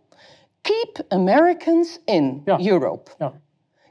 keep 0.62 1.04
Americans 1.08 2.00
in 2.06 2.42
ja. 2.46 2.60
Europe. 2.60 3.12
Ja. 3.18 3.34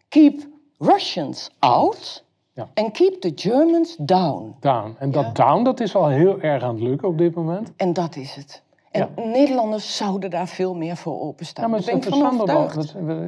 Keep 0.09 0.49
Russians 0.79 1.51
out. 1.59 2.24
Ja. 2.55 2.69
En 2.75 2.93
keep 2.93 3.21
the 3.21 3.33
Germans 3.35 3.97
down. 3.99 4.55
Down. 4.61 4.97
En 4.99 5.11
dat 5.11 5.37
down, 5.37 5.63
dat 5.63 5.81
is 5.81 5.95
al 5.95 6.09
heel 6.09 6.41
erg 6.41 6.63
aan 6.63 6.75
het 6.75 6.83
lukken 6.83 7.09
op 7.09 7.19
dit 7.19 7.35
moment. 7.35 7.73
En 7.77 7.93
dat 7.93 8.17
is 8.17 8.35
het. 8.35 8.63
En 8.91 9.11
Nederlanders 9.17 9.97
zouden 9.97 10.31
daar 10.31 10.49
veel 10.49 10.75
meer 10.75 10.97
voor 10.97 11.21
openstaan. 11.21 11.65
Ja, 11.65 11.71
maar 11.71 11.81
daar 11.81 12.01
ben 12.01 12.09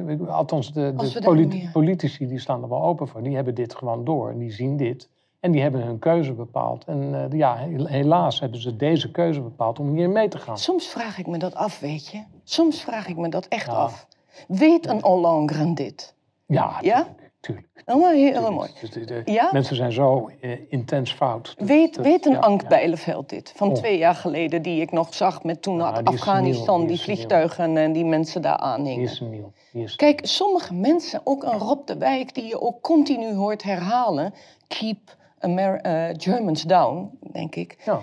ik 0.09 0.17
van 0.17 0.29
Althans, 0.29 0.73
de, 0.73 0.93
de 0.95 1.69
politici 1.73 2.27
die 2.27 2.39
staan 2.39 2.63
er 2.63 2.69
wel 2.69 2.83
open 2.83 3.07
voor. 3.07 3.23
Die 3.23 3.35
hebben 3.35 3.55
dit 3.55 3.75
gewoon 3.75 4.03
door 4.03 4.29
en 4.29 4.37
die 4.37 4.51
zien 4.51 4.77
dit. 4.77 5.09
En 5.39 5.51
die 5.51 5.61
hebben 5.61 5.81
hun 5.81 5.99
keuze 5.99 6.33
bepaald. 6.33 6.85
En 6.85 7.29
uh, 7.31 7.39
ja, 7.39 7.55
helaas 7.83 8.39
hebben 8.39 8.61
ze 8.61 8.75
deze 8.75 9.11
keuze 9.11 9.41
bepaald 9.41 9.79
om 9.79 9.95
hier 9.95 10.09
mee 10.09 10.27
te 10.27 10.37
gaan. 10.37 10.57
Soms 10.57 10.87
vraag 10.87 11.17
ik 11.17 11.27
me 11.27 11.37
dat 11.37 11.55
af, 11.55 11.79
weet 11.79 12.07
je. 12.07 12.23
Soms 12.43 12.81
vraag 12.81 13.07
ik 13.07 13.17
me 13.17 13.29
dat 13.29 13.45
echt 13.47 13.69
af. 13.69 14.07
Weet 14.47 14.87
een 14.87 15.01
Hollande 15.01 15.73
dit? 15.73 16.15
Ja, 16.45 16.77
ja? 16.81 17.07
Tuurlijk. 17.47 17.67
Oh, 17.85 18.09
heel 18.09 18.51
mooi. 18.51 18.69
Dus 18.81 19.23
ja? 19.25 19.49
Mensen 19.51 19.75
zijn 19.75 19.91
zo 19.91 20.29
uh, 20.41 20.51
intens 20.69 21.13
fout. 21.13 21.55
weet, 21.57 21.95
dat, 21.95 22.05
weet 22.05 22.25
een 22.25 22.31
ja, 22.31 22.39
Ank. 22.39 22.67
Bijleveld 22.67 23.29
dit? 23.29 23.53
Van 23.55 23.69
oh. 23.69 23.73
twee 23.73 23.97
jaar 23.97 24.15
geleden, 24.15 24.61
die 24.61 24.81
ik 24.81 24.91
nog 24.91 25.13
zag 25.13 25.43
met 25.43 25.61
toen 25.61 25.81
Afghanistan, 26.03 26.79
die, 26.79 26.87
die 26.87 26.99
vliegtuigen 26.99 27.77
en 27.77 27.91
die 27.91 28.05
mensen 28.05 28.41
daar 28.41 28.57
aanhingen. 28.57 29.05
Die 29.05 29.13
is 29.13 29.19
nieuw. 29.19 29.51
Die 29.71 29.83
is 29.83 29.95
Kijk, 29.95 30.19
sommige 30.23 30.73
mensen, 30.73 31.21
ook 31.23 31.43
een 31.43 31.57
Rob 31.57 31.87
de 31.87 31.97
Wijk, 31.97 32.33
die 32.33 32.45
je 32.45 32.61
ook 32.61 32.81
continu 32.81 33.33
hoort 33.33 33.63
herhalen... 33.63 34.33
keep 34.67 35.15
Amer 35.39 35.85
uh, 35.85 36.15
Germans 36.17 36.63
down, 36.63 37.17
denk 37.31 37.55
ik... 37.55 37.77
Ja 37.85 38.01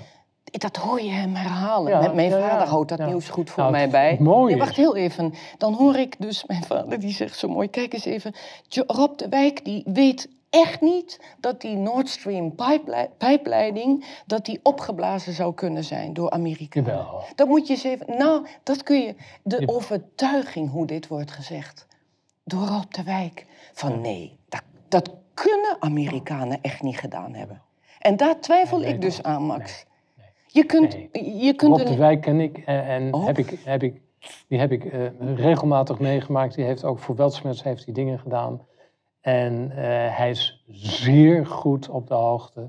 dat 0.61 0.77
hoor 0.77 1.01
je 1.01 1.11
hem 1.11 1.35
herhalen. 1.35 1.93
Ja, 1.93 2.01
Met 2.01 2.15
mijn 2.15 2.31
ja, 2.31 2.49
vader 2.49 2.67
houdt 2.67 2.89
dat 2.89 2.99
Ja. 2.99 3.07
nieuws 3.07 3.29
goed 3.29 3.51
voor 3.51 3.59
Nou, 3.59 3.73
mij 3.73 3.89
bij. 3.89 4.17
mooie 4.21 4.51
Nee, 4.51 4.59
wacht 4.65 4.77
heel 4.77 4.97
even. 4.97 5.35
Dan 5.59 5.73
hoor 5.75 5.97
ik 5.97 6.17
dus 6.19 6.45
mijn 6.47 6.65
vader, 6.65 7.01
die 7.01 7.13
zegt 7.13 7.39
zo 7.39 7.49
mooi... 7.49 7.69
Kijk 7.71 7.93
eens 7.93 8.05
even, 8.05 8.35
Rob 8.87 9.19
de 9.19 9.29
Wijk 9.29 9.65
die 9.65 9.83
weet 9.87 10.29
echt 10.51 10.81
niet... 10.81 11.21
dat 11.41 11.61
die 11.61 11.77
Nord 11.77 12.09
Stream 12.09 12.55
pijplei- 12.55 13.09
pijpleiding... 13.19 14.05
dat 14.27 14.45
die 14.45 14.61
opgeblazen 14.63 15.33
zou 15.33 15.55
kunnen 15.55 15.85
zijn 15.85 16.13
door 16.13 16.31
Amerika. 16.31 16.81
Jawel. 16.81 17.23
Dat 17.35 17.49
moet 17.49 17.67
je 17.67 17.73
eens 17.73 17.85
even... 17.85 18.07
Nou, 18.19 18.47
dat 18.63 18.83
kun 18.83 19.01
je... 19.01 19.15
De 19.43 19.57
Jawel. 19.59 19.77
overtuiging 19.77 20.71
hoe 20.71 20.87
dit 20.87 21.07
wordt 21.09 21.31
gezegd... 21.33 21.87
door 22.45 22.67
Rob 22.67 22.85
de 22.93 23.03
Wijk. 23.03 23.47
Van 23.73 24.01
nee, 24.01 24.39
dat, 24.49 24.63
dat 24.89 25.11
kunnen 25.35 25.77
Amerikanen 25.81 26.59
echt 26.63 26.83
niet 26.83 26.99
gedaan 26.99 27.35
hebben. 27.35 27.63
En 27.99 28.17
daar 28.17 28.41
twijfel 28.41 28.79
Nee, 28.79 28.93
ik 28.93 29.01
dus 29.01 29.23
aan, 29.23 29.43
Max. 29.43 29.85
Je 30.55 30.65
kunt, 30.65 30.93
je 31.13 31.53
kunt 31.57 31.77
Rob 31.79 31.87
de 31.87 31.97
Wijk 31.97 32.21
ken 32.21 32.41
ik 32.41 32.59
en, 32.59 32.85
en 32.85 33.15
Oh. 33.15 33.27
heb 33.27 33.39
ik, 33.39 33.59
heb 33.65 33.83
ik, 33.83 34.01
die 34.49 34.59
heb 34.59 34.73
ik 34.73 34.85
eh, 34.85 35.01
regelmatig 35.35 35.99
meegemaakt. 35.99 36.55
Die 36.55 36.65
heeft 36.65 36.85
ook 36.85 36.99
voor 36.99 37.17
Weltsmets 37.17 37.63
heeft 37.63 37.85
die 37.85 37.95
dingen 37.95 38.19
gedaan. 38.19 38.61
En 39.21 39.71
eh, 39.71 40.17
hij 40.17 40.31
is 40.31 40.65
zeer 40.67 41.47
goed 41.47 41.89
op 41.89 42.07
de 42.07 42.15
hoogte. 42.15 42.69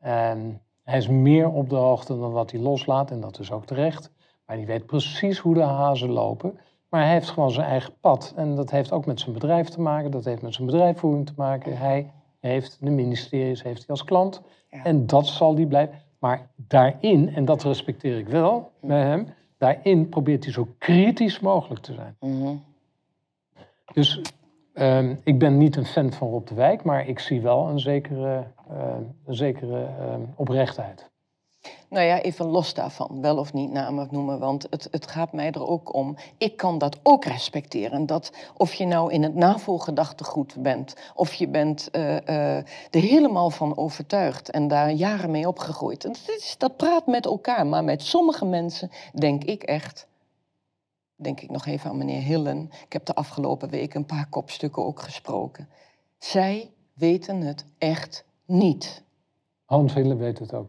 En 0.00 0.60
hij 0.82 0.98
is 0.98 1.08
meer 1.08 1.48
op 1.50 1.68
de 1.68 1.76
hoogte 1.76 2.18
dan 2.18 2.32
wat 2.32 2.50
hij 2.50 2.60
loslaat 2.60 3.10
en 3.10 3.20
dat 3.20 3.38
is 3.38 3.52
ook 3.52 3.66
terecht. 3.66 4.10
Maar 4.46 4.56
die 4.56 4.66
weet 4.66 4.86
precies 4.86 5.38
hoe 5.38 5.54
de 5.54 5.62
hazen 5.62 6.10
lopen. 6.10 6.58
Maar 6.88 7.02
hij 7.02 7.12
heeft 7.12 7.30
gewoon 7.30 7.50
zijn 7.50 7.66
eigen 7.66 7.92
pad. 8.00 8.32
En 8.36 8.54
dat 8.54 8.70
heeft 8.70 8.92
ook 8.92 9.06
met 9.06 9.20
zijn 9.20 9.32
bedrijf 9.32 9.68
te 9.68 9.80
maken. 9.80 10.10
Dat 10.10 10.24
heeft 10.24 10.42
met 10.42 10.54
zijn 10.54 10.66
bedrijfsvoering 10.66 11.26
te 11.26 11.32
maken. 11.36 11.76
Hij 11.78 12.12
heeft 12.40 12.76
de 12.80 12.90
ministeries 12.90 13.62
heeft 13.62 13.78
hij 13.78 13.88
als 13.88 14.04
klant. 14.04 14.42
Ja. 14.70 14.84
En 14.84 15.06
dat 15.06 15.26
zal 15.26 15.54
die 15.54 15.66
blijven. 15.66 16.02
Maar 16.24 16.50
daarin, 16.56 17.34
en 17.34 17.44
dat 17.44 17.62
respecteer 17.62 18.18
ik 18.18 18.28
wel 18.28 18.72
bij 18.80 19.02
hem, 19.02 19.26
daarin 19.58 20.08
probeert 20.08 20.44
hij 20.44 20.52
zo 20.52 20.68
kritisch 20.78 21.40
mogelijk 21.40 21.82
te 21.82 21.92
zijn. 21.92 22.16
Mhm. 22.20 22.54
Dus 23.92 24.20
ehm, 24.72 25.14
ik 25.24 25.38
ben 25.38 25.58
niet 25.58 25.76
een 25.76 25.84
fan 25.84 26.12
van 26.12 26.28
Rob 26.28 26.46
de 26.46 26.54
Wijk, 26.54 26.84
maar 26.84 27.08
ik 27.08 27.18
zie 27.18 27.40
wel 27.40 27.68
een 27.68 27.78
zekere, 27.78 28.46
eh, 28.68 28.96
een 29.24 29.34
zekere 29.34 29.84
ehm, 29.84 30.20
oprechtheid. 30.36 31.10
Nou 31.88 32.06
ja, 32.06 32.20
even 32.20 32.46
los 32.46 32.74
daarvan, 32.74 33.20
wel 33.20 33.38
of 33.38 33.52
niet 33.52 33.70
namen 33.70 34.08
noemen, 34.10 34.38
want 34.38 34.66
het, 34.70 34.88
het 34.90 35.06
gaat 35.06 35.32
mij 35.32 35.50
er 35.50 35.66
ook 35.66 35.94
om. 35.94 36.16
Ik 36.38 36.56
kan 36.56 36.78
dat 36.78 36.98
ook 37.02 37.24
respecteren. 37.24 38.06
Dat 38.06 38.32
of 38.56 38.74
je 38.74 38.86
nou 38.86 39.12
in 39.12 39.22
het 39.22 39.34
navolgedachtegoed 39.34 40.54
bent, 40.58 40.94
of 41.14 41.34
je 41.34 41.48
bent 41.48 41.90
eh, 41.90 42.56
er 42.56 42.64
helemaal 42.90 43.50
van 43.50 43.76
overtuigd 43.76 44.50
en 44.50 44.68
daar 44.68 44.90
jaren 44.90 45.30
mee 45.30 45.48
opgegroeid. 45.48 46.02
Dat, 46.02 46.54
dat 46.58 46.76
praat 46.76 47.06
met 47.06 47.24
elkaar, 47.24 47.66
maar 47.66 47.84
met 47.84 48.02
sommige 48.02 48.44
mensen 48.44 48.90
denk 49.12 49.44
ik 49.44 49.62
echt. 49.62 50.06
Denk 51.16 51.40
ik 51.40 51.50
nog 51.50 51.66
even 51.66 51.90
aan 51.90 51.98
meneer 51.98 52.22
Hillen. 52.22 52.70
Ik 52.84 52.92
heb 52.92 53.04
de 53.04 53.14
afgelopen 53.14 53.68
week 53.68 53.94
een 53.94 54.06
paar 54.06 54.26
kopstukken 54.28 54.84
ook 54.84 55.00
gesproken. 55.00 55.68
Zij 56.18 56.70
weten 56.94 57.40
het 57.40 57.64
echt 57.78 58.24
niet. 58.46 59.02
Hans 59.64 59.94
Hille 59.94 60.16
weet 60.16 60.38
het 60.38 60.54
ook. 60.54 60.68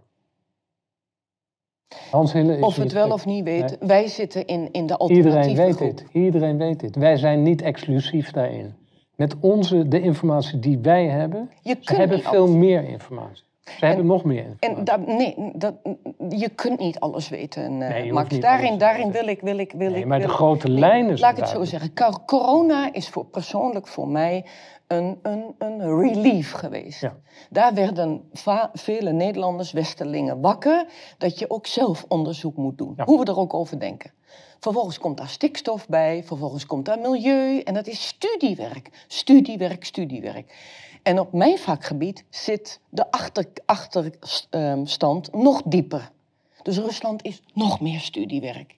Hans 2.12 2.34
Hille 2.34 2.58
is 2.58 2.64
Of 2.64 2.76
het 2.76 2.92
wel 2.92 3.12
of 3.12 3.26
niet 3.26 3.44
weten. 3.44 3.88
Wij 3.88 4.08
zitten 4.08 4.46
in, 4.46 4.72
in 4.72 4.86
de 4.86 4.98
Iedereen 4.98 4.98
alternatieve 4.98 5.62
weet 5.62 5.76
groep. 5.76 5.98
dit. 5.98 6.06
Iedereen 6.12 6.58
weet 6.58 6.80
dit. 6.80 6.96
Wij 6.96 7.18
zijn 7.18 7.44
niet 7.44 7.62
exclusief 7.62 8.32
daarin. 8.32 8.76
Met 9.16 9.36
onze, 9.40 9.88
de 9.88 10.02
informatie 10.02 10.60
die 10.60 10.78
wij 10.78 11.08
hebben, 11.08 11.50
Je 11.62 11.70
ze 11.70 11.86
kunt 11.86 11.98
hebben 11.98 12.20
veel 12.20 12.48
meer 12.48 12.84
informatie. 12.84 13.44
Ze 13.66 13.86
hebben 13.86 14.06
nog 14.06 14.24
meer. 14.24 14.56
En 14.60 14.84
dat, 14.84 15.08
nee, 15.08 15.52
dat, 15.56 15.74
je 16.30 16.50
kunt 16.50 16.80
niet 16.80 17.00
alles 17.00 17.30
weten, 17.30 17.64
eh, 17.64 17.70
Nee, 17.90 18.14
Max. 18.14 18.30
niet 18.30 18.42
Daarin, 18.42 18.78
daarin 18.78 19.12
wil 19.12 19.28
ik, 19.28 19.42
wil 19.42 19.58
ik, 19.58 19.72
wil 19.72 19.90
Nee, 19.92 20.00
ik. 20.00 20.06
maar 20.06 20.20
de 20.20 20.26
wil 20.26 20.36
grote 20.36 20.70
lijnen 20.70 21.18
zijn 21.18 21.20
Laat 21.20 21.32
ik 21.32 21.44
het 21.44 21.54
zo 21.54 21.64
zeggen. 21.64 21.94
Cor- 21.94 22.26
Corona 22.26 22.94
is 22.94 23.10
voor, 23.10 23.26
persoonlijk 23.26 23.88
voor 23.88 24.08
mij 24.08 24.46
een, 24.88 25.20
een, 25.22 25.56
een 25.58 26.00
relief 26.00 26.52
geweest. 26.52 27.02
Ja. 27.02 27.16
Daar 27.50 27.74
werden 27.74 28.30
vele 28.74 29.12
Nederlanders, 29.12 29.72
Westerlingen 29.72 30.42
wakker 30.42 30.86
dat 31.18 31.40
je 31.40 31.50
ook 31.50 31.68
zelf 31.68 32.06
onderzoek 32.08 32.56
moet 32.56 32.78
doen. 32.78 32.94
Ja. 32.98 33.06
Hoe 33.06 33.20
we 33.20 33.26
er 33.26 33.38
ook 33.38 33.54
over 33.54 33.80
denken. 33.80 34.12
Vervolgens 34.60 35.00
komt 35.00 35.18
daar 35.18 35.30
stikstof 35.30 35.88
bij, 35.88 36.24
vervolgens 36.24 36.66
komt 36.66 36.86
daar 36.86 37.00
milieu 37.00 37.60
en 37.60 37.74
dat 37.74 37.88
is 37.88 38.08
studiewerk. 38.08 38.90
Studiewerk, 39.08 39.84
studiewerk. 39.86 40.54
En 41.06 41.20
op 41.20 41.34
mijn 41.34 41.58
vakgebied 41.58 42.26
zit 42.30 42.80
de 42.90 43.12
achter, 43.12 43.48
achterstand 43.66 45.34
nog 45.34 45.62
dieper. 45.66 46.12
Dus 46.62 46.78
Rusland 46.78 47.24
is 47.24 47.42
nog 47.54 47.82
meer 47.82 48.00
studiewerk. 48.00 48.76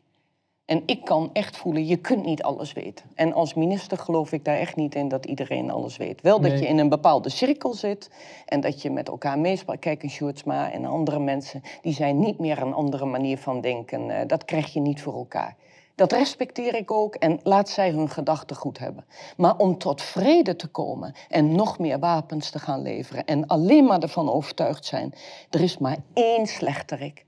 En 0.65 0.84
ik 0.86 1.05
kan 1.05 1.30
echt 1.34 1.57
voelen, 1.57 1.86
je 1.86 1.97
kunt 1.97 2.25
niet 2.25 2.43
alles 2.43 2.73
weten. 2.73 3.05
En 3.15 3.34
als 3.34 3.53
minister 3.53 3.97
geloof 3.97 4.32
ik 4.32 4.45
daar 4.45 4.57
echt 4.57 4.75
niet 4.75 4.95
in 4.95 5.07
dat 5.07 5.25
iedereen 5.25 5.71
alles 5.71 5.97
weet. 5.97 6.21
Wel 6.21 6.39
dat 6.39 6.59
je 6.59 6.67
in 6.67 6.78
een 6.78 6.89
bepaalde 6.89 7.30
cirkel 7.30 7.73
zit 7.73 8.09
en 8.45 8.59
dat 8.59 8.82
je 8.82 8.91
met 8.91 9.07
elkaar 9.07 9.39
meespraakt. 9.39 9.80
Kijk, 9.80 10.03
een 10.03 10.09
Sjoerdsma 10.09 10.71
en 10.71 10.86
andere 10.86 11.19
mensen, 11.19 11.61
die 11.82 11.93
zijn 11.93 12.19
niet 12.19 12.39
meer 12.39 12.61
een 12.61 12.73
andere 12.73 13.05
manier 13.05 13.38
van 13.38 13.61
denken. 13.61 14.09
Eh, 14.09 14.28
dat 14.28 14.45
krijg 14.45 14.73
je 14.73 14.80
niet 14.80 15.01
voor 15.01 15.13
elkaar. 15.13 15.55
Dat 15.98 16.12
respecteer 16.12 16.76
ik 16.76 16.91
ook 16.91 17.16
en 17.16 17.39
laat 17.43 17.70
zij 17.70 17.89
hun 17.89 18.10
gedachten 18.10 18.56
goed 18.56 18.78
hebben. 18.80 19.06
Maar 19.38 19.58
om 19.58 19.78
tot 19.78 20.02
vrede 20.02 20.56
te 20.56 20.68
komen 20.68 21.14
en 21.30 21.56
nog 21.56 21.80
meer 21.80 22.00
wapens 22.00 22.50
te 22.50 22.60
gaan 22.60 22.82
leveren 22.82 23.26
en 23.26 23.48
alleen 23.48 23.86
maar 23.86 24.00
ervan 24.00 24.32
overtuigd 24.32 24.86
zijn, 24.86 25.14
er 25.50 25.62
is 25.62 25.78
maar 25.78 25.98
één 26.14 26.48
slechterik. 26.48 27.26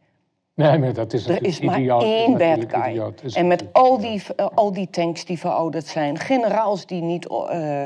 Nee, 0.54 0.78
maar 0.78 0.94
dat 0.94 1.14
is 1.14 1.28
Er 1.28 1.44
is 1.44 1.60
maar 1.60 1.80
idioot. 1.80 2.04
Één 2.04 2.38
bad 2.38 2.60
guy. 2.68 2.90
idioot. 2.90 3.22
En 3.22 3.48
met 3.48 3.64
al 3.72 3.98
die, 3.98 4.24
eh, 4.36 4.48
al 4.54 4.74
die 4.74 4.90
tanks 4.90 5.26
die 5.26 5.40
verouderd 5.40 5.86
zijn, 5.86 6.18
generaals 6.18 6.86
die 6.86 7.02
niet 7.02 7.28
eh, 7.28 7.86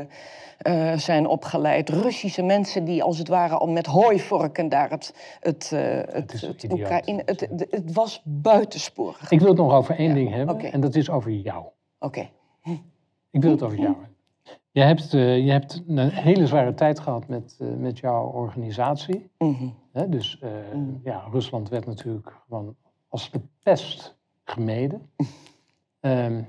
eh, 0.64 0.98
zijn 0.98 1.28
opgeleid, 1.28 1.90
Russische 1.90 2.42
mensen 2.42 2.84
die 2.86 3.04
als 3.04 3.18
het 3.18 3.28
ware 3.28 3.56
al 3.58 3.68
met 3.68 3.86
hooivorken 3.86 4.70
daar 4.70 4.90
het, 4.90 5.38
het, 5.40 5.72
eh, 5.74 5.80
het, 6.14 6.42
het. 6.42 6.72
Oekraïne- 6.72 7.22
het, 7.26 7.40
het, 7.40 7.68
het 7.70 7.94
was 7.94 8.22
buitensporig. 8.26 9.32
Ik 9.32 9.40
wil 9.40 9.48
het 9.48 9.58
nog 9.58 9.74
over 9.74 9.96
één 9.98 10.08
Ja, 10.08 10.14
ding 10.14 10.30
hebben, 10.30 10.72
en 10.72 10.82
dat 10.82 10.96
is 10.96 11.10
over 11.10 11.32
jou. 11.32 11.66
Oké. 12.00 12.30
Ik 13.32 13.42
wil 13.42 13.52
het 13.52 13.64
over 13.64 13.78
jou 13.78 13.88
hebben. 13.90 14.12
Je 14.72 14.82
hebt, 14.82 15.14
eh, 15.14 15.46
je 15.46 15.52
hebt 15.52 15.84
een 15.88 16.10
hele 16.10 16.48
zware 16.48 16.74
tijd 16.74 17.00
gehad 17.00 17.28
met, 17.28 17.58
met 17.78 18.00
jouw 18.00 18.26
organisatie. 18.32 19.30
Mhm. 19.38 19.68
Dus 20.08 20.40
Mm. 20.74 21.02
ja, 21.04 21.28
Rusland 21.32 21.70
werd 21.70 21.86
natuurlijk 21.86 22.34
gewoon 22.48 22.76
als 23.08 23.32
de 23.32 23.42
pest 23.64 24.18
gemeden. 24.44 25.10
Ehm, 26.00 26.42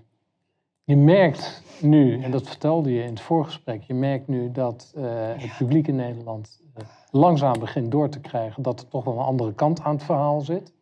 je 0.85 0.97
merkt 0.97 1.62
nu, 1.80 2.22
en 2.22 2.30
dat 2.30 2.49
vertelde 2.49 2.93
je 2.93 3.03
in 3.03 3.09
het 3.09 3.20
voorgesprek, 3.20 3.82
je 3.82 3.95
merkt 3.95 4.28
nu 4.28 4.51
dat 4.51 4.93
eh, 4.97 5.05
het 5.16 5.57
publiek 5.59 5.89
in 5.89 5.97
Nederland 5.97 6.61
eh, 6.74 6.85
langzaam 7.11 7.59
begint 7.59 7.91
door 7.91 8.09
te 8.09 8.20
krijgen 8.20 8.62
dat 8.62 8.80
er 8.80 8.89
toch 8.89 9.05
wel 9.05 9.14
een 9.14 9.24
andere 9.24 9.55
kant 9.55 9.80
aan 9.80 9.95
het 9.95 10.05
verhaal 10.05 10.41
zit. 10.41 10.72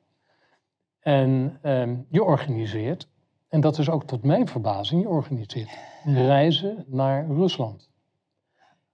En 1.01 1.59
ehm, 1.63 1.97
je 2.09 2.25
organiseert, 2.25 3.09
en 3.49 3.61
dat 3.61 3.79
is 3.79 3.91
ook 3.91 4.05
tot 4.05 4.23
mijn 4.23 4.49
verbazing, 4.49 5.03
je 5.03 5.09
organiseert 5.09 5.79
reizen 6.05 6.85
naar 6.87 7.27
Rusland. 7.27 7.91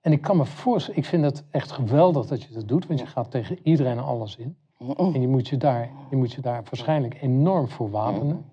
En 0.00 0.12
ik 0.12 0.20
kan 0.22 0.36
me 0.36 0.44
voorstellen, 0.44 1.00
ik 1.00 1.06
vind 1.06 1.24
het 1.24 1.44
echt 1.50 1.70
geweldig 1.70 2.26
dat 2.26 2.42
je 2.42 2.54
dat 2.54 2.68
doet, 2.68 2.86
want 2.86 3.00
je 3.00 3.06
gaat 3.06 3.30
tegen 3.30 3.58
iedereen 3.62 3.98
en 3.98 4.04
alles 4.04 4.36
in. 4.36 4.56
En 4.96 5.20
je 5.20 5.28
moet 5.28 5.48
je 5.48 5.56
daar, 5.56 5.90
je 6.10 6.16
moet 6.16 6.32
je 6.32 6.40
daar 6.40 6.62
waarschijnlijk 6.64 7.22
enorm 7.22 7.68
voor 7.68 7.90
wapenen. 7.90 8.44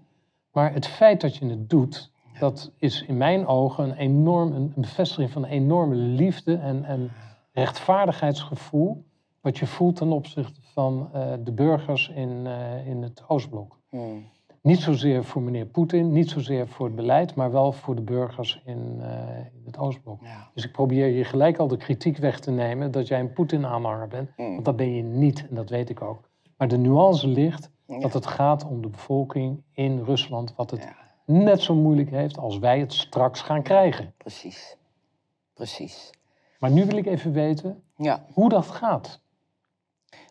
Maar 0.51 0.73
het 0.73 0.87
feit 0.87 1.21
dat 1.21 1.35
je 1.35 1.45
het 1.45 1.69
doet, 1.69 2.11
dat 2.39 2.71
is 2.77 3.03
in 3.07 3.17
mijn 3.17 3.47
ogen 3.47 3.83
een, 3.89 3.95
enorm, 3.97 4.53
een 4.53 4.73
bevestiging 4.75 5.31
van 5.31 5.43
een 5.43 5.49
enorme 5.49 5.95
liefde 5.95 6.55
en, 6.55 6.83
en 6.83 7.11
rechtvaardigheidsgevoel. 7.53 9.05
Wat 9.41 9.57
je 9.57 9.67
voelt 9.67 9.95
ten 9.95 10.11
opzichte 10.11 10.59
van 10.61 11.09
eh, 11.13 11.33
de 11.43 11.51
burgers 11.51 12.09
in, 12.09 12.47
eh, 12.47 12.87
in 12.87 13.01
het 13.01 13.23
Oostblok. 13.27 13.79
Mhm. 13.89 14.03
Niet 14.61 14.79
zozeer 14.79 15.23
voor 15.23 15.41
meneer 15.41 15.65
Poetin, 15.65 16.11
niet 16.11 16.29
zozeer 16.29 16.67
voor 16.67 16.85
het 16.85 16.95
beleid, 16.95 17.35
maar 17.35 17.51
wel 17.51 17.71
voor 17.71 17.95
de 17.95 18.01
burgers 18.01 18.61
in, 18.65 18.97
eh, 19.01 19.37
in 19.37 19.61
het 19.65 19.77
Oostblok. 19.77 20.21
Ja. 20.23 20.49
Dus 20.53 20.65
ik 20.65 20.71
probeer 20.71 21.07
je 21.07 21.23
gelijk 21.23 21.57
al 21.57 21.67
de 21.67 21.77
kritiek 21.77 22.17
weg 22.17 22.39
te 22.39 22.51
nemen 22.51 22.91
dat 22.91 23.07
jij 23.07 23.19
een 23.19 23.33
Poetin-aanhanger 23.33 24.07
bent. 24.07 24.29
Mm. 24.37 24.51
Want 24.53 24.65
dat 24.65 24.75
ben 24.75 24.95
je 24.95 25.03
niet 25.03 25.45
en 25.49 25.55
dat 25.55 25.69
weet 25.69 25.89
ik 25.89 26.01
ook. 26.01 26.29
Maar 26.57 26.67
de 26.67 26.77
nuance 26.77 27.27
ligt 27.27 27.71
Ja. 27.87 27.99
dat 27.99 28.13
het 28.13 28.25
gaat 28.25 28.65
om 28.67 28.81
de 28.81 28.87
bevolking 28.87 29.63
in 29.71 30.03
Rusland, 30.03 30.55
wat 30.55 30.71
het 30.71 30.81
Ja. 30.83 30.95
Net 31.25 31.61
zo 31.61 31.75
moeilijk 31.75 32.09
heeft 32.09 32.37
als 32.37 32.57
wij 32.59 32.79
het 32.79 32.93
straks 32.93 33.41
gaan 33.41 33.61
krijgen. 33.63 34.13
Precies. 34.17 34.75
Precies. 35.53 36.09
Maar 36.59 36.71
nu 36.71 36.85
wil 36.85 36.97
ik 36.97 37.05
even 37.05 37.31
weten 37.31 37.83
Ja. 37.97 38.25
hoe 38.33 38.49
dat 38.49 38.65
gaat. 38.65 39.19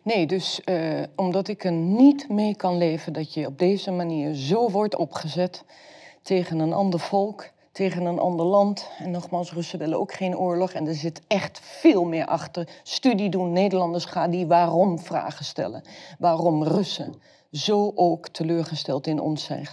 Nee, 0.03 0.27
dus 0.27 0.63
eh, 0.63 1.03
omdat 1.15 1.47
ik 1.47 1.63
er 1.63 1.71
niet 1.71 2.29
mee 2.29 2.55
kan 2.55 2.77
leven 2.77 3.13
dat 3.13 3.33
je 3.33 3.45
op 3.47 3.57
deze 3.59 3.91
manier 3.91 4.33
zo 4.33 4.69
wordt 4.69 4.95
opgezet 4.95 5.63
tegen 6.21 6.59
een 6.59 6.73
ander 6.73 6.99
volk, 6.99 7.49
tegen 7.71 8.05
een 8.05 8.19
ander 8.19 8.45
land. 8.45 8.89
En 8.99 9.11
nogmaals, 9.11 9.53
Russen 9.53 9.79
willen 9.79 9.99
ook 9.99 10.13
geen 10.13 10.37
oorlog 10.37 10.71
en 10.71 10.87
er 10.87 10.93
zit 10.95 11.21
echt 11.27 11.59
veel 11.59 12.05
meer 12.05 12.25
achter. 12.25 12.67
Studie 12.83 13.29
doen, 13.29 13.51
Nederlanders 13.51 14.05
gaan 14.05 14.29
die 14.31 14.47
waarom 14.47 14.99
vragen 14.99 15.45
stellen. 15.45 15.83
Waarom 16.19 16.63
Russen 16.63 17.15
zo 17.55 17.91
ook 17.95 18.27
teleurgesteld 18.27 19.07
in 19.07 19.19
ons 19.19 19.43
zijn 19.43 19.65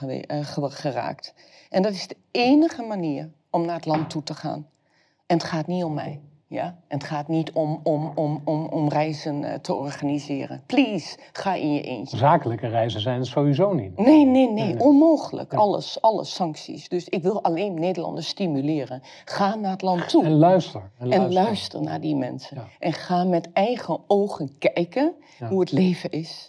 geraakt. 0.59 1.35
En 1.71 1.83
dat 1.83 1.93
is 1.93 2.07
de 2.07 2.17
enige 2.31 2.83
manier 2.83 3.31
om 3.51 3.65
naar 3.65 3.77
het 3.77 3.87
land 3.87 4.11
toe 4.11 4.23
te 4.23 4.35
gaan. 4.35 4.67
En 5.27 5.37
het 5.37 5.47
gaat 5.47 5.67
niet 5.67 5.85
om 5.85 5.95
mij. 5.95 6.21
Ja? 6.47 6.65
En 6.65 6.99
het 6.99 7.05
gaat 7.05 7.29
niet 7.29 7.53
om, 7.53 7.81
om, 7.83 8.13
om, 8.15 8.41
om, 8.45 8.67
om 8.67 8.89
reizen 8.89 9.43
uh, 9.43 9.55
te 9.55 9.75
organiseren. 9.75 10.63
Please, 10.67 11.19
ga 11.33 11.55
in 11.55 11.73
je 11.73 11.83
eentje. 11.83 12.17
Zakelijke 12.17 12.67
reizen 12.67 13.01
zijn 13.01 13.19
het 13.19 13.27
sowieso 13.27 13.75
niet. 13.75 13.99
Nee, 13.99 14.25
nee, 14.25 14.51
nee, 14.51 14.79
onmogelijk. 14.81 15.55
Alles, 15.55 16.01
alles 16.01 16.35
sancties. 16.35 16.89
Dus 16.89 17.09
ik 17.09 17.23
wil 17.23 17.43
alleen 17.43 17.75
Nederlanders 17.75 18.29
stimuleren. 18.29 19.03
Ga 19.25 19.55
naar 19.55 19.71
het 19.71 19.83
land 19.83 20.09
toe. 20.09 20.25
En 20.25 20.33
luister. 20.33 20.91
En 20.99 21.09
luister, 21.09 21.27
en 21.27 21.33
luister 21.33 21.83
naar 21.83 22.01
die 22.01 22.17
mensen. 22.17 22.57
Ja. 22.57 22.69
En 22.79 22.93
ga 22.93 23.25
met 23.25 23.53
eigen 23.53 24.01
ogen 24.07 24.59
kijken 24.59 25.15
hoe 25.49 25.61
het 25.61 25.73
leven 25.73 26.11
is. 26.11 26.49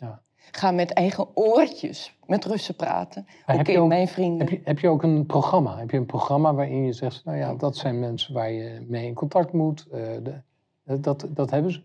Ga 0.55 0.71
met 0.71 0.91
eigen 0.91 1.27
oortjes 1.33 2.15
met 2.25 2.45
Russen 2.45 2.75
praten. 2.75 3.27
Oké, 3.47 3.85
mijn 3.85 4.07
vrienden. 4.07 4.39
Heb 4.39 4.49
je, 4.49 4.61
heb 4.63 4.79
je 4.79 4.89
ook 4.89 5.03
een 5.03 5.25
programma? 5.25 5.77
Heb 5.77 5.91
je 5.91 5.97
een 5.97 6.05
programma 6.05 6.53
waarin 6.53 6.85
je 6.85 6.93
zegt, 6.93 7.25
nou 7.25 7.37
ja, 7.37 7.53
dat 7.53 7.77
zijn 7.77 7.99
mensen 7.99 8.33
waar 8.33 8.51
je 8.51 8.85
mee 8.87 9.05
in 9.05 9.13
contact 9.13 9.53
moet. 9.53 9.87
Uh, 9.93 10.01
de, 10.23 10.99
dat, 10.99 11.27
dat 11.29 11.51
hebben 11.51 11.71
ze. 11.71 11.81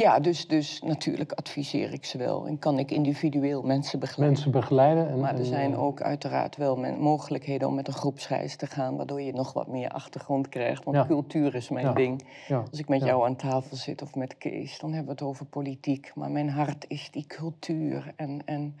Ja, 0.00 0.20
dus, 0.20 0.46
dus 0.46 0.82
natuurlijk 0.82 1.32
adviseer 1.32 1.92
ik 1.92 2.04
ze 2.04 2.18
wel 2.18 2.46
en 2.46 2.58
kan 2.58 2.78
ik 2.78 2.90
individueel 2.90 3.62
mensen 3.62 3.98
begeleiden. 3.98 4.40
Mensen 4.40 4.60
begeleiden. 4.60 5.08
En, 5.08 5.20
maar 5.20 5.38
er 5.38 5.44
zijn 5.44 5.76
ook 5.76 6.00
uiteraard 6.00 6.56
wel 6.56 6.76
mogelijkheden 6.76 7.68
om 7.68 7.74
met 7.74 7.88
een 7.88 7.94
groepsreis 7.94 8.56
te 8.56 8.66
gaan, 8.66 8.96
waardoor 8.96 9.20
je 9.20 9.32
nog 9.32 9.52
wat 9.52 9.68
meer 9.68 9.88
achtergrond 9.88 10.48
krijgt. 10.48 10.84
Want 10.84 11.06
cultuur 11.06 11.54
is 11.54 11.68
mijn 11.68 11.94
ding. 11.94 12.26
Ja. 12.48 12.62
Als 12.70 12.78
ik 12.78 12.88
met 12.88 13.04
jou 13.04 13.26
aan 13.26 13.36
tafel 13.36 13.76
zit 13.76 14.02
of 14.02 14.14
met 14.14 14.38
Kees, 14.38 14.78
dan 14.78 14.92
hebben 14.92 15.16
we 15.16 15.20
het 15.20 15.30
over 15.30 15.46
politiek. 15.46 16.12
Maar 16.14 16.30
mijn 16.30 16.48
hart 16.48 16.84
is 16.88 17.10
die 17.10 17.26
cultuur. 17.26 18.12
En, 18.16 18.42
en 18.44 18.76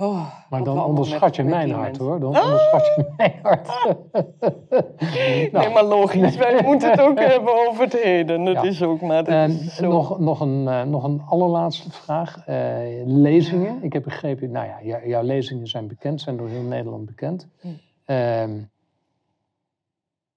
Oh, 0.00 0.26
maar 0.50 0.64
dan 0.64 0.84
onderschat 0.84 1.36
je 1.36 1.44
mijn 1.44 1.70
hart 1.70 1.96
hoor. 1.96 2.20
Dan 2.20 2.28
onderschat 2.28 2.86
je 2.96 3.12
mijn 3.16 3.34
hart. 3.42 3.66
nou, 5.52 5.64
nee, 5.64 5.70
maar 5.70 5.84
logisch. 5.84 6.36
Wij 6.36 6.62
moeten 6.62 6.90
het 6.90 7.00
ook 7.00 7.18
hebben 7.18 7.68
over 7.68 7.84
het 7.84 7.92
heden. 8.02 8.44
Dat 8.44 8.64
is 8.64 8.82
ook 8.82 9.00
maar. 9.00 9.24
En 9.24 9.70
nog, 9.80 10.18
nog, 10.18 10.40
een, 10.40 10.62
uh, 10.64 10.82
nog 10.82 11.04
een 11.04 11.22
allerlaatste 11.28 11.90
vraag. 11.90 12.48
Uh, 12.48 12.56
lezingen. 13.04 13.82
Ik 13.82 13.92
heb 13.92 14.02
begrepen, 14.02 14.50
nou 14.50 14.66
ja, 14.66 15.06
jouw 15.06 15.22
lezingen 15.22 15.66
zijn 15.66 15.88
bekend, 15.88 16.20
zijn 16.20 16.36
door 16.36 16.48
heel 16.48 16.62
Nederland 16.62 17.06
bekend. 17.06 17.46
Hm. 17.60 17.68
Uh, 18.06 18.62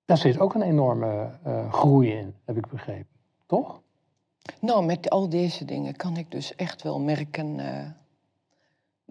daar 0.05 0.18
zit 0.18 0.39
ook 0.39 0.53
een 0.53 0.62
enorme 0.62 1.30
uh, 1.47 1.74
groei 1.74 2.12
in, 2.12 2.36
heb 2.45 2.57
ik 2.57 2.68
begrepen. 2.68 3.16
Toch? 3.45 3.82
Nou, 4.59 4.86
met 4.86 5.09
al 5.09 5.30
deze 5.30 5.66
dingen 5.66 5.95
kan 5.95 6.18
ik 6.18 6.32
dus 6.32 6.55
echt 6.55 6.82
wel 6.82 6.99
merken 6.99 7.59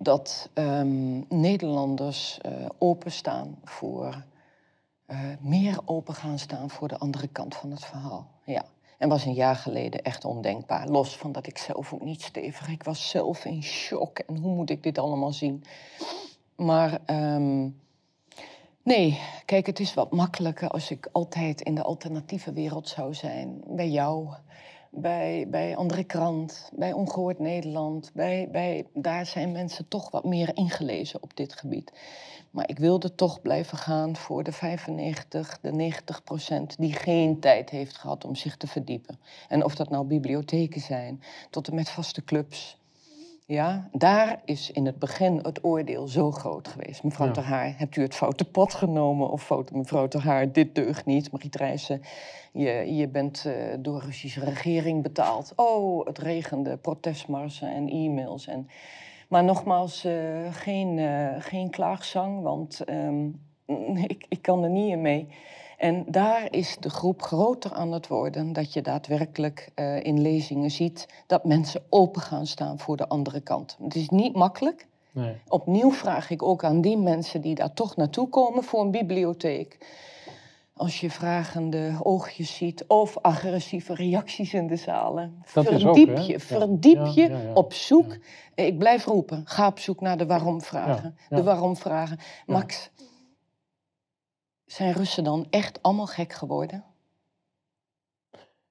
dat 0.03 0.49
um, 0.55 1.25
Nederlanders 1.29 2.39
uh, 2.47 2.67
openstaan 2.79 3.59
voor, 3.65 4.25
uh, 5.07 5.19
meer 5.41 5.79
open 5.85 6.15
gaan 6.15 6.39
staan 6.39 6.71
voor 6.71 6.89
de 6.89 6.99
andere 6.99 7.29
kant 7.29 7.55
van 7.55 7.71
het 7.71 7.85
verhaal. 7.85 8.31
Ja. 8.45 8.65
En 8.99 9.09
was 9.09 9.25
een 9.25 9.35
jaar 9.35 9.57
geleden 9.57 10.03
echt 10.03 10.25
ondenkbaar. 10.25 10.89
Los 10.89 11.17
van 11.17 11.33
dat 11.33 11.47
ik 11.47 11.59
zelf 11.59 11.93
ook 11.93 12.03
niet 12.03 12.23
stevig. 12.23 12.69
Ik 12.69 12.83
was 12.83 13.09
zelf 13.09 13.45
in 13.45 13.63
shock. 13.63 14.19
En 14.19 14.37
hoe 14.37 14.55
moet 14.55 14.71
ik 14.71 14.83
dit 14.83 14.99
allemaal 14.99 15.33
zien? 15.33 15.65
Maar 16.57 17.01
um, 17.07 17.81
nee, 18.83 19.21
kijk, 19.45 19.67
het 19.67 19.81
is 19.81 19.95
wat 19.95 20.13
makkelijker 20.13 20.69
als 20.69 20.91
ik 20.91 21.09
altijd 21.13 21.61
in 21.61 21.75
de 21.75 21.83
alternatieve 21.83 22.53
wereld 22.53 22.89
zou 22.89 23.15
zijn. 23.15 23.63
Bij 23.67 23.89
jou, 23.89 24.29
bij, 24.91 25.47
bij 25.49 25.77
Andere 25.77 26.05
Krant, 26.05 26.71
bij 26.75 26.93
Ongehoord 26.93 27.39
Nederland. 27.39 28.11
Bij, 28.15 28.49
bij, 28.51 28.87
daar 28.95 29.27
zijn 29.27 29.53
mensen 29.53 29.89
toch 29.89 30.11
wat 30.11 30.25
meer 30.25 30.57
ingelezen 30.57 31.23
op 31.23 31.37
dit 31.37 31.53
gebied. 31.55 31.93
Maar 32.51 32.69
ik 32.69 32.79
wilde 32.79 33.15
toch 33.15 33.41
blijven 33.41 33.79
gaan 33.79 34.17
voor 34.17 34.43
de 34.43 34.53
95, 34.53 35.61
de 35.61 35.73
90 35.73 36.25
procent 36.25 36.77
die 36.79 36.93
geen 36.93 37.41
tijd 37.41 37.71
heeft 37.71 37.97
gehad 37.97 38.25
om 38.25 38.35
zich 38.35 38.57
te 38.57 38.67
verdiepen. 38.67 39.19
En 39.49 39.65
of 39.65 39.75
dat 39.75 39.91
nou 39.91 40.07
bibliotheken 40.07 40.81
zijn, 40.81 41.23
tot 41.51 41.69
en 41.69 41.75
met 41.75 41.91
vaste 41.91 42.25
clubs. 42.25 42.80
Ja, 43.51 43.89
daar 43.93 44.41
is 44.45 44.71
in 44.71 44.87
het 44.87 44.99
begin 44.99 45.37
het 45.43 45.65
oordeel 45.65 46.09
zo 46.09 46.31
groot 46.31 46.69
geweest. 46.69 47.03
Mevrouw 47.03 47.27
ja. 47.27 47.33
Ter 47.33 47.43
Haar, 47.43 47.75
hebt 47.77 47.97
u 47.97 48.03
het 48.03 48.15
foute 48.15 48.45
pad 48.45 48.75
genomen? 48.75 49.31
Of 49.31 49.51
mevrouw 49.73 50.09
Ter 50.09 50.23
Haar, 50.23 50.53
dit 50.53 50.75
deugt 50.75 51.07
niet. 51.07 51.33
Mariet 51.33 51.57
Rijssen, 51.57 52.03
je, 52.53 52.95
je 52.95 53.09
bent 53.09 53.45
uh, 53.47 53.55
door 53.79 54.01
de 54.01 54.07
Russische 54.07 54.45
regering 54.45 55.03
betaald. 55.03 55.53
Oh, 55.57 56.07
het 56.07 56.19
regende, 56.19 56.77
protestmarsen 56.77 57.69
en 57.75 57.89
e-mails. 57.89 58.47
En... 58.47 58.69
Maar 59.29 59.45
nogmaals, 59.45 60.05
uh, 60.05 60.13
geen, 60.51 60.99
uh, 60.99 61.29
geen 61.39 61.71
klaagzang, 61.71 62.43
want 62.43 62.81
um, 62.89 63.41
ik, 64.07 64.27
ik 64.29 64.43
kan 64.43 64.63
er 64.63 64.71
niet 64.71 64.91
in 64.91 65.01
mee. 65.01 65.29
En 65.81 66.05
daar 66.09 66.47
is 66.51 66.77
de 66.81 66.91
groep 66.91 67.23
groter 67.23 67.73
aan 67.73 67.93
het 67.93 68.07
worden, 68.07 68.53
dat 68.53 68.73
je 68.73 68.83
daadwerkelijk 68.83 69.69
uh, 69.75 70.05
in 70.05 70.21
lezingen 70.21 70.71
ziet 70.71 71.09
dat 71.27 71.45
mensen 71.45 71.83
open 71.89 72.21
gaan 72.21 72.47
staan 72.47 72.79
voor 72.79 72.97
de 72.97 73.09
andere 73.09 73.41
kant. 73.41 73.77
Het 73.83 73.95
is 73.95 74.09
niet 74.09 74.35
makkelijk. 74.35 74.87
Nee. 75.13 75.35
Opnieuw 75.49 75.91
vraag 75.91 76.31
ik 76.31 76.43
ook 76.43 76.65
aan 76.65 76.81
die 76.81 76.97
mensen 76.97 77.41
die 77.41 77.55
daar 77.55 77.73
toch 77.73 77.97
naartoe 77.97 78.29
komen 78.29 78.65
voor 78.65 78.81
een 78.81 78.91
bibliotheek. 78.91 79.79
Als 80.73 81.01
je 81.01 81.11
vragende 81.11 81.93
oogjes 82.03 82.57
ziet 82.57 82.85
of 82.87 83.19
agressieve 83.19 83.95
reacties 83.95 84.55
in 84.55 84.67
de 84.67 84.77
zalen. 84.77 85.43
Dat 85.53 85.67
verdiep 85.67 86.09
ook, 86.11 86.19
je, 86.19 86.41
verdiep 86.41 87.07
je 87.07 87.51
op 87.55 87.73
zoek. 87.73 88.17
Ik 88.55 88.79
blijf 88.79 89.05
roepen, 89.05 89.43
ga 89.45 89.67
op 89.67 89.79
zoek 89.79 90.01
naar 90.01 90.17
de 90.17 90.27
waarom-vragen. 90.27 91.17
De 91.29 91.43
waarom-vragen. 91.43 92.19
Max, 92.47 92.91
zijn 94.73 94.93
Russen 94.93 95.25
dan 95.25 95.47
echt 95.51 95.83
allemaal 95.83 96.07
gek 96.07 96.33
geworden? 96.33 96.85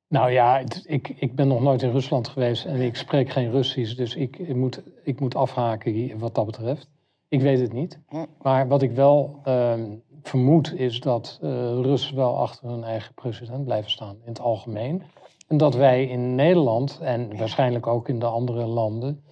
Nou 0.07 0.31
ja, 0.31 0.63
ik, 0.85 1.09
ik 1.09 1.35
ben 1.35 1.47
nog 1.47 1.61
nooit 1.61 1.81
in 1.81 1.91
Rusland 1.91 2.27
geweest 2.27 2.65
en 2.65 2.81
ik 2.81 2.95
spreek 2.95 3.29
geen 3.29 3.51
Russisch, 3.51 3.95
dus 3.95 4.15
ik, 4.15 4.37
ik, 4.37 4.55
moet, 4.55 4.81
ik 5.03 5.19
moet 5.19 5.35
afhaken 5.35 6.19
wat 6.19 6.35
dat 6.35 6.45
betreft. 6.45 6.89
Ik 7.27 7.41
weet 7.41 7.59
het 7.59 7.73
niet. 7.73 7.99
Hm. 8.07 8.25
Maar 8.41 8.67
wat 8.67 8.81
ik 8.81 8.91
wel 8.91 9.41
uh, 9.45 9.73
vermoed 10.21 10.73
is 10.73 10.99
dat 10.99 11.39
uh, 11.41 11.49
Russen 11.81 12.15
wel 12.15 12.37
achter 12.37 12.69
hun 12.69 12.83
eigen 12.83 13.13
president 13.13 13.65
blijven 13.65 13.91
staan 13.91 14.15
in 14.21 14.29
het 14.29 14.39
algemeen. 14.39 15.03
En 15.47 15.57
dat 15.57 15.75
wij 15.75 16.05
in 16.05 16.35
Nederland 16.35 16.99
en 17.01 17.37
waarschijnlijk 17.37 17.87
ook 17.87 18.09
in 18.09 18.19
de 18.19 18.25
andere 18.25 18.65
landen 18.65 19.23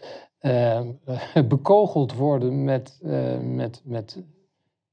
uh, 0.42 0.82
bekogeld 1.48 2.14
worden 2.14 2.64
met, 2.64 3.00
uh, 3.04 3.40
met, 3.40 3.82
met 3.84 4.24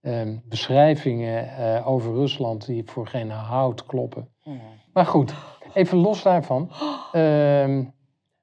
Ehm, 0.04 0.36
beschrijvingen 0.44 1.56
eh, 1.56 1.88
over 1.88 2.12
Rusland 2.12 2.66
die 2.66 2.82
voor 2.84 3.06
geen 3.06 3.30
hout 3.30 3.86
kloppen. 3.86 4.28
Hmm. 4.42 4.60
Maar 4.92 5.06
goed, 5.06 5.34
even 5.74 5.98
los 5.98 6.22
daarvan. 6.22 6.70
Ehm, 7.12 7.84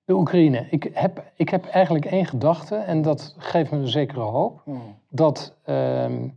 de 0.05 0.13
Oekraïne. 0.13 0.67
Ik 0.69 0.89
heb, 0.93 1.31
ik 1.35 1.49
heb 1.49 1.65
eigenlijk 1.65 2.05
één 2.05 2.25
gedachte 2.25 2.75
en 2.75 3.01
dat 3.01 3.35
geeft 3.37 3.71
me 3.71 3.77
een 3.77 3.87
zekere 3.87 4.19
hoop. 4.19 4.61
Hmm. 4.65 4.95
Dat 5.09 5.55
ehm, 5.63 6.27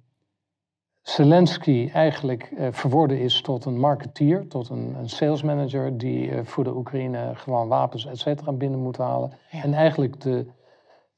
Zelensky 1.03 1.91
eigenlijk 1.93 2.51
uh, 2.51 2.69
verworden 2.71 3.21
is 3.21 3.41
tot 3.41 3.65
een 3.65 3.79
marketeer, 3.79 4.49
tot 4.49 4.69
een, 4.69 4.95
een 4.99 5.09
sales 5.09 5.43
manager 5.43 5.99
die 5.99 6.31
uh, 6.31 6.41
voor 6.45 6.65
de 6.65 6.75
Oekraïne 6.75 7.31
gewoon 7.35 7.69
wapens, 7.69 8.07
et 8.07 8.19
cetera, 8.19 8.53
binnen 8.53 8.81
moet 8.81 8.97
halen. 8.97 9.33
En 9.51 9.75
eigenlijk 9.75 10.21
de 10.21 10.47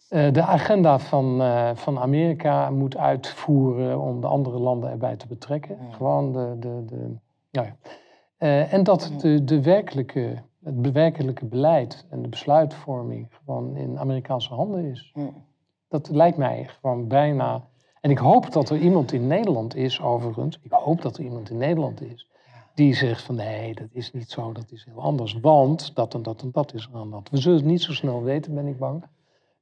de 0.09 0.43
agenda 0.43 0.99
van, 0.99 1.41
uh, 1.41 1.71
van 1.75 1.99
Amerika 1.99 2.71
moet 2.71 2.97
uitvoeren 2.97 4.01
om 4.01 4.21
de 4.21 4.27
andere 4.27 4.59
landen 4.59 4.91
erbij 4.91 5.17
te 5.17 5.27
betrekken. 5.27 5.79
Gewoon 5.91 6.33
de. 6.33 6.57
de, 6.59 6.85
de 6.85 7.15
nou 7.51 7.67
ja. 7.67 7.77
Uh, 8.39 8.73
en 8.73 8.83
dat 8.83 9.13
de, 9.19 9.45
de 9.45 9.63
werkelijke, 9.63 10.43
het 10.65 10.93
werkelijke 10.93 11.45
beleid 11.45 12.07
en 12.11 12.23
de 12.23 12.29
besluitvorming 12.29 13.29
gewoon 13.31 13.77
in 13.77 13.99
Amerikaanse 13.99 14.55
handen 14.55 14.85
is. 14.85 15.15
Dat 15.89 16.09
lijkt 16.11 16.37
mij 16.37 16.69
gewoon 16.81 17.09
bijna. 17.09 17.65
En 18.01 18.11
ik 18.11 18.19
hoop 18.19 18.53
dat 18.53 18.71
er 18.71 18.79
iemand 18.79 19.13
in 19.13 19.27
Nederland 19.27 19.75
is, 19.75 20.01
overigens. 20.01 20.59
Ik 20.63 20.71
hoop 20.73 21.03
dat 21.03 21.17
er 21.17 21.25
iemand 21.25 21.51
in 21.51 21.57
Nederland 21.57 22.03
is. 22.03 22.29
Die 22.75 22.95
zegt 22.95 23.23
van 23.23 23.35
nee, 23.35 23.75
dat 23.75 23.89
is 23.93 24.13
niet 24.13 24.31
zo, 24.31 24.53
dat 24.53 24.73
is 24.73 24.85
heel 24.85 25.03
anders. 25.03 25.39
Want 25.41 25.95
dat 25.95 26.15
en 26.15 26.23
dat 26.23 26.43
en 26.43 26.51
dat 26.53 26.75
is 26.75 26.89
er 26.93 26.99
aan 26.99 27.11
dat. 27.11 27.31
We 27.31 27.37
zullen 27.37 27.59
het 27.59 27.67
niet 27.67 27.83
zo 27.83 27.93
snel 27.93 28.23
weten, 28.23 28.55
ben 28.55 28.67
ik 28.67 28.79
bang. 28.79 29.05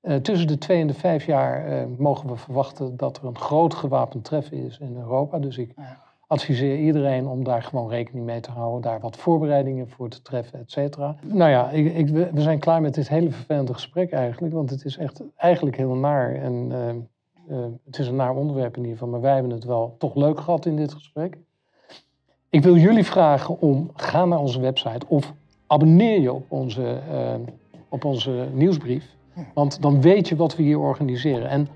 Uh, 0.07 0.17
tussen 0.17 0.47
de 0.47 0.59
twee 0.59 0.81
en 0.81 0.87
de 0.87 0.95
vijf 0.95 1.27
jaar 1.27 1.69
uh, 1.69 1.83
mogen 1.99 2.29
we 2.29 2.37
verwachten 2.37 2.97
dat 2.97 3.17
er 3.17 3.25
een 3.25 3.39
groot 3.39 3.75
gewapend 3.75 4.25
treffen 4.25 4.57
is 4.57 4.79
in 4.79 4.97
Europa. 4.97 5.39
Dus 5.39 5.59
ik 5.59 5.75
adviseer 6.27 6.79
iedereen 6.79 7.27
om 7.27 7.45
daar 7.45 7.63
gewoon 7.63 7.89
rekening 7.89 8.25
mee 8.25 8.41
te 8.41 8.51
houden, 8.51 8.83
daar 8.83 9.01
wat 9.01 9.17
voorbereidingen 9.17 9.89
voor 9.89 10.09
te 10.09 10.23
treffen, 10.23 10.59
et 10.59 10.71
cetera. 10.71 11.17
Nou 11.23 11.51
ja, 11.51 11.71
ik, 11.71 11.95
ik, 11.95 12.09
we 12.09 12.41
zijn 12.41 12.59
klaar 12.59 12.81
met 12.81 12.95
dit 12.95 13.09
hele 13.09 13.31
vervelende 13.31 13.73
gesprek 13.73 14.13
eigenlijk, 14.13 14.55
want 14.55 14.71
het 14.71 14.85
is 14.85 14.97
echt 14.97 15.23
eigenlijk 15.37 15.77
heel 15.77 15.95
naar. 15.95 16.35
En 16.35 16.73
uh, 17.49 17.65
het 17.85 17.99
is 17.99 18.07
een 18.07 18.17
naar 18.17 18.35
onderwerp 18.35 18.77
in 18.77 18.83
ieder 18.83 18.99
geval, 18.99 19.13
maar 19.13 19.21
wij 19.21 19.35
hebben 19.35 19.53
het 19.53 19.65
wel 19.65 19.95
toch 19.99 20.15
leuk 20.15 20.41
gehad 20.41 20.67
in 20.67 20.77
dit 20.77 20.93
gesprek. 20.93 21.39
Ik 22.51 22.63
wil 22.63 22.77
jullie 22.77 23.05
vragen 23.05 23.61
om, 23.61 23.91
ga 23.95 24.25
naar 24.25 24.39
onze 24.39 24.61
website 24.61 25.07
of 25.09 25.33
abonneer 25.67 26.21
je 26.21 26.33
op 26.33 26.45
onze, 26.49 26.99
op 27.89 28.05
onze 28.05 28.49
nieuwsbrief. 28.53 29.13
Want 29.55 29.83
dan 29.83 30.01
weet 30.01 30.29
je 30.29 30.37
wat 30.37 30.57
we 30.57 30.63
hier 30.63 30.79
organiseren. 30.79 31.49
En 31.49 31.69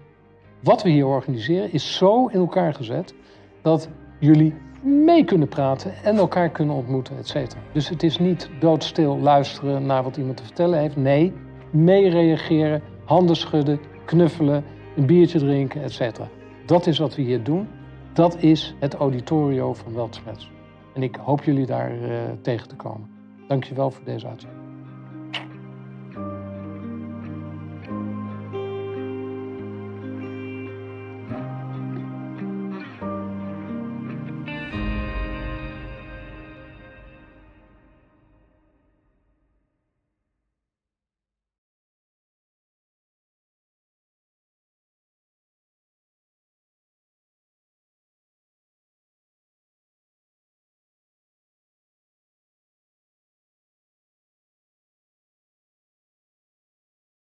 wat 0.63 0.83
we 0.83 0.91
hier 0.91 1.07
organiseren 1.07 1.73
is 1.73 1.97
zo 1.97 2.27
in 2.27 2.39
elkaar 2.39 2.75
gezet 2.75 3.15
dat 3.63 3.89
jullie 4.21 4.55
mee 4.83 5.25
kunnen 5.25 5.49
praten 5.49 5.93
en 6.05 6.17
elkaar 6.17 6.49
kunnen 6.49 6.75
ontmoeten, 6.75 7.17
et 7.17 7.27
cetera. 7.27 7.61
Dus 7.73 7.89
het 7.89 8.03
is 8.03 8.19
niet 8.19 8.51
doodstil 8.61 9.19
luisteren 9.19 9.87
naar 9.87 10.03
wat 10.03 10.17
iemand 10.17 10.37
te 10.37 10.45
vertellen 10.45 10.79
heeft. 10.79 10.97
Nee, 10.97 11.33
mee 11.71 12.09
reageren, 12.09 12.83
handen 13.05 13.37
schudden, 13.37 13.81
knuffelen, 14.05 14.65
een 14.97 15.07
biertje 15.07 15.39
drinken, 15.39 15.83
et 15.83 15.93
cetera. 15.93 16.29
Dat 16.67 16.87
is 16.87 16.99
wat 16.99 17.15
we 17.15 17.23
hier 17.23 17.43
doen. 17.43 17.69
Dat 18.13 18.43
is 18.43 18.75
het 18.79 18.95
auditorio 18.95 19.75
van 19.75 19.95
Weltschmerz. 19.95 20.51
En 20.95 21.03
ik 21.03 21.17
hoop 21.17 21.45
jullie 21.45 21.67
daar 21.67 21.93
uh, 21.93 22.09
tegen 22.43 22.69
te 22.69 22.77
komen. 22.77 23.09
Dankjewel 23.49 23.91
voor 23.91 24.05
deze 24.05 24.27
uitzending. 24.27 24.58